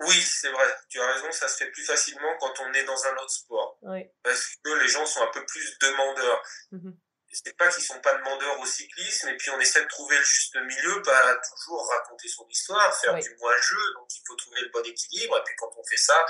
Oui, 0.00 0.14
c'est 0.14 0.50
vrai, 0.50 0.64
tu 0.88 1.00
as 1.00 1.12
raison, 1.14 1.30
ça 1.30 1.46
se 1.48 1.64
fait 1.64 1.70
plus 1.70 1.84
facilement 1.84 2.36
quand 2.40 2.52
on 2.60 2.72
est 2.72 2.84
dans 2.84 3.04
un 3.06 3.12
autre 3.14 3.30
sport. 3.30 3.78
Oui. 3.82 4.04
Parce 4.24 4.56
que 4.62 4.82
les 4.82 4.88
gens 4.88 5.06
sont 5.06 5.20
un 5.22 5.30
peu 5.32 5.44
plus 5.46 5.78
demandeurs. 5.80 6.42
Mhm. 6.72 6.98
C'est 7.34 7.56
pas 7.56 7.68
qu'ils 7.68 7.82
sont 7.82 8.00
pas 8.00 8.14
demandeurs 8.14 8.60
au 8.60 8.66
cyclisme, 8.66 9.28
et 9.28 9.36
puis 9.36 9.50
on 9.50 9.58
essaie 9.58 9.82
de 9.82 9.88
trouver 9.88 10.16
le 10.16 10.22
juste 10.22 10.54
milieu, 10.56 11.02
pas 11.02 11.36
toujours 11.36 11.88
raconter 11.90 12.28
son 12.28 12.46
histoire, 12.48 12.96
faire 13.00 13.14
Oui. 13.14 13.22
du 13.22 13.34
moi-jeu, 13.40 13.92
donc 13.94 14.06
il 14.14 14.22
faut 14.26 14.36
trouver 14.36 14.60
le 14.60 14.68
bon 14.68 14.84
équilibre, 14.84 15.36
et 15.38 15.42
puis 15.44 15.54
quand 15.56 15.70
on 15.76 15.84
fait 15.84 15.96
ça, 15.96 16.24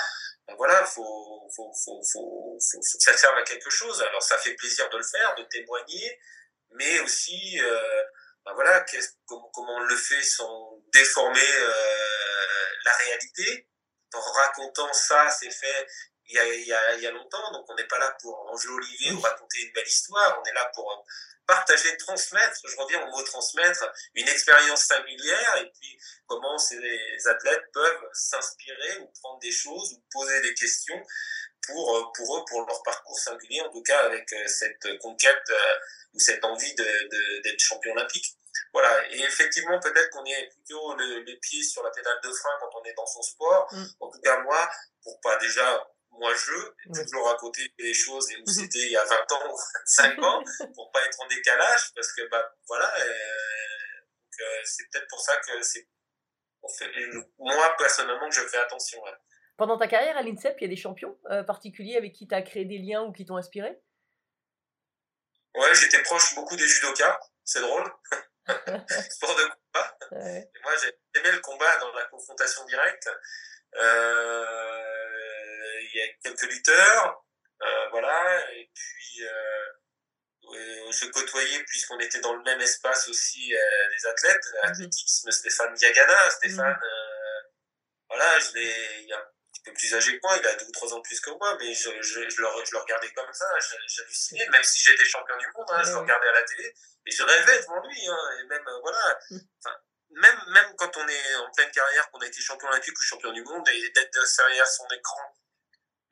ben 0.46 0.54
voilà, 0.56 0.84
faut, 0.84 1.48
faut, 1.54 1.72
faut, 1.84 2.02
faut, 2.10 2.58
faut, 2.58 2.58
ça 2.58 3.16
serve 3.16 3.36
à 3.36 3.42
quelque 3.42 3.70
chose. 3.70 4.00
Alors 4.02 4.22
ça 4.22 4.38
fait 4.38 4.54
plaisir 4.54 4.88
de 4.90 4.96
le 4.96 5.02
faire, 5.04 5.34
de 5.36 5.42
témoigner, 5.44 6.18
mais 6.70 7.00
aussi, 7.00 7.60
euh, 7.60 8.02
ben 8.44 8.54
voilà, 8.54 8.84
comment, 9.26 9.50
comment 9.52 9.76
on 9.76 9.80
le 9.84 9.96
fait 9.96 10.22
sans 10.22 10.82
déformer 10.92 11.40
euh, 11.40 12.66
la 12.84 12.92
réalité, 12.92 13.68
en 14.14 14.20
racontant 14.20 14.92
ça, 14.92 15.28
c'est 15.30 15.50
fait 15.50 15.86
il 16.26 16.34
y, 16.34 16.38
a, 16.38 16.54
il, 16.54 16.66
y 16.66 16.72
a, 16.72 16.94
il 16.96 17.02
y 17.02 17.06
a 17.06 17.10
longtemps, 17.10 17.52
donc 17.52 17.68
on 17.68 17.74
n'est 17.74 17.86
pas 17.86 17.98
là 17.98 18.16
pour 18.20 18.50
enjoliver 18.50 19.12
ou 19.12 19.20
raconter 19.20 19.60
une 19.60 19.72
belle 19.72 19.86
histoire, 19.86 20.40
on 20.40 20.44
est 20.48 20.54
là 20.54 20.70
pour 20.74 20.90
euh, 20.90 20.96
partager, 21.46 21.96
transmettre, 21.98 22.60
je 22.64 22.76
reviens 22.76 23.06
au 23.06 23.10
mot 23.10 23.22
transmettre, 23.22 23.84
une 24.14 24.28
expérience 24.28 24.84
singulière, 24.84 25.56
et 25.58 25.70
puis 25.70 25.98
comment 26.26 26.56
ces 26.56 27.26
athlètes 27.26 27.64
peuvent 27.72 28.08
s'inspirer 28.12 28.98
ou 29.00 29.06
prendre 29.20 29.38
des 29.40 29.52
choses 29.52 29.92
ou 29.92 30.02
poser 30.10 30.40
des 30.40 30.54
questions 30.54 31.00
pour, 31.66 31.96
euh, 31.96 32.04
pour 32.14 32.38
eux, 32.38 32.44
pour 32.48 32.66
leur 32.66 32.82
parcours 32.82 33.18
singulier, 33.18 33.60
en 33.60 33.70
tout 33.70 33.82
cas 33.82 34.04
avec 34.04 34.32
euh, 34.32 34.46
cette 34.46 34.98
conquête 34.98 35.52
ou 36.14 36.20
cette 36.20 36.44
envie 36.44 36.74
d'être 36.74 37.10
de, 37.10 37.42
d'être 37.42 37.60
champion 37.60 37.92
olympique. 37.92 38.36
Voilà, 38.72 39.08
et 39.10 39.20
effectivement, 39.22 39.78
peut-être 39.80 40.10
qu'on 40.10 40.24
est 40.24 40.48
plutôt 40.48 40.94
le, 40.96 41.20
les 41.20 41.36
pieds 41.36 41.62
sur 41.62 41.82
la 41.82 41.90
pédale 41.90 42.20
de 42.22 42.32
frein 42.32 42.50
quand 42.60 42.70
on 42.74 42.84
est 42.84 42.94
dans 42.94 43.06
son 43.06 43.22
sport. 43.22 43.68
Mm. 43.72 43.84
En 44.00 44.10
tout 44.10 44.20
cas, 44.20 44.40
moi, 44.40 44.70
pour 45.02 45.20
pas 45.20 45.36
déjà, 45.36 45.86
moi 46.18 46.32
je, 46.34 46.52
Oui. 46.90 47.04
toujours 47.04 47.26
raconter 47.26 47.72
les 47.78 47.94
choses 47.94 48.30
et 48.30 48.36
où 48.36 48.40
Mhm. 48.40 48.46
c'était 48.54 48.78
il 48.80 48.90
y 48.90 48.96
a 48.96 49.04
20 49.04 49.32
ans 49.32 49.52
ou 49.52 49.56
25 49.56 50.18
ans, 50.22 50.42
pour 50.74 50.90
pas 50.92 51.04
être 51.06 51.20
en 51.20 51.26
décalage, 51.28 51.92
parce 51.94 52.12
que, 52.12 52.28
bah, 52.28 52.54
voilà, 52.68 52.92
euh, 53.00 53.04
euh, 54.40 54.60
c'est 54.64 54.84
peut-être 54.90 55.06
pour 55.08 55.20
ça 55.20 55.36
que 55.38 55.62
c'est, 55.62 55.88
moi, 57.38 57.74
personnellement, 57.78 58.28
que 58.28 58.34
je 58.34 58.46
fais 58.48 58.56
attention. 58.58 59.02
ouais. 59.02 59.12
Pendant 59.56 59.78
ta 59.78 59.86
carrière 59.86 60.16
à 60.16 60.22
l'INSEP, 60.22 60.56
il 60.60 60.62
y 60.62 60.66
a 60.66 60.68
des 60.68 60.76
champions 60.80 61.16
euh, 61.30 61.44
particuliers 61.44 61.96
avec 61.96 62.12
qui 62.12 62.26
tu 62.26 62.34
as 62.34 62.42
créé 62.42 62.64
des 62.64 62.78
liens 62.78 63.02
ou 63.02 63.12
qui 63.12 63.24
t'ont 63.24 63.36
inspiré? 63.36 63.80
Ouais, 65.54 65.74
j'étais 65.74 66.02
proche 66.02 66.34
beaucoup 66.34 66.56
des 66.56 66.66
judokas, 66.66 67.20
c'est 67.44 67.60
drôle. 67.60 67.84
Sport 69.10 69.36
de 69.36 69.42
combat. 69.44 69.98
Ouais. 70.10 70.50
Et 70.54 70.60
moi, 70.62 70.72
j'aimais 71.14 71.30
le 71.32 71.40
combat 71.40 71.76
dans 71.78 71.92
la 71.92 72.04
confrontation 72.06 72.64
directe. 72.64 73.08
Euh, 73.76 75.03
Il 75.92 75.98
y 75.98 76.02
a 76.02 76.08
quelques 76.22 76.50
lutteurs. 76.50 77.24
Euh, 77.62 77.88
voilà. 77.90 78.52
Et 78.52 78.70
puis, 78.74 79.24
euh, 79.26 80.90
je 80.90 81.06
côtoyais, 81.10 81.62
puisqu'on 81.64 81.98
était 82.00 82.20
dans 82.20 82.34
le 82.34 82.42
même 82.42 82.60
espace 82.60 83.08
aussi, 83.08 83.48
des 83.50 84.06
athlètes, 84.06 84.44
Mhm. 84.62 84.70
athlétisme, 84.70 85.30
Stéphane 85.30 85.74
Diagana. 85.74 86.30
Stéphane, 86.30 86.78
voilà, 88.08 88.38
je 88.38 88.52
l'ai, 88.54 89.00
il 89.02 89.08
y 89.08 89.12
a 89.12 89.18
un 89.18 89.24
petit 89.52 89.62
peu 89.64 89.72
plus 89.72 89.94
âgé 89.94 90.12
que 90.16 90.20
moi, 90.22 90.36
il 90.38 90.46
a 90.46 90.54
deux 90.54 90.66
ou 90.66 90.72
trois 90.72 90.92
ans 90.94 91.00
plus 91.00 91.20
que 91.20 91.30
moi, 91.30 91.56
mais 91.58 91.72
je, 91.74 91.90
je, 92.02 92.28
je, 92.28 92.40
le, 92.42 92.48
je 92.64 92.70
le 92.72 92.78
regardais 92.78 93.10
comme 93.12 93.32
ça, 93.32 93.46
j'hallucinais, 93.86 94.46
même 94.50 94.62
si 94.62 94.80
j'étais 94.84 95.04
champion 95.04 95.36
du 95.38 95.46
monde, 95.56 95.66
hein, 95.70 95.82
je 95.82 95.90
le 95.90 95.96
regardais 95.98 96.28
à 96.28 96.32
la 96.32 96.42
télé, 96.42 96.72
et 97.06 97.10
je 97.10 97.22
rêvais 97.22 97.58
devant 97.62 97.80
lui, 97.88 98.06
hein, 98.06 98.30
et 98.40 98.44
même, 98.44 98.68
euh, 98.68 98.78
voilà, 98.82 99.18
enfin, 99.30 99.76
même, 100.10 100.38
même 100.48 100.76
quand 100.76 100.96
on 100.98 101.08
est 101.08 101.34
en 101.36 101.50
pleine 101.52 101.70
carrière, 101.72 102.08
qu'on 102.10 102.20
a 102.20 102.26
été 102.26 102.40
champion 102.40 102.68
olympique 102.68 102.96
ou 102.98 103.02
champion 103.02 103.32
du 103.32 103.42
monde, 103.42 103.66
et 103.70 103.90
d'être 103.90 104.12
derrière 104.36 104.66
son 104.68 104.86
écran, 104.88 105.34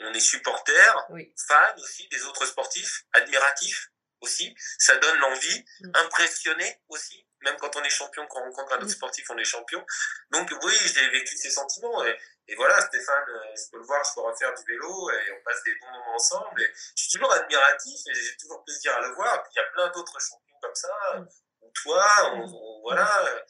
on 0.06 0.12
est 0.14 0.20
supporter, 0.20 0.94
Oui. 1.10 1.32
fan 1.48 1.74
aussi 1.80 2.08
des 2.08 2.22
autres 2.24 2.46
sportifs, 2.46 3.04
admiratif 3.12 3.88
aussi, 4.20 4.54
ça 4.78 4.96
donne 4.96 5.18
l'envie, 5.18 5.64
Mm. 5.80 5.90
impressionné 5.96 6.80
aussi, 6.88 7.26
même 7.40 7.56
quand 7.56 7.74
on 7.74 7.82
est 7.82 7.90
champion, 7.90 8.24
quand 8.28 8.40
on 8.40 8.44
rencontre 8.44 8.72
un 8.74 8.76
autre 8.76 8.86
Mm. 8.86 8.90
sportif, 8.90 9.28
on 9.30 9.38
est 9.38 9.44
champion. 9.44 9.84
Donc 10.30 10.48
oui, 10.62 10.74
j'ai 10.94 11.08
vécu 11.10 11.36
ces 11.36 11.50
sentiments. 11.50 12.04
Et, 12.04 12.16
et 12.48 12.54
voilà, 12.54 12.80
Stéphane, 12.82 13.24
euh, 13.28 13.54
je 13.56 13.70
peux 13.72 13.78
le 13.78 13.84
voir, 13.84 14.00
je 14.04 14.14
peux 14.14 14.20
refaire 14.20 14.54
du 14.54 14.62
vélo 14.64 15.10
et 15.10 15.32
on 15.32 15.42
passe 15.44 15.62
des 15.64 15.74
bons 15.80 15.90
moments 15.90 16.14
ensemble. 16.14 16.62
Et 16.62 16.72
je 16.96 17.02
suis 17.02 17.12
toujours 17.12 17.32
admiratif 17.32 18.00
et 18.06 18.14
j'ai 18.14 18.36
toujours 18.36 18.62
plaisir 18.64 18.94
à 18.96 19.00
le 19.00 19.12
voir. 19.14 19.42
Puis 19.42 19.52
il 19.54 19.56
y 19.56 19.60
a 19.60 19.68
plein 19.72 19.88
d'autres 19.90 20.20
champions 20.20 20.58
comme 20.62 20.74
ça, 20.76 20.94
Mm. 21.16 21.26
ou 21.62 21.70
toi, 21.82 22.32
on- 22.34 22.44
on- 22.44 22.80
voilà, 22.82 23.44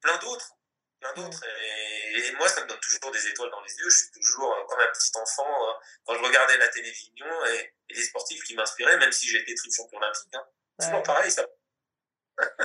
plein 0.00 0.18
d'autres. 0.18 0.52
Plein 1.00 1.12
d'autres. 1.14 1.42
Et, 1.44 2.01
et 2.18 2.32
moi, 2.36 2.48
ça 2.48 2.62
me 2.62 2.68
donne 2.68 2.78
toujours 2.80 3.10
des 3.12 3.26
étoiles 3.28 3.50
dans 3.50 3.60
les 3.62 3.72
yeux. 3.74 3.88
Je 3.90 3.96
suis 3.98 4.10
toujours 4.12 4.52
euh, 4.52 4.64
comme 4.68 4.80
un 4.80 4.92
petit 4.92 5.10
enfant 5.16 5.68
euh, 5.68 5.72
quand 6.04 6.14
je 6.14 6.22
regardais 6.22 6.56
la 6.58 6.68
télévision 6.68 7.26
et, 7.46 7.72
et 7.90 7.94
les 7.94 8.02
sportifs 8.02 8.42
qui 8.44 8.54
m'inspiraient, 8.54 8.98
même 8.98 9.12
si 9.12 9.26
j'étais 9.28 9.54
triple 9.54 9.74
champion 9.74 9.98
olympique. 9.98 10.34
Hein. 10.34 10.44
C'est 10.78 10.86
Ouais. 10.86 10.92
toujours 10.92 11.02
pareil, 11.04 11.30
ça. 11.30 11.46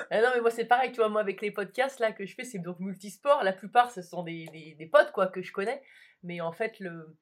Ah 0.10 0.22
non, 0.22 0.32
mais 0.36 0.41
moi, 0.41 0.52
c'est 0.52 0.66
pareil, 0.66 0.91
tu 0.91 0.98
vois, 0.98 1.10
moi, 1.10 1.22
avec 1.22 1.41
les 1.41 1.52
podcasts 1.52 2.00
là 2.00 2.12
que 2.12 2.26
je 2.26 2.34
fais, 2.36 2.43
c'est 2.45 2.60
donc 2.60 2.80
multisport. 2.80 3.43
La 3.43 3.54
plupart, 3.54 3.91
ce 3.91 4.02
sont 4.02 4.24
des, 4.24 4.45
des, 4.52 4.76
des 4.76 4.86
potes, 4.88 5.12
quoi, 5.12 5.28
que 5.28 5.41
je 5.41 5.52
connais. 5.52 5.82
Mais 6.24 6.41
en 6.41 6.52
fait, 6.54 6.80
le, 6.80 7.18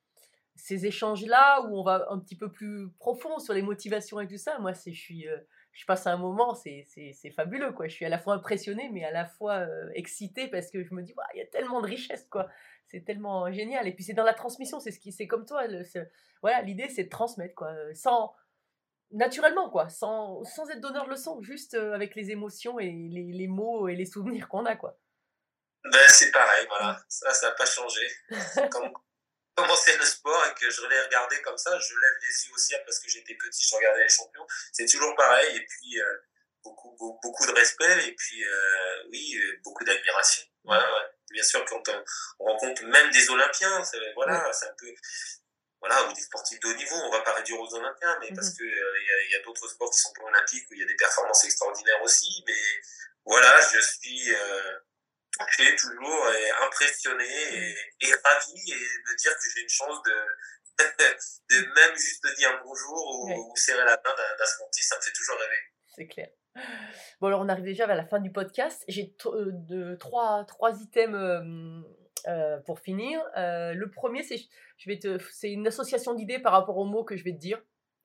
ces 0.56 0.86
échanges-là, 0.86 1.62
où 1.64 1.80
on 1.80 1.84
va 1.84 2.06
un 2.10 2.20
petit 2.20 2.38
peu 2.38 2.52
plus 2.52 2.90
profond 3.00 3.40
sur 3.40 3.54
les 3.54 3.62
motivations 3.62 4.20
et 4.22 4.28
tout 4.28 4.38
ça, 4.38 4.60
moi, 4.60 4.74
c'est, 4.74 4.94
je 4.94 5.02
suis, 5.02 5.28
euh, 5.28 5.38
je 5.76 5.86
passe 5.86 6.08
un 6.08 6.16
moment, 6.16 6.56
c'est, 6.56 6.86
fabuleux, 7.36 7.74
quoi. 7.74 7.88
Je 7.90 7.94
suis 7.94 8.06
à 8.06 8.10
la 8.10 8.18
fois 8.18 8.34
impressionné, 8.36 8.90
mais 8.94 9.04
à 9.04 9.12
la 9.12 9.26
fois 9.26 9.56
euh, 9.56 9.90
excité 9.94 10.48
parce 10.48 10.72
que 10.72 10.82
je 10.84 10.94
me 10.94 11.04
dis, 11.04 11.14
il 11.34 11.38
y 11.38 11.42
a 11.42 11.46
tellement 11.48 11.82
de 11.82 11.88
richesse, 11.88 12.26
quoi. 12.32 12.48
C'est 12.88 13.04
tellement 13.04 13.52
génial. 13.52 13.86
Et 13.86 13.92
puis, 13.94 14.06
c'est 14.06 14.14
dans 14.14 14.24
la 14.24 14.34
transmission, 14.34 14.80
c'est 14.80 14.92
ce 14.92 15.00
qui, 15.00 15.12
c'est 15.12 15.28
comme 15.28 15.46
toi. 15.46 15.68
Le, 15.68 15.84
voilà, 16.42 16.62
l'idée, 16.62 16.88
c'est 16.88 17.04
de 17.04 17.10
transmettre, 17.10 17.56
quoi. 17.56 17.72
euh, 17.72 17.94
Sans, 17.94 18.34
naturellement, 19.12 19.70
quoi. 19.70 19.90
Sans, 19.90 20.46
sans 20.46 20.70
être 20.70 20.80
donneur 20.80 21.06
de 21.06 21.10
leçons, 21.12 21.42
juste 21.42 21.74
euh, 21.74 21.94
avec 21.94 22.16
les 22.16 22.32
émotions 22.32 22.80
et 22.80 22.92
les, 22.92 23.34
les 23.34 23.48
mots 23.48 23.90
et 23.90 23.96
les 23.96 24.06
souvenirs 24.06 24.48
qu'on 24.48 24.66
a, 24.66 24.78
quoi. 24.78 24.98
Ben, 25.84 26.00
c'est 26.08 26.32
pareil, 26.32 26.66
voilà. 26.70 26.98
Ça, 27.10 27.32
ça 27.34 27.50
n'a 27.50 27.56
pas 27.56 27.66
changé. 27.66 28.02
Quand 28.72 28.94
commencé 29.56 29.96
le 29.98 30.06
sport 30.06 30.46
et 30.48 30.54
que 30.60 30.70
je 30.70 30.86
l'ai 30.88 31.02
regardé 31.02 31.42
comme 31.42 31.58
ça, 31.58 31.78
je 31.80 31.94
lève 31.94 32.14
les 32.22 32.46
yeux 32.48 32.54
au 32.54 32.58
ciel 32.58 32.82
parce 32.86 33.00
que 33.00 33.10
j'étais 33.10 33.36
petit, 33.36 33.68
je 33.68 33.76
regardais 33.76 34.04
les 34.04 34.10
champions. 34.10 34.46
C'est 34.74 34.86
toujours 34.86 35.16
pareil. 35.16 35.56
Et 35.58 35.66
puis, 35.66 36.00
euh, 36.02 36.18
beaucoup, 36.64 36.92
beaucoup, 37.00 37.20
beaucoup 37.22 37.46
de 37.46 37.52
respect 37.54 38.08
et 38.08 38.12
puis, 38.16 38.44
euh, 38.44 39.04
oui, 39.12 39.36
euh, 39.38 39.60
beaucoup 39.64 39.84
d'admiration. 39.84 40.44
Ouais, 40.66 40.78
ouais. 40.78 41.10
Bien 41.32 41.44
sûr, 41.44 41.64
quand 41.66 41.88
on, 41.90 42.04
on 42.40 42.46
rencontre 42.46 42.84
même 42.84 43.10
des 43.12 43.30
Olympiens, 43.30 43.84
c'est- 43.84 44.14
voilà, 44.14 44.52
c'est 44.54 44.68
un 44.68 44.76
peu, 44.78 44.94
voilà, 45.80 46.04
ou 46.08 46.14
des 46.14 46.22
sportifs 46.22 46.60
de 46.60 46.68
haut 46.68 46.74
niveau, 46.74 46.96
on 46.96 47.12
va 47.12 47.22
pas 47.22 47.34
réduire 47.34 47.60
aux 47.60 47.74
Olympiens, 47.76 48.18
mais 48.22 48.32
parce 48.34 48.52
que 48.52 48.64
euh, 48.64 49.00
il 49.28 49.32
y 49.32 49.36
a, 49.36 49.40
a 49.40 49.44
d'autres 49.44 49.68
sports 49.68 49.92
qui 49.92 50.00
sont 50.00 50.14
pas 50.14 50.24
olympiques 50.24 50.66
où 50.70 50.74
il 50.74 50.80
y 50.80 50.84
a 50.84 50.88
des 50.88 50.96
performances 50.96 51.44
extraordinaires 51.46 52.02
aussi, 52.04 52.44
mais 52.48 52.58
voilà, 53.26 53.60
je 53.74 53.80
suis 53.82 54.34
euh, 55.42 55.46
touché 55.46 55.76
toujours 55.76 56.30
et 56.30 56.66
impressionné 56.66 57.26
et, 57.26 57.76
et 58.02 58.14
ravi 58.24 58.72
et 58.72 58.76
me 58.76 59.18
dire 59.18 59.34
que 59.34 59.50
j'ai 59.54 59.62
une 59.62 59.70
chance 59.70 60.02
de 60.04 60.14
de 60.78 61.56
même 61.56 61.96
juste 61.96 62.28
dire 62.38 62.50
un 62.50 62.62
bonjour 62.64 63.20
ou, 63.20 63.52
ou 63.52 63.56
serrer 63.56 63.86
la 63.86 63.96
main 63.96 64.16
d'un 64.38 64.46
sportif, 64.46 64.84
ça 64.84 64.98
me 64.98 65.02
fait 65.02 65.14
toujours 65.14 65.38
rêver. 65.40 65.62
C'est 65.96 66.08
clair. 66.08 66.30
Bon, 67.20 67.28
alors 67.28 67.42
on 67.42 67.50
arrive 67.50 67.66
déjà 67.66 67.86
vers 67.88 67.96
la 67.96 68.06
fin 68.06 68.20
du 68.20 68.32
podcast. 68.32 68.84
J'ai 68.88 69.16
euh, 69.26 69.96
trois, 69.98 70.46
trois 70.46 70.82
items 70.82 71.16
euh, 71.16 71.82
euh, 72.28 72.60
pour 72.62 72.80
finir. 72.80 73.22
Euh, 73.38 73.74
le 73.74 73.90
premier, 73.90 74.24
c'est 74.24 74.38
je 74.78 74.90
vais 74.90 75.00
te, 75.00 75.20
c'est 75.32 75.52
une 75.52 75.68
association 75.68 76.14
d'idées 76.14 76.40
par 76.40 76.54
rapport 76.54 76.78
aux 76.78 76.86
mots 76.86 77.04
que 77.04 77.16
je 77.16 77.24
vais 77.24 77.34
te 77.34 77.40
dire. 77.40 77.62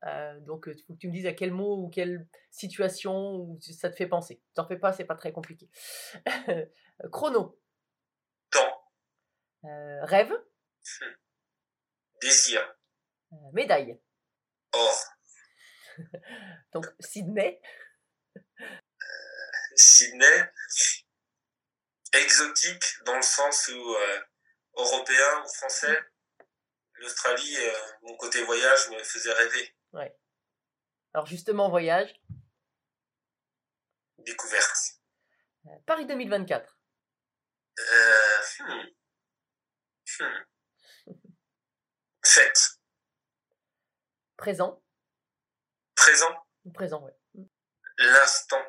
Euh, 0.06 0.38
donc, 0.40 0.64
il 0.66 0.82
faut 0.82 0.94
que 0.94 0.98
tu 0.98 1.08
me 1.08 1.12
dises 1.12 1.26
à 1.26 1.32
quel 1.32 1.52
mot 1.52 1.76
ou 1.76 1.88
quelle 1.88 2.26
situation 2.50 3.34
ou 3.36 3.58
ça 3.60 3.90
te 3.90 3.96
fait 3.96 4.06
penser. 4.06 4.40
T'en 4.54 4.66
fais 4.66 4.76
pas, 4.78 4.92
c'est 4.92 5.04
pas 5.04 5.14
très 5.14 5.32
compliqué. 5.32 5.68
Chrono, 7.08 7.58
Temps, 8.50 8.92
euh, 9.64 10.04
rêve, 10.04 10.32
désir, 12.20 12.60
euh, 13.32 13.36
médaille. 13.52 13.98
or, 14.72 15.04
Donc, 16.72 16.86
Sydney, 17.00 17.60
Sydney, 19.76 20.50
exotique 22.12 22.84
dans 23.04 23.16
le 23.16 23.22
sens 23.22 23.68
où 23.68 23.94
euh, 23.94 24.20
européen 24.76 25.42
ou 25.44 25.48
français. 25.48 25.98
L'Australie, 26.94 27.56
euh, 27.56 27.72
mon 28.02 28.16
côté 28.16 28.42
voyage 28.44 28.90
me 28.90 29.02
faisait 29.02 29.32
rêver. 29.32 29.74
alors 31.14 31.26
justement, 31.26 31.70
voyage. 31.70 32.14
Découverte. 34.18 35.00
Euh, 35.66 35.70
Paris 35.86 36.06
2024, 36.06 36.78
Euh, 37.92 38.38
hmm. 38.60 38.86
Hmm. 40.20 40.44
Fête. 42.24 42.60
présent. 44.36 44.82
Présent. 45.94 46.46
Présent. 46.74 47.06
L'instant. 47.98 48.64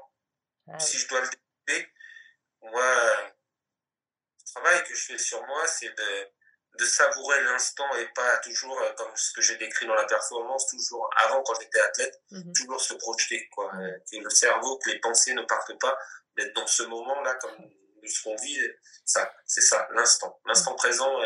Ah, 0.67 0.79
si 0.79 0.95
ouais. 0.97 1.03
je 1.03 1.07
dois 1.09 1.21
le 1.21 1.27
développer, 1.29 1.93
moi, 2.61 2.95
le 3.27 4.43
travail 4.53 4.83
que 4.83 4.93
je 4.95 5.05
fais 5.05 5.17
sur 5.17 5.45
moi, 5.45 5.65
c'est 5.67 5.89
de, 5.89 6.27
de 6.79 6.85
savourer 6.85 7.41
l'instant 7.43 7.93
et 7.95 8.07
pas 8.13 8.37
toujours, 8.39 8.79
euh, 8.81 8.93
comme 8.93 9.15
ce 9.15 9.33
que 9.33 9.41
j'ai 9.41 9.57
décrit 9.57 9.87
dans 9.87 9.95
la 9.95 10.05
performance, 10.05 10.67
toujours 10.67 11.09
avant 11.17 11.41
quand 11.43 11.59
j'étais 11.59 11.79
athlète, 11.81 12.21
Mhm. 12.31 12.53
toujours 12.53 12.79
se 12.81 12.93
projeter, 12.95 13.49
quoi. 13.49 13.73
Mhm. 13.73 13.81
Euh, 13.81 13.99
Que 14.11 14.17
le 14.17 14.29
cerveau, 14.29 14.77
que 14.79 14.89
les 14.89 14.99
pensées 14.99 15.33
ne 15.33 15.43
partent 15.43 15.77
pas, 15.79 15.97
d'être 16.37 16.53
dans 16.55 16.67
ce 16.67 16.83
moment-là, 16.83 17.35
comme 17.35 17.57
ce 18.07 18.23
qu'on 18.23 18.35
vit, 18.35 18.57
ça, 19.05 19.31
c'est 19.45 19.61
ça, 19.61 19.87
l'instant. 19.93 20.39
L'instant 20.45 20.75
présent, 20.75 21.19
euh, 21.19 21.25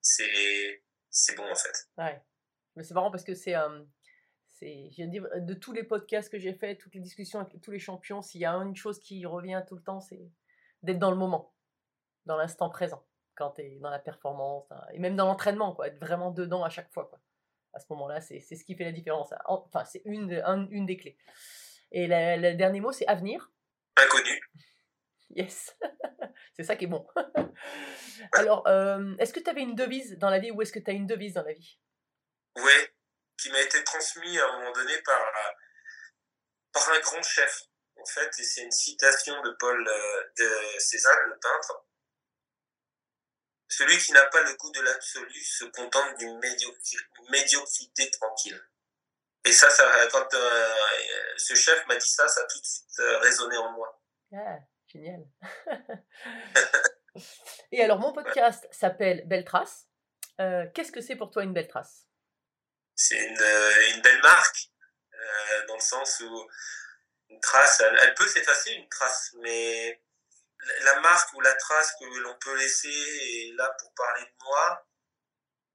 c'est, 0.00 0.82
c'est 1.10 1.34
bon, 1.36 1.50
en 1.50 1.54
fait. 1.54 1.88
Ouais. 1.98 2.22
Mais 2.74 2.82
c'est 2.84 2.94
marrant 2.94 3.10
parce 3.10 3.24
que 3.24 3.34
c'est. 3.34 3.54
euh, 3.56 3.82
c'est 4.58 4.90
je 4.96 5.02
dire, 5.04 5.26
de 5.34 5.54
tous 5.54 5.72
les 5.72 5.84
podcasts 5.84 6.30
que 6.30 6.38
j'ai 6.38 6.54
fait, 6.54 6.76
toutes 6.76 6.94
les 6.94 7.00
discussions 7.00 7.40
avec 7.40 7.60
tous 7.60 7.70
les 7.70 7.78
champions, 7.78 8.22
s'il 8.22 8.40
y 8.40 8.46
a 8.46 8.52
une 8.52 8.76
chose 8.76 8.98
qui 9.00 9.24
revient 9.26 9.62
tout 9.68 9.76
le 9.76 9.82
temps, 9.82 10.00
c'est 10.00 10.30
d'être 10.82 10.98
dans 10.98 11.10
le 11.10 11.16
moment, 11.16 11.54
dans 12.24 12.36
l'instant 12.36 12.70
présent, 12.70 13.04
quand 13.34 13.50
tu 13.52 13.62
es 13.62 13.78
dans 13.80 13.90
la 13.90 13.98
performance, 13.98 14.66
et 14.92 14.98
même 14.98 15.14
dans 15.16 15.26
l'entraînement, 15.26 15.74
quoi, 15.74 15.88
être 15.88 15.98
vraiment 15.98 16.30
dedans 16.30 16.64
à 16.64 16.70
chaque 16.70 16.90
fois. 16.92 17.06
Quoi. 17.06 17.20
À 17.74 17.80
ce 17.80 17.86
moment-là, 17.90 18.20
c'est 18.22 18.40
c'est 18.40 18.56
ce 18.56 18.64
qui 18.64 18.74
fait 18.76 18.84
la 18.84 18.92
différence. 18.92 19.32
hein. 19.32 19.38
Enfin, 19.46 19.84
c'est 19.84 20.00
une, 20.06 20.28
de- 20.28 20.40
un- 20.44 20.68
une 20.70 20.86
des 20.86 20.96
clés. 20.96 21.18
Et 21.92 22.06
le 22.08 22.54
dernier 22.54 22.80
mot, 22.80 22.92
c'est 22.92 23.06
avenir. 23.06 23.52
Inconnu. 23.96 24.40
Yes, 25.30 25.76
c'est 26.56 26.64
ça 26.64 26.76
qui 26.76 26.84
est 26.84 26.88
bon. 26.88 27.06
Alors, 28.32 28.66
euh, 28.68 29.14
est-ce 29.18 29.32
que 29.32 29.40
tu 29.40 29.50
avais 29.50 29.62
une 29.62 29.74
devise 29.74 30.16
dans 30.18 30.30
la 30.30 30.38
vie 30.38 30.50
ou 30.50 30.62
est-ce 30.62 30.72
que 30.72 30.78
tu 30.78 30.90
as 30.90 30.94
une 30.94 31.06
devise 31.06 31.34
dans 31.34 31.42
la 31.42 31.52
vie? 31.52 31.78
Ouais, 32.56 32.94
qui 33.36 33.50
m'a 33.50 33.60
été 33.60 33.82
transmis 33.84 34.38
à 34.38 34.46
un 34.48 34.58
moment 34.58 34.72
donné 34.72 34.96
par, 35.02 35.20
euh, 35.20 35.52
par 36.72 36.88
un 36.90 37.00
grand 37.00 37.22
chef, 37.22 37.64
en 37.96 38.04
fait, 38.06 38.30
et 38.38 38.42
c'est 38.44 38.62
une 38.62 38.70
citation 38.70 39.40
de 39.42 39.50
Paul 39.58 39.86
euh, 39.86 40.22
de 40.38 40.78
Cézanne, 40.78 41.28
le 41.28 41.38
peintre. 41.38 41.86
Celui 43.68 43.98
qui 43.98 44.12
n'a 44.12 44.24
pas 44.26 44.42
le 44.42 44.54
goût 44.54 44.70
de 44.70 44.80
l'absolu 44.80 45.40
se 45.40 45.64
contente 45.66 46.16
d'une 46.18 46.38
médiocri- 46.38 47.30
médiocrité 47.30 48.10
tranquille. 48.12 48.62
Et 49.44 49.52
ça, 49.52 49.68
ça 49.70 50.06
quand 50.10 50.32
euh, 50.34 50.74
ce 51.36 51.54
chef 51.54 51.84
m'a 51.86 51.96
dit 51.96 52.08
ça, 52.08 52.26
ça 52.28 52.40
a 52.40 52.44
tout 52.44 52.60
de 52.60 52.64
suite 52.64 52.98
résonné 53.20 53.56
en 53.56 53.72
moi. 53.72 54.00
Génial. 54.88 55.26
Et 57.72 57.82
alors, 57.82 57.98
mon 57.98 58.12
podcast 58.12 58.66
s'appelle 58.70 59.26
Belle 59.26 59.44
Trace. 59.44 59.86
Euh, 60.40 60.66
Qu'est-ce 60.74 60.92
que 60.92 61.00
c'est 61.00 61.16
pour 61.16 61.30
toi 61.30 61.44
une 61.44 61.52
belle 61.52 61.68
trace? 61.68 62.06
C'est 62.94 63.18
une, 63.18 63.40
euh, 63.40 63.94
une 63.94 64.02
belle 64.02 64.20
marque, 64.22 64.70
euh, 65.14 65.66
dans 65.66 65.74
le 65.76 65.80
sens 65.80 66.20
où 66.20 66.48
une 67.28 67.40
trace, 67.40 67.80
elle, 67.80 68.14
peut 68.14 68.26
s'effacer, 68.26 68.72
une 68.72 68.88
trace, 68.88 69.34
mais 69.40 70.02
la 70.82 71.00
marque 71.00 71.32
ou 71.34 71.40
la 71.40 71.54
trace 71.54 71.94
que 71.98 72.04
l'on 72.04 72.36
peut 72.38 72.56
laisser 72.56 73.52
là 73.56 73.74
pour 73.78 73.92
parler 73.94 74.24
de 74.24 74.44
moi. 74.44 74.86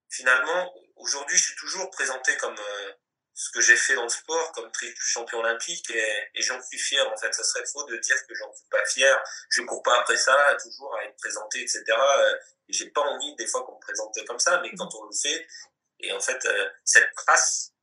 Finalement, 0.10 0.74
aujourd'hui, 0.96 1.38
je 1.38 1.44
suis 1.44 1.56
toujours 1.56 1.90
présenté 1.92 2.36
comme 2.38 2.58
ce 3.34 3.50
que 3.52 3.62
j'ai 3.62 3.76
fait 3.76 3.96
dans 3.96 4.04
le 4.04 4.10
sport, 4.10 4.52
comme 4.52 4.72
triple 4.72 5.00
champion 5.00 5.40
olympique, 5.40 5.90
et, 5.90 6.30
et 6.36 6.42
j'en 6.42 6.62
suis 6.62 6.78
fier. 6.78 7.08
En 7.12 7.18
fait, 7.18 7.34
ça 7.34 7.44
serait 7.44 7.66
faux 7.66 7.84
de 7.86 7.98
dire 7.98 8.16
que 8.28 8.36
j'en 8.36 8.54
suis 8.54 8.68
pas 8.70 8.86
fier. 8.86 9.24
Je 9.50 9.62
cours 9.64 9.82
pas 9.84 10.00
après 10.00 10.18
ça, 10.18 10.58
toujours 10.62 10.96
à 10.96 11.06
être 11.06 11.16
présenté, 11.18 11.62
etc. 11.62 11.84
Euh, 11.90 12.36
et 12.68 12.74
j'ai 12.74 12.90
pas 12.90 13.02
envie 13.02 13.36
des 13.36 13.48
fois 13.48 13.64
qu'on 13.64 13.76
me 13.76 13.82
présente 13.82 14.16
comme 14.28 14.40
ça, 14.40 14.60
mais 14.62 14.72
quand 14.76 14.94
on 14.96 15.06
le 15.06 15.16
fait, 15.16 15.48
et 16.00 16.12
en 16.12 16.20
fait, 16.20 16.46
euh, 16.46 16.70
cette 16.84 17.14
trace, 17.16 17.74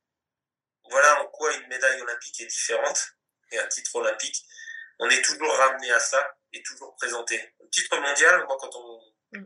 voilà 0.89 1.21
en 1.21 1.27
quoi 1.27 1.53
une 1.53 1.67
médaille 1.67 2.01
olympique 2.01 2.41
est 2.41 2.47
différente 2.47 3.09
et 3.51 3.59
un 3.59 3.67
titre 3.67 3.95
olympique. 3.95 4.45
On 4.99 5.09
est 5.09 5.21
toujours 5.21 5.53
ramené 5.55 5.91
à 5.91 5.99
ça 5.99 6.37
et 6.51 6.61
toujours 6.63 6.95
présenté. 6.95 7.39
Un 7.63 7.67
titre 7.67 7.97
mondial, 7.97 8.45
moi, 8.45 8.57
quand 8.59 8.75
on, 8.75 9.01
Mm. 9.33 9.45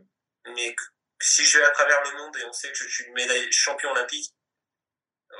mais 0.54 0.74
si 1.20 1.44
je 1.44 1.58
vais 1.58 1.64
à 1.64 1.70
travers 1.70 2.02
le 2.04 2.18
monde 2.18 2.36
et 2.36 2.44
on 2.44 2.52
sait 2.52 2.70
que 2.70 2.76
je 2.76 2.88
suis 2.88 3.10
médaille 3.12 3.50
champion 3.52 3.90
olympique, 3.90 4.34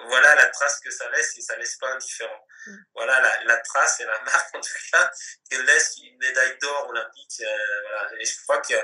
voilà 0.09 0.35
la 0.35 0.47
trace 0.47 0.81
que 0.81 0.91
ça 0.91 1.09
laisse 1.11 1.37
et 1.37 1.41
ça 1.41 1.57
laisse 1.57 1.77
pas 1.77 1.89
indifférent. 1.93 2.47
Mm. 2.67 2.77
Voilà 2.95 3.21
la, 3.21 3.45
la 3.45 3.57
trace 3.59 4.01
et 4.01 4.05
la 4.05 4.21
marque 4.23 4.55
en 4.55 4.61
tout 4.61 4.73
cas 4.93 5.11
que 5.51 5.57
laisse 5.57 5.97
une 6.03 6.17
médaille 6.19 6.59
d'or 6.59 6.89
olympique. 6.89 7.41
euh, 7.41 7.81
voilà. 7.83 8.11
Et 8.21 8.25
je 8.25 8.43
crois 8.43 8.61
que 8.61 8.75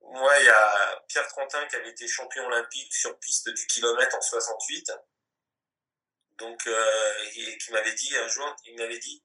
moi, 0.00 0.38
il 0.38 0.46
y 0.46 0.48
a 0.48 1.02
Pierre 1.08 1.28
Trentin 1.28 1.66
qui 1.66 1.76
avait 1.76 1.90
été 1.90 2.08
champion 2.08 2.46
olympique 2.46 2.94
sur 2.94 3.18
piste 3.18 3.48
du 3.50 3.66
kilomètre 3.66 4.16
en 4.16 4.20
68. 4.20 4.90
Donc, 6.38 6.66
euh, 6.66 7.14
et 7.34 7.58
qui 7.58 7.72
m'avait 7.72 7.92
dit 7.92 8.16
un 8.16 8.28
jour, 8.28 8.56
il 8.64 8.76
m'avait 8.76 8.98
dit, 8.98 9.22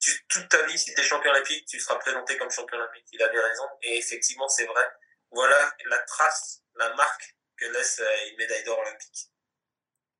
tu, 0.00 0.26
toute 0.28 0.48
ta 0.48 0.62
vie, 0.62 0.78
si 0.78 0.94
tu 0.94 1.00
es 1.00 1.04
champion 1.04 1.30
olympique, 1.30 1.66
tu 1.66 1.80
seras 1.80 1.96
présenté 1.96 2.36
comme 2.38 2.50
champion 2.50 2.78
olympique. 2.78 3.06
Il 3.12 3.22
avait 3.22 3.40
raison. 3.40 3.68
Et 3.82 3.98
effectivement, 3.98 4.48
c'est 4.48 4.66
vrai. 4.66 4.88
Voilà 5.30 5.74
la 5.86 5.98
trace, 6.00 6.62
la 6.76 6.94
marque 6.94 7.34
que 7.56 7.66
laisse 7.66 7.98
euh, 8.00 8.28
une 8.30 8.36
médaille 8.36 8.64
d'or 8.64 8.78
olympique. 8.78 9.30